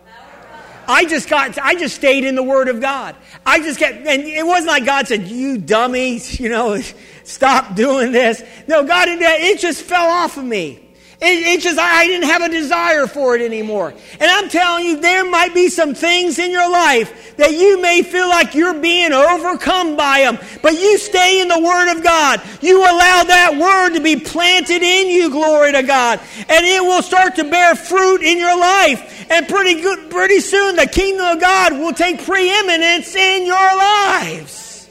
I 0.88 1.04
just 1.04 1.28
got, 1.28 1.56
I 1.58 1.74
just 1.74 1.94
stayed 1.94 2.24
in 2.24 2.34
the 2.34 2.42
Word 2.42 2.68
of 2.68 2.80
God. 2.80 3.14
I 3.46 3.60
just 3.60 3.78
kept, 3.78 3.98
and 4.06 4.22
it 4.22 4.44
wasn't 4.44 4.68
like 4.68 4.84
God 4.84 5.06
said, 5.06 5.28
you 5.28 5.58
dummies, 5.58 6.40
you 6.40 6.48
know, 6.48 6.80
stop 7.24 7.74
doing 7.74 8.12
this. 8.12 8.42
No, 8.66 8.84
God, 8.84 9.08
it 9.08 9.58
just 9.60 9.82
fell 9.82 10.08
off 10.08 10.36
of 10.36 10.44
me. 10.44 10.91
It, 11.24 11.46
it 11.46 11.60
just, 11.60 11.78
I 11.78 12.04
didn't 12.08 12.28
have 12.28 12.42
a 12.42 12.48
desire 12.48 13.06
for 13.06 13.36
it 13.36 13.42
anymore. 13.42 13.94
And 14.18 14.28
I'm 14.28 14.48
telling 14.48 14.84
you, 14.84 15.00
there 15.00 15.24
might 15.24 15.54
be 15.54 15.68
some 15.68 15.94
things 15.94 16.40
in 16.40 16.50
your 16.50 16.68
life 16.68 17.36
that 17.36 17.52
you 17.52 17.80
may 17.80 18.02
feel 18.02 18.28
like 18.28 18.56
you're 18.56 18.80
being 18.80 19.12
overcome 19.12 19.96
by 19.96 20.22
them. 20.22 20.36
But 20.62 20.72
you 20.72 20.98
stay 20.98 21.40
in 21.40 21.46
the 21.46 21.60
Word 21.60 21.96
of 21.96 22.02
God. 22.02 22.42
You 22.60 22.80
allow 22.80 23.22
that 23.22 23.56
Word 23.56 23.94
to 23.94 24.02
be 24.02 24.16
planted 24.16 24.82
in 24.82 25.06
you, 25.06 25.30
glory 25.30 25.70
to 25.70 25.84
God. 25.84 26.18
And 26.48 26.66
it 26.66 26.82
will 26.82 27.02
start 27.02 27.36
to 27.36 27.44
bear 27.44 27.76
fruit 27.76 28.22
in 28.22 28.38
your 28.38 28.58
life. 28.58 29.30
And 29.30 29.46
pretty 29.46 29.80
good, 29.80 30.10
pretty 30.10 30.40
soon 30.40 30.74
the 30.74 30.88
kingdom 30.88 31.24
of 31.24 31.40
God 31.40 31.74
will 31.74 31.92
take 31.92 32.24
preeminence 32.24 33.14
in 33.14 33.46
your 33.46 33.76
lives. 33.76 34.90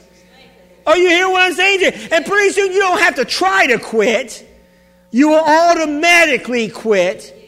Are 0.86 0.96
you 0.96 1.10
hear 1.10 1.28
what 1.28 1.42
I'm 1.42 1.52
saying? 1.52 1.92
And 2.10 2.24
pretty 2.24 2.52
soon 2.54 2.72
you 2.72 2.78
don't 2.78 3.00
have 3.00 3.16
to 3.16 3.26
try 3.26 3.66
to 3.66 3.78
quit 3.78 4.48
you 5.12 5.28
will 5.28 5.44
automatically 5.44 6.68
quit 6.68 7.38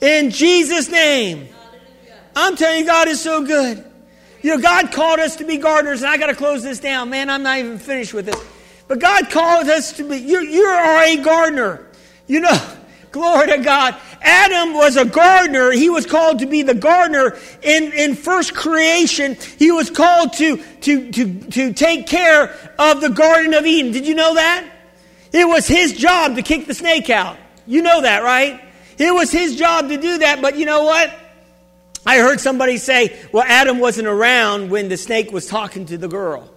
in 0.00 0.30
Jesus' 0.30 0.88
name. 0.88 1.48
I'm 2.34 2.56
telling 2.56 2.80
you, 2.80 2.86
God 2.86 3.08
is 3.08 3.20
so 3.20 3.44
good. 3.44 3.84
You 4.42 4.56
know, 4.56 4.62
God 4.62 4.92
called 4.92 5.18
us 5.18 5.36
to 5.36 5.44
be 5.44 5.58
gardeners, 5.58 6.02
and 6.02 6.10
I 6.10 6.16
got 6.16 6.28
to 6.28 6.34
close 6.34 6.62
this 6.62 6.78
down. 6.78 7.10
Man, 7.10 7.28
I'm 7.28 7.42
not 7.42 7.58
even 7.58 7.78
finished 7.78 8.14
with 8.14 8.26
this. 8.26 8.42
But 8.88 9.00
God 9.00 9.28
called 9.28 9.68
us 9.68 9.92
to 9.94 10.08
be, 10.08 10.16
you, 10.16 10.40
you 10.40 10.64
are 10.64 11.02
a 11.02 11.16
gardener. 11.16 11.86
You 12.26 12.40
know, 12.40 12.76
glory 13.10 13.48
to 13.48 13.58
God. 13.58 13.96
Adam 14.22 14.72
was 14.74 14.96
a 14.96 15.04
gardener. 15.04 15.72
He 15.72 15.90
was 15.90 16.06
called 16.06 16.38
to 16.38 16.46
be 16.46 16.62
the 16.62 16.74
gardener 16.74 17.36
in, 17.62 17.92
in 17.92 18.14
first 18.14 18.54
creation. 18.54 19.36
He 19.58 19.72
was 19.72 19.90
called 19.90 20.34
to, 20.34 20.56
to, 20.56 21.10
to, 21.10 21.40
to 21.50 21.72
take 21.72 22.06
care 22.06 22.56
of 22.78 23.00
the 23.00 23.10
Garden 23.10 23.52
of 23.52 23.66
Eden. 23.66 23.92
Did 23.92 24.06
you 24.06 24.14
know 24.14 24.34
that? 24.34 24.64
It 25.32 25.46
was 25.46 25.66
his 25.66 25.92
job 25.92 26.36
to 26.36 26.42
kick 26.42 26.66
the 26.66 26.74
snake 26.74 27.10
out. 27.10 27.38
You 27.66 27.82
know 27.82 28.02
that, 28.02 28.22
right? 28.22 28.60
It 28.98 29.14
was 29.14 29.30
his 29.30 29.56
job 29.56 29.88
to 29.88 29.96
do 29.96 30.18
that, 30.18 30.42
but 30.42 30.56
you 30.56 30.66
know 30.66 30.84
what? 30.84 31.10
I 32.04 32.18
heard 32.18 32.40
somebody 32.40 32.78
say, 32.78 33.18
well, 33.32 33.44
Adam 33.46 33.78
wasn't 33.78 34.08
around 34.08 34.70
when 34.70 34.88
the 34.88 34.96
snake 34.96 35.32
was 35.32 35.46
talking 35.46 35.86
to 35.86 35.98
the 35.98 36.08
girl. 36.08 36.50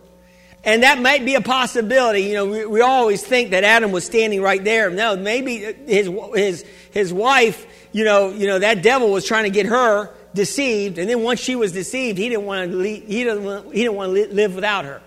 And 0.63 0.83
that 0.83 0.99
might 0.99 1.25
be 1.25 1.35
a 1.35 1.41
possibility. 1.41 2.21
You 2.21 2.33
know, 2.33 2.45
we, 2.45 2.65
we 2.65 2.81
always 2.81 3.21
think 3.21 3.51
that 3.51 3.65
Adam 3.65 3.91
was 3.91 4.05
standing 4.05 4.41
right 4.41 4.63
there. 4.63 4.89
No, 4.89 5.17
maybe 5.17 5.57
his, 5.85 6.09
his, 6.33 6.65
his 6.91 7.13
wife, 7.13 7.67
you 7.91 8.05
know, 8.05 8.29
you 8.29 8.47
know, 8.47 8.59
that 8.59 8.81
devil 8.81 9.11
was 9.11 9.25
trying 9.25 9.43
to 9.43 9.49
get 9.49 9.65
her 9.65 10.09
deceived. 10.33 10.97
And 10.97 11.09
then 11.09 11.21
once 11.21 11.41
she 11.41 11.55
was 11.55 11.73
deceived, 11.73 12.17
he 12.17 12.29
didn't 12.29 12.45
want 12.45 12.71
to, 12.71 12.77
leave, 12.77 13.05
he 13.05 13.25
didn't 13.25 13.43
want, 13.43 13.73
he 13.73 13.81
didn't 13.81 13.95
want 13.95 14.15
to 14.15 14.33
live 14.33 14.55
without 14.55 14.85
her. 14.85 15.01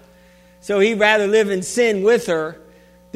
So 0.61 0.79
he'd 0.79 0.99
rather 0.99 1.27
live 1.27 1.51
in 1.51 1.63
sin 1.63 2.03
with 2.03 2.27
her 2.27 2.61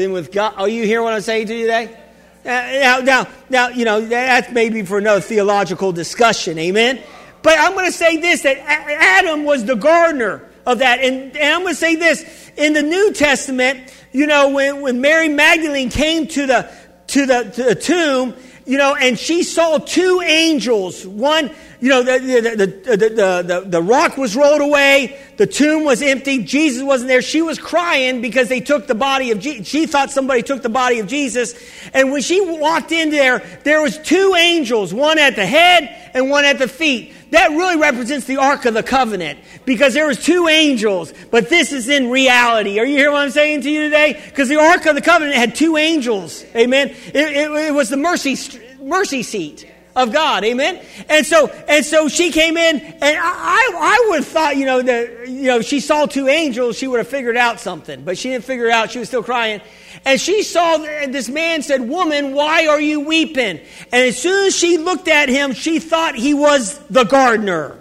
than 0.01 0.13
with 0.13 0.33
God. 0.33 0.55
Are 0.57 0.69
you 0.69 0.85
hear 0.85 1.03
what 1.03 1.13
I'm 1.13 1.21
saying 1.21 1.47
to 1.49 1.55
you 1.55 1.67
today? 1.67 1.97
Uh, 2.45 2.49
now, 2.49 2.99
now, 3.01 3.29
now, 3.51 3.69
you 3.69 3.85
know, 3.85 4.01
that's 4.01 4.51
maybe 4.51 4.83
for 4.83 4.99
another 4.99 5.21
theological 5.21 5.93
discussion. 5.93 6.59
Amen. 6.59 7.01
But 7.43 7.59
I'm 7.59 7.73
going 7.75 7.87
to 7.87 7.93
say 7.93 8.17
this 8.17 8.43
that 8.43 8.59
Adam 8.59 9.45
was 9.45 9.65
the 9.65 9.77
gardener 9.77 10.49
of 10.67 10.79
that. 10.79 11.01
And, 11.01 11.37
and 11.37 11.55
I'm 11.55 11.61
going 11.63 11.75
to 11.75 11.79
say 11.79 11.97
this 11.97 12.51
in 12.57 12.73
the 12.73 12.83
New 12.83 13.13
Testament, 13.13 13.95
you 14.13 14.27
know, 14.27 14.51
when, 14.51 14.81
when 14.81 15.01
Mary 15.01 15.29
Magdalene 15.29 15.91
came 15.91 16.27
to 16.29 16.47
the, 16.47 16.73
to 17.09 17.27
the, 17.27 17.45
to 17.45 17.63
the 17.63 17.75
tomb 17.75 18.35
you 18.67 18.79
know, 18.79 18.95
and 18.95 19.19
she 19.19 19.43
saw 19.43 19.79
two 19.79 20.23
angels. 20.25 21.05
One, 21.05 21.51
you 21.81 21.89
know, 21.89 22.03
the, 22.03 22.19
the, 22.19 23.43
the, 23.43 23.65
the, 23.67 23.83
rock 23.83 24.19
was 24.19 24.37
rolled 24.37 24.61
away, 24.61 25.19
the 25.39 25.47
tomb 25.47 25.85
was 25.85 26.03
empty, 26.03 26.43
Jesus 26.43 26.83
wasn't 26.83 27.09
there. 27.09 27.23
She 27.23 27.41
was 27.41 27.59
crying 27.59 28.21
because 28.21 28.51
they 28.51 28.61
took 28.61 28.87
the 28.87 28.95
body 28.95 29.31
of 29.31 29.41
Jesus. 29.41 29.67
She 29.67 29.87
thought 29.87 30.11
somebody 30.11 30.43
took 30.43 30.63
the 30.63 30.69
body 30.69 30.99
of 31.01 31.07
Jesus. 31.07 31.55
And 31.95 32.13
when 32.13 32.21
she 32.21 32.41
walked 32.43 32.93
in 32.93 33.09
there, 33.11 33.39
there 33.65 33.81
was 33.81 33.97
two 33.99 34.35
angels, 34.37 34.93
one 34.93 35.19
at 35.19 35.37
the 35.37 35.47
head 35.47 36.11
and 36.13 36.29
one 36.29 36.45
at 36.45 36.59
the 36.59 36.69
feet. 36.69 37.15
That 37.31 37.51
really 37.51 37.77
represents 37.77 38.27
the 38.27 38.37
Ark 38.37 38.67
of 38.67 38.75
the 38.75 38.83
Covenant 38.83 39.39
because 39.65 39.95
there 39.95 40.07
was 40.07 40.23
two 40.23 40.49
angels, 40.49 41.15
but 41.31 41.49
this 41.49 41.73
is 41.73 41.89
in 41.89 42.11
reality. 42.11 42.79
Are 42.79 42.85
you 42.85 42.99
hearing 42.99 43.13
what 43.13 43.23
I'm 43.23 43.31
saying 43.31 43.63
to 43.63 43.71
you 43.71 43.85
today? 43.85 44.21
Because 44.27 44.51
the 44.51 44.61
Ark 44.61 44.85
of 44.85 44.97
the 44.97 45.01
Covenant 45.01 45.37
had 45.37 45.55
two 45.55 45.79
angels. 45.79 46.45
Amen. 46.55 46.91
It, 46.91 47.17
it, 47.17 47.51
it 47.51 47.73
was 47.73 47.89
the 47.89 47.97
mercy, 47.97 48.37
mercy 48.83 49.23
seat 49.23 49.71
of 49.97 50.13
God. 50.13 50.45
Amen. 50.45 50.85
And 51.09 51.27
so, 51.27 51.49
and 51.69 51.85
so 51.85 52.09
she 52.09 52.31
came 52.31 52.57
in, 52.57 52.81
and 52.81 53.03
I, 53.03 53.71
I 53.75 54.07
would 54.09 54.21
have 54.21 54.29
thought, 54.29 54.57
you 54.57 54.67
know, 54.67 54.83
that, 54.83 55.29
you 55.29 55.45
know, 55.45 55.61
she 55.61 55.81
saw 55.81 56.07
two 56.07 56.29
angels, 56.29 56.79
she 56.79 56.87
would 56.87 56.99
have 56.99 57.09
figured 57.09 57.37
out 57.37 57.61
something, 57.61 58.05
but 58.05 58.17
she 58.17 58.31
didn't 58.31 58.45
figure 58.45 58.67
it 58.67 58.73
out. 58.73 58.91
She 58.91 58.99
was 58.99 59.09
still 59.09 59.23
crying. 59.23 59.61
And 60.05 60.21
she 60.21 60.43
saw 60.43 60.79
this 60.79 61.29
man 61.29 61.63
said, 61.63 61.89
Woman, 61.89 62.33
why 62.33 62.67
are 62.67 62.81
you 62.81 63.01
weeping? 63.01 63.61
And 63.93 64.07
as 64.07 64.19
soon 64.19 64.47
as 64.47 64.57
she 64.57 64.79
looked 64.79 65.09
at 65.09 65.29
him, 65.29 65.53
she 65.53 65.79
thought 65.79 66.15
he 66.15 66.35
was 66.35 66.79
the 66.87 67.05
gardener. 67.05 67.79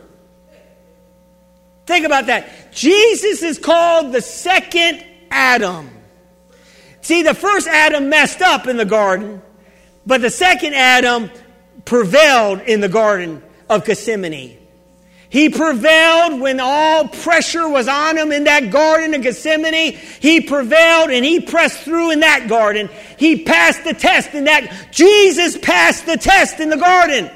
Think 1.86 2.06
about 2.06 2.28
that. 2.28 2.72
Jesus 2.72 3.42
is 3.42 3.58
called 3.58 4.12
the 4.12 4.22
second 4.22 5.04
Adam. 5.32 5.90
See, 7.02 7.24
the 7.24 7.34
first 7.34 7.68
Adam 7.68 8.10
messed 8.10 8.42
up 8.42 8.68
in 8.68 8.78
the 8.78 8.86
garden, 8.86 9.42
but 10.06 10.22
the 10.22 10.30
second 10.30 10.76
Adam 10.76 11.32
prevailed 11.90 12.62
in 12.62 12.82
the 12.82 12.88
Garden 12.88 13.42
of 13.68 13.84
Gethsemane. 13.84 14.56
He 15.28 15.50
prevailed 15.50 16.40
when 16.40 16.60
all 16.60 17.08
pressure 17.08 17.68
was 17.68 17.88
on 17.88 18.16
him 18.16 18.32
in 18.32 18.44
that 18.44 18.70
garden 18.70 19.16
of 19.16 19.24
Gethsemane. 19.24 19.98
He 20.20 20.40
prevailed 20.42 21.10
and 21.10 21.26
he 21.26 21.40
pressed 21.40 21.80
through 21.80 22.12
in 22.12 22.20
that 22.20 22.48
garden. 22.48 22.92
He 23.18 23.44
passed 23.44 23.84
the 23.86 23.96
test 23.96 24.36
in 24.36 24.44
that. 24.44 24.90
Jesus 24.92 25.58
passed 25.58 26.06
the 26.06 26.18
test 26.18 26.60
in 26.60 26.70
the 26.70 26.78
garden. 26.78 27.32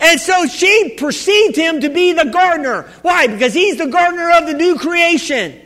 And 0.00 0.20
so 0.20 0.44
she 0.46 0.94
perceived 0.98 1.56
him 1.56 1.80
to 1.80 1.88
be 1.88 2.12
the 2.12 2.26
gardener. 2.26 2.82
Why? 3.00 3.26
Because 3.26 3.54
he's 3.54 3.78
the 3.78 3.86
gardener 3.86 4.32
of 4.32 4.46
the 4.46 4.54
new 4.54 4.76
creation. 4.76 5.62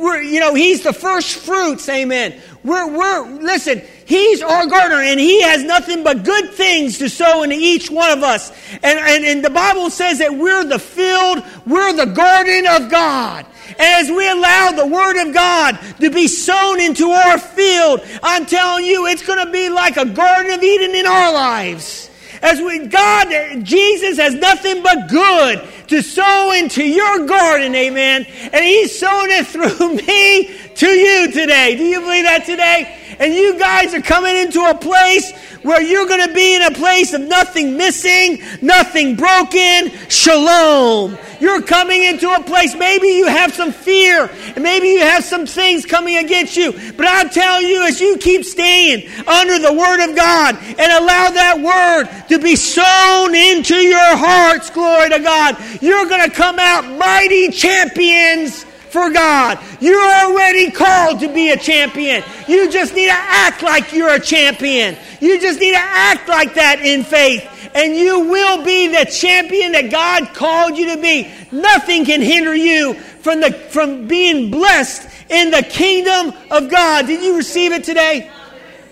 We're, 0.00 0.22
you 0.22 0.40
know, 0.40 0.54
he's 0.54 0.82
the 0.82 0.92
first 0.92 1.36
fruits, 1.36 1.88
amen. 1.88 2.40
We're, 2.64 2.88
we're, 2.90 3.40
listen, 3.40 3.82
he's 4.06 4.42
our 4.42 4.66
gardener 4.66 5.02
and 5.02 5.20
he 5.20 5.42
has 5.42 5.62
nothing 5.62 6.02
but 6.02 6.24
good 6.24 6.52
things 6.52 6.98
to 6.98 7.08
sow 7.08 7.42
into 7.42 7.56
each 7.56 7.90
one 7.90 8.10
of 8.10 8.22
us. 8.22 8.50
And, 8.82 8.98
and, 8.98 9.24
and 9.24 9.44
the 9.44 9.50
Bible 9.50 9.90
says 9.90 10.18
that 10.18 10.34
we're 10.34 10.64
the 10.64 10.78
field, 10.78 11.44
we're 11.66 11.92
the 11.92 12.06
garden 12.06 12.66
of 12.66 12.90
God. 12.90 13.46
And 13.68 13.80
as 13.80 14.10
we 14.10 14.28
allow 14.28 14.72
the 14.72 14.86
Word 14.86 15.26
of 15.26 15.32
God 15.32 15.78
to 16.00 16.10
be 16.10 16.28
sown 16.28 16.80
into 16.80 17.10
our 17.10 17.38
field, 17.38 18.00
I'm 18.22 18.44
telling 18.46 18.84
you, 18.84 19.06
it's 19.06 19.24
going 19.26 19.44
to 19.44 19.52
be 19.52 19.68
like 19.68 19.96
a 19.96 20.06
Garden 20.06 20.52
of 20.52 20.62
Eden 20.62 20.94
in 20.94 21.06
our 21.06 21.32
lives. 21.32 22.09
As 22.42 22.60
we, 22.60 22.86
God, 22.86 23.64
Jesus 23.64 24.18
has 24.18 24.34
nothing 24.34 24.82
but 24.82 25.08
good 25.08 25.62
to 25.88 26.02
sow 26.02 26.52
into 26.52 26.82
your 26.82 27.26
garden, 27.26 27.74
amen. 27.74 28.26
And 28.52 28.64
He's 28.64 28.98
sown 28.98 29.28
it 29.30 29.46
through 29.46 29.94
me 30.06 30.50
to 30.76 30.86
you 30.86 31.30
today. 31.30 31.76
Do 31.76 31.84
you 31.84 32.00
believe 32.00 32.24
that 32.24 32.46
today? 32.46 32.96
And 33.18 33.34
you 33.34 33.58
guys 33.58 33.92
are 33.92 34.00
coming 34.00 34.36
into 34.36 34.64
a 34.64 34.74
place 34.74 35.32
where 35.62 35.82
you're 35.82 36.06
going 36.06 36.26
to 36.26 36.34
be 36.34 36.56
in 36.56 36.62
a 36.62 36.70
place 36.70 37.12
of 37.12 37.20
nothing 37.20 37.76
missing, 37.76 38.42
nothing 38.62 39.16
broken, 39.16 39.90
shalom. 40.08 41.18
You're 41.40 41.62
coming 41.62 42.04
into 42.04 42.30
a 42.30 42.42
place, 42.42 42.74
maybe 42.74 43.08
you 43.08 43.26
have 43.26 43.54
some 43.54 43.72
fear, 43.72 44.30
and 44.54 44.62
maybe 44.62 44.88
you 44.88 45.00
have 45.00 45.24
some 45.24 45.46
things 45.46 45.86
coming 45.86 46.18
against 46.18 46.56
you. 46.56 46.72
But 46.72 47.06
i 47.06 47.24
tell 47.24 47.62
you, 47.62 47.82
as 47.82 48.00
you 48.00 48.18
keep 48.18 48.44
staying 48.44 49.08
under 49.26 49.58
the 49.58 49.72
Word 49.72 50.08
of 50.08 50.16
God 50.16 50.56
and 50.60 50.80
allow 50.80 51.30
that 51.30 51.60
Word 51.60 52.28
to 52.28 52.38
be 52.38 52.56
sown 52.56 53.34
into 53.34 53.76
your 53.76 54.16
hearts, 54.16 54.70
glory 54.70 55.10
to 55.10 55.18
God, 55.18 55.56
you're 55.80 56.06
going 56.06 56.28
to 56.28 56.34
come 56.34 56.58
out 56.58 56.86
mighty 56.98 57.50
champions 57.50 58.66
for 58.90 59.10
God. 59.10 59.58
You're 59.80 60.02
already 60.02 60.70
called 60.70 61.20
to 61.20 61.32
be 61.32 61.50
a 61.50 61.56
champion. 61.56 62.24
You 62.48 62.70
just 62.70 62.94
need 62.94 63.06
to 63.06 63.16
act 63.16 63.62
like 63.62 63.92
you're 63.92 64.14
a 64.14 64.20
champion. 64.20 64.96
You 65.20 65.40
just 65.40 65.60
need 65.60 65.72
to 65.72 65.80
act 65.80 66.28
like 66.28 66.54
that 66.54 66.80
in 66.80 67.04
faith. 67.04 67.46
And 67.72 67.94
you 67.94 68.20
will 68.28 68.64
be 68.64 68.88
the 68.88 69.08
champion 69.08 69.72
that 69.72 69.92
God 69.92 70.34
called 70.34 70.76
you 70.76 70.94
to 70.94 71.00
be. 71.00 71.30
Nothing 71.52 72.04
can 72.04 72.20
hinder 72.20 72.54
you 72.54 72.94
from, 72.94 73.40
the, 73.40 73.52
from 73.52 74.08
being 74.08 74.50
blessed 74.50 75.08
in 75.30 75.52
the 75.52 75.62
kingdom 75.62 76.34
of 76.50 76.68
God. 76.68 77.06
Did 77.06 77.22
you 77.22 77.36
receive 77.36 77.70
it 77.72 77.84
today? 77.84 78.28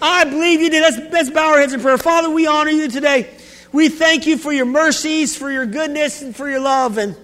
I 0.01 0.25
believe 0.25 0.61
you 0.61 0.71
did. 0.71 0.81
Let's, 0.81 1.13
let's 1.13 1.31
bow 1.31 1.51
our 1.51 1.59
heads 1.59 1.73
in 1.73 1.81
prayer. 1.81 1.99
Father, 1.99 2.31
we 2.31 2.47
honor 2.47 2.71
you 2.71 2.89
today. 2.89 3.29
We 3.73 3.89
thank 3.89 4.29
you 4.29 4.39
for 4.39 4.53
your 4.53 4.65
mercies, 4.65 5.37
for 5.37 5.51
your 5.51 5.67
goodness, 5.67 6.23
and 6.23 6.35
for 6.35 6.49
your 6.49 6.61
love. 6.61 6.99
And 6.99 7.17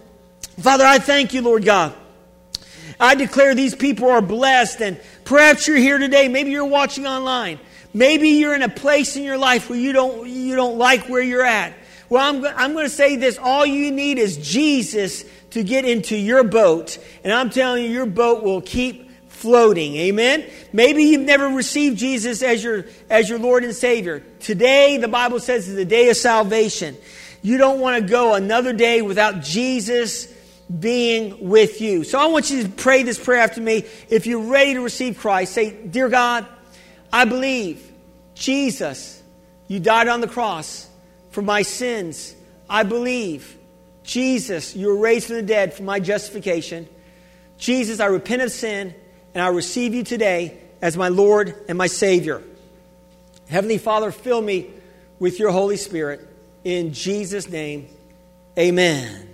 Father, 0.59 0.85
I 0.85 0.99
thank 0.99 1.33
you, 1.33 1.43
Lord 1.43 1.65
God. 1.65 1.95
I 2.99 3.15
declare 3.15 3.55
these 3.55 3.75
people 3.75 4.09
are 4.11 4.23
blessed, 4.23 4.81
and 4.81 5.01
perhaps 5.25 5.67
you're 5.67 5.77
here 5.77 5.99
today. 5.99 6.29
Maybe 6.29 6.51
you're 6.51 6.65
watching 6.65 7.07
online. 7.07 7.59
Maybe 7.93 8.31
you're 8.31 8.55
in 8.55 8.63
a 8.63 8.69
place 8.69 9.17
in 9.17 9.23
your 9.23 9.39
life 9.39 9.71
where 9.71 9.79
you 9.79 9.93
don't, 9.93 10.29
you 10.29 10.57
don't 10.57 10.79
like 10.79 11.09
where 11.09 11.23
you're 11.23 11.45
at. 11.45 11.75
Well, 12.09 12.23
I'm, 12.23 12.45
I'm 12.45 12.73
going 12.73 12.87
to 12.87 12.91
say 12.91 13.17
this 13.17 13.39
all 13.39 13.65
you 13.65 13.91
need 13.91 14.19
is 14.19 14.37
Jesus 14.37 15.25
to 15.51 15.63
get 15.63 15.85
into 15.85 16.17
your 16.17 16.45
boat, 16.45 16.99
and 17.23 17.33
I'm 17.33 17.51
telling 17.51 17.85
you, 17.85 17.91
your 17.91 18.07
boat 18.07 18.43
will 18.43 18.61
keep 18.61 19.11
floating. 19.29 19.97
Amen? 19.97 20.45
Maybe 20.73 21.05
you've 21.05 21.21
never 21.21 21.49
received 21.49 21.99
Jesus 21.99 22.43
as 22.43 22.65
your, 22.65 22.87
as 23.11 23.29
your 23.29 23.39
Lord 23.39 23.63
and 23.63 23.75
Savior. 23.75 24.25
Today, 24.41 24.97
the 24.97 25.09
Bible 25.09 25.39
says, 25.39 25.69
is 25.69 25.77
the 25.77 25.85
day 25.85 26.09
of 26.09 26.17
salvation. 26.17 26.97
You 27.43 27.59
don't 27.59 27.79
want 27.79 28.03
to 28.03 28.09
go 28.09 28.35
another 28.35 28.73
day 28.73 29.03
without 29.03 29.43
Jesus 29.43 30.33
being 30.79 31.49
with 31.49 31.81
you. 31.81 32.05
So 32.05 32.19
I 32.19 32.27
want 32.27 32.51
you 32.51 32.63
to 32.63 32.69
pray 32.69 33.03
this 33.03 33.23
prayer 33.23 33.41
after 33.41 33.61
me. 33.61 33.85
If 34.09 34.27
you're 34.27 34.51
ready 34.51 34.75
to 34.75 34.81
receive 34.81 35.19
Christ, 35.19 35.53
say, 35.53 35.71
Dear 35.71 36.09
God, 36.09 36.47
I 37.13 37.25
believe, 37.25 37.93
Jesus, 38.35 39.23
you 39.69 39.79
died 39.79 40.09
on 40.09 40.21
the 40.21 40.29
cross 40.29 40.89
for 41.31 41.43
my 41.43 41.63
sins. 41.63 42.35
I 42.69 42.83
believe, 42.83 43.57
Jesus, 44.03 44.75
you 44.75 44.89
were 44.89 44.97
raised 44.97 45.27
from 45.27 45.37
the 45.37 45.43
dead 45.43 45.75
for 45.75 45.83
my 45.83 46.01
justification. 46.01 46.89
Jesus, 47.59 48.01
I 48.01 48.07
repent 48.07 48.43
of 48.43 48.51
sin 48.51 48.95
and 49.35 49.43
I 49.43 49.49
receive 49.49 49.95
you 49.95 50.03
today 50.03 50.59
as 50.81 50.97
my 50.97 51.09
Lord 51.09 51.55
and 51.69 51.79
my 51.79 51.87
Savior. 51.87 52.43
Heavenly 53.49 53.79
Father, 53.79 54.11
fill 54.11 54.41
me 54.41 54.71
with 55.19 55.39
your 55.39 55.51
Holy 55.51 55.77
Spirit. 55.77 56.27
In 56.65 56.93
Jesus' 56.93 57.49
name, 57.49 57.89
amen. 58.59 59.34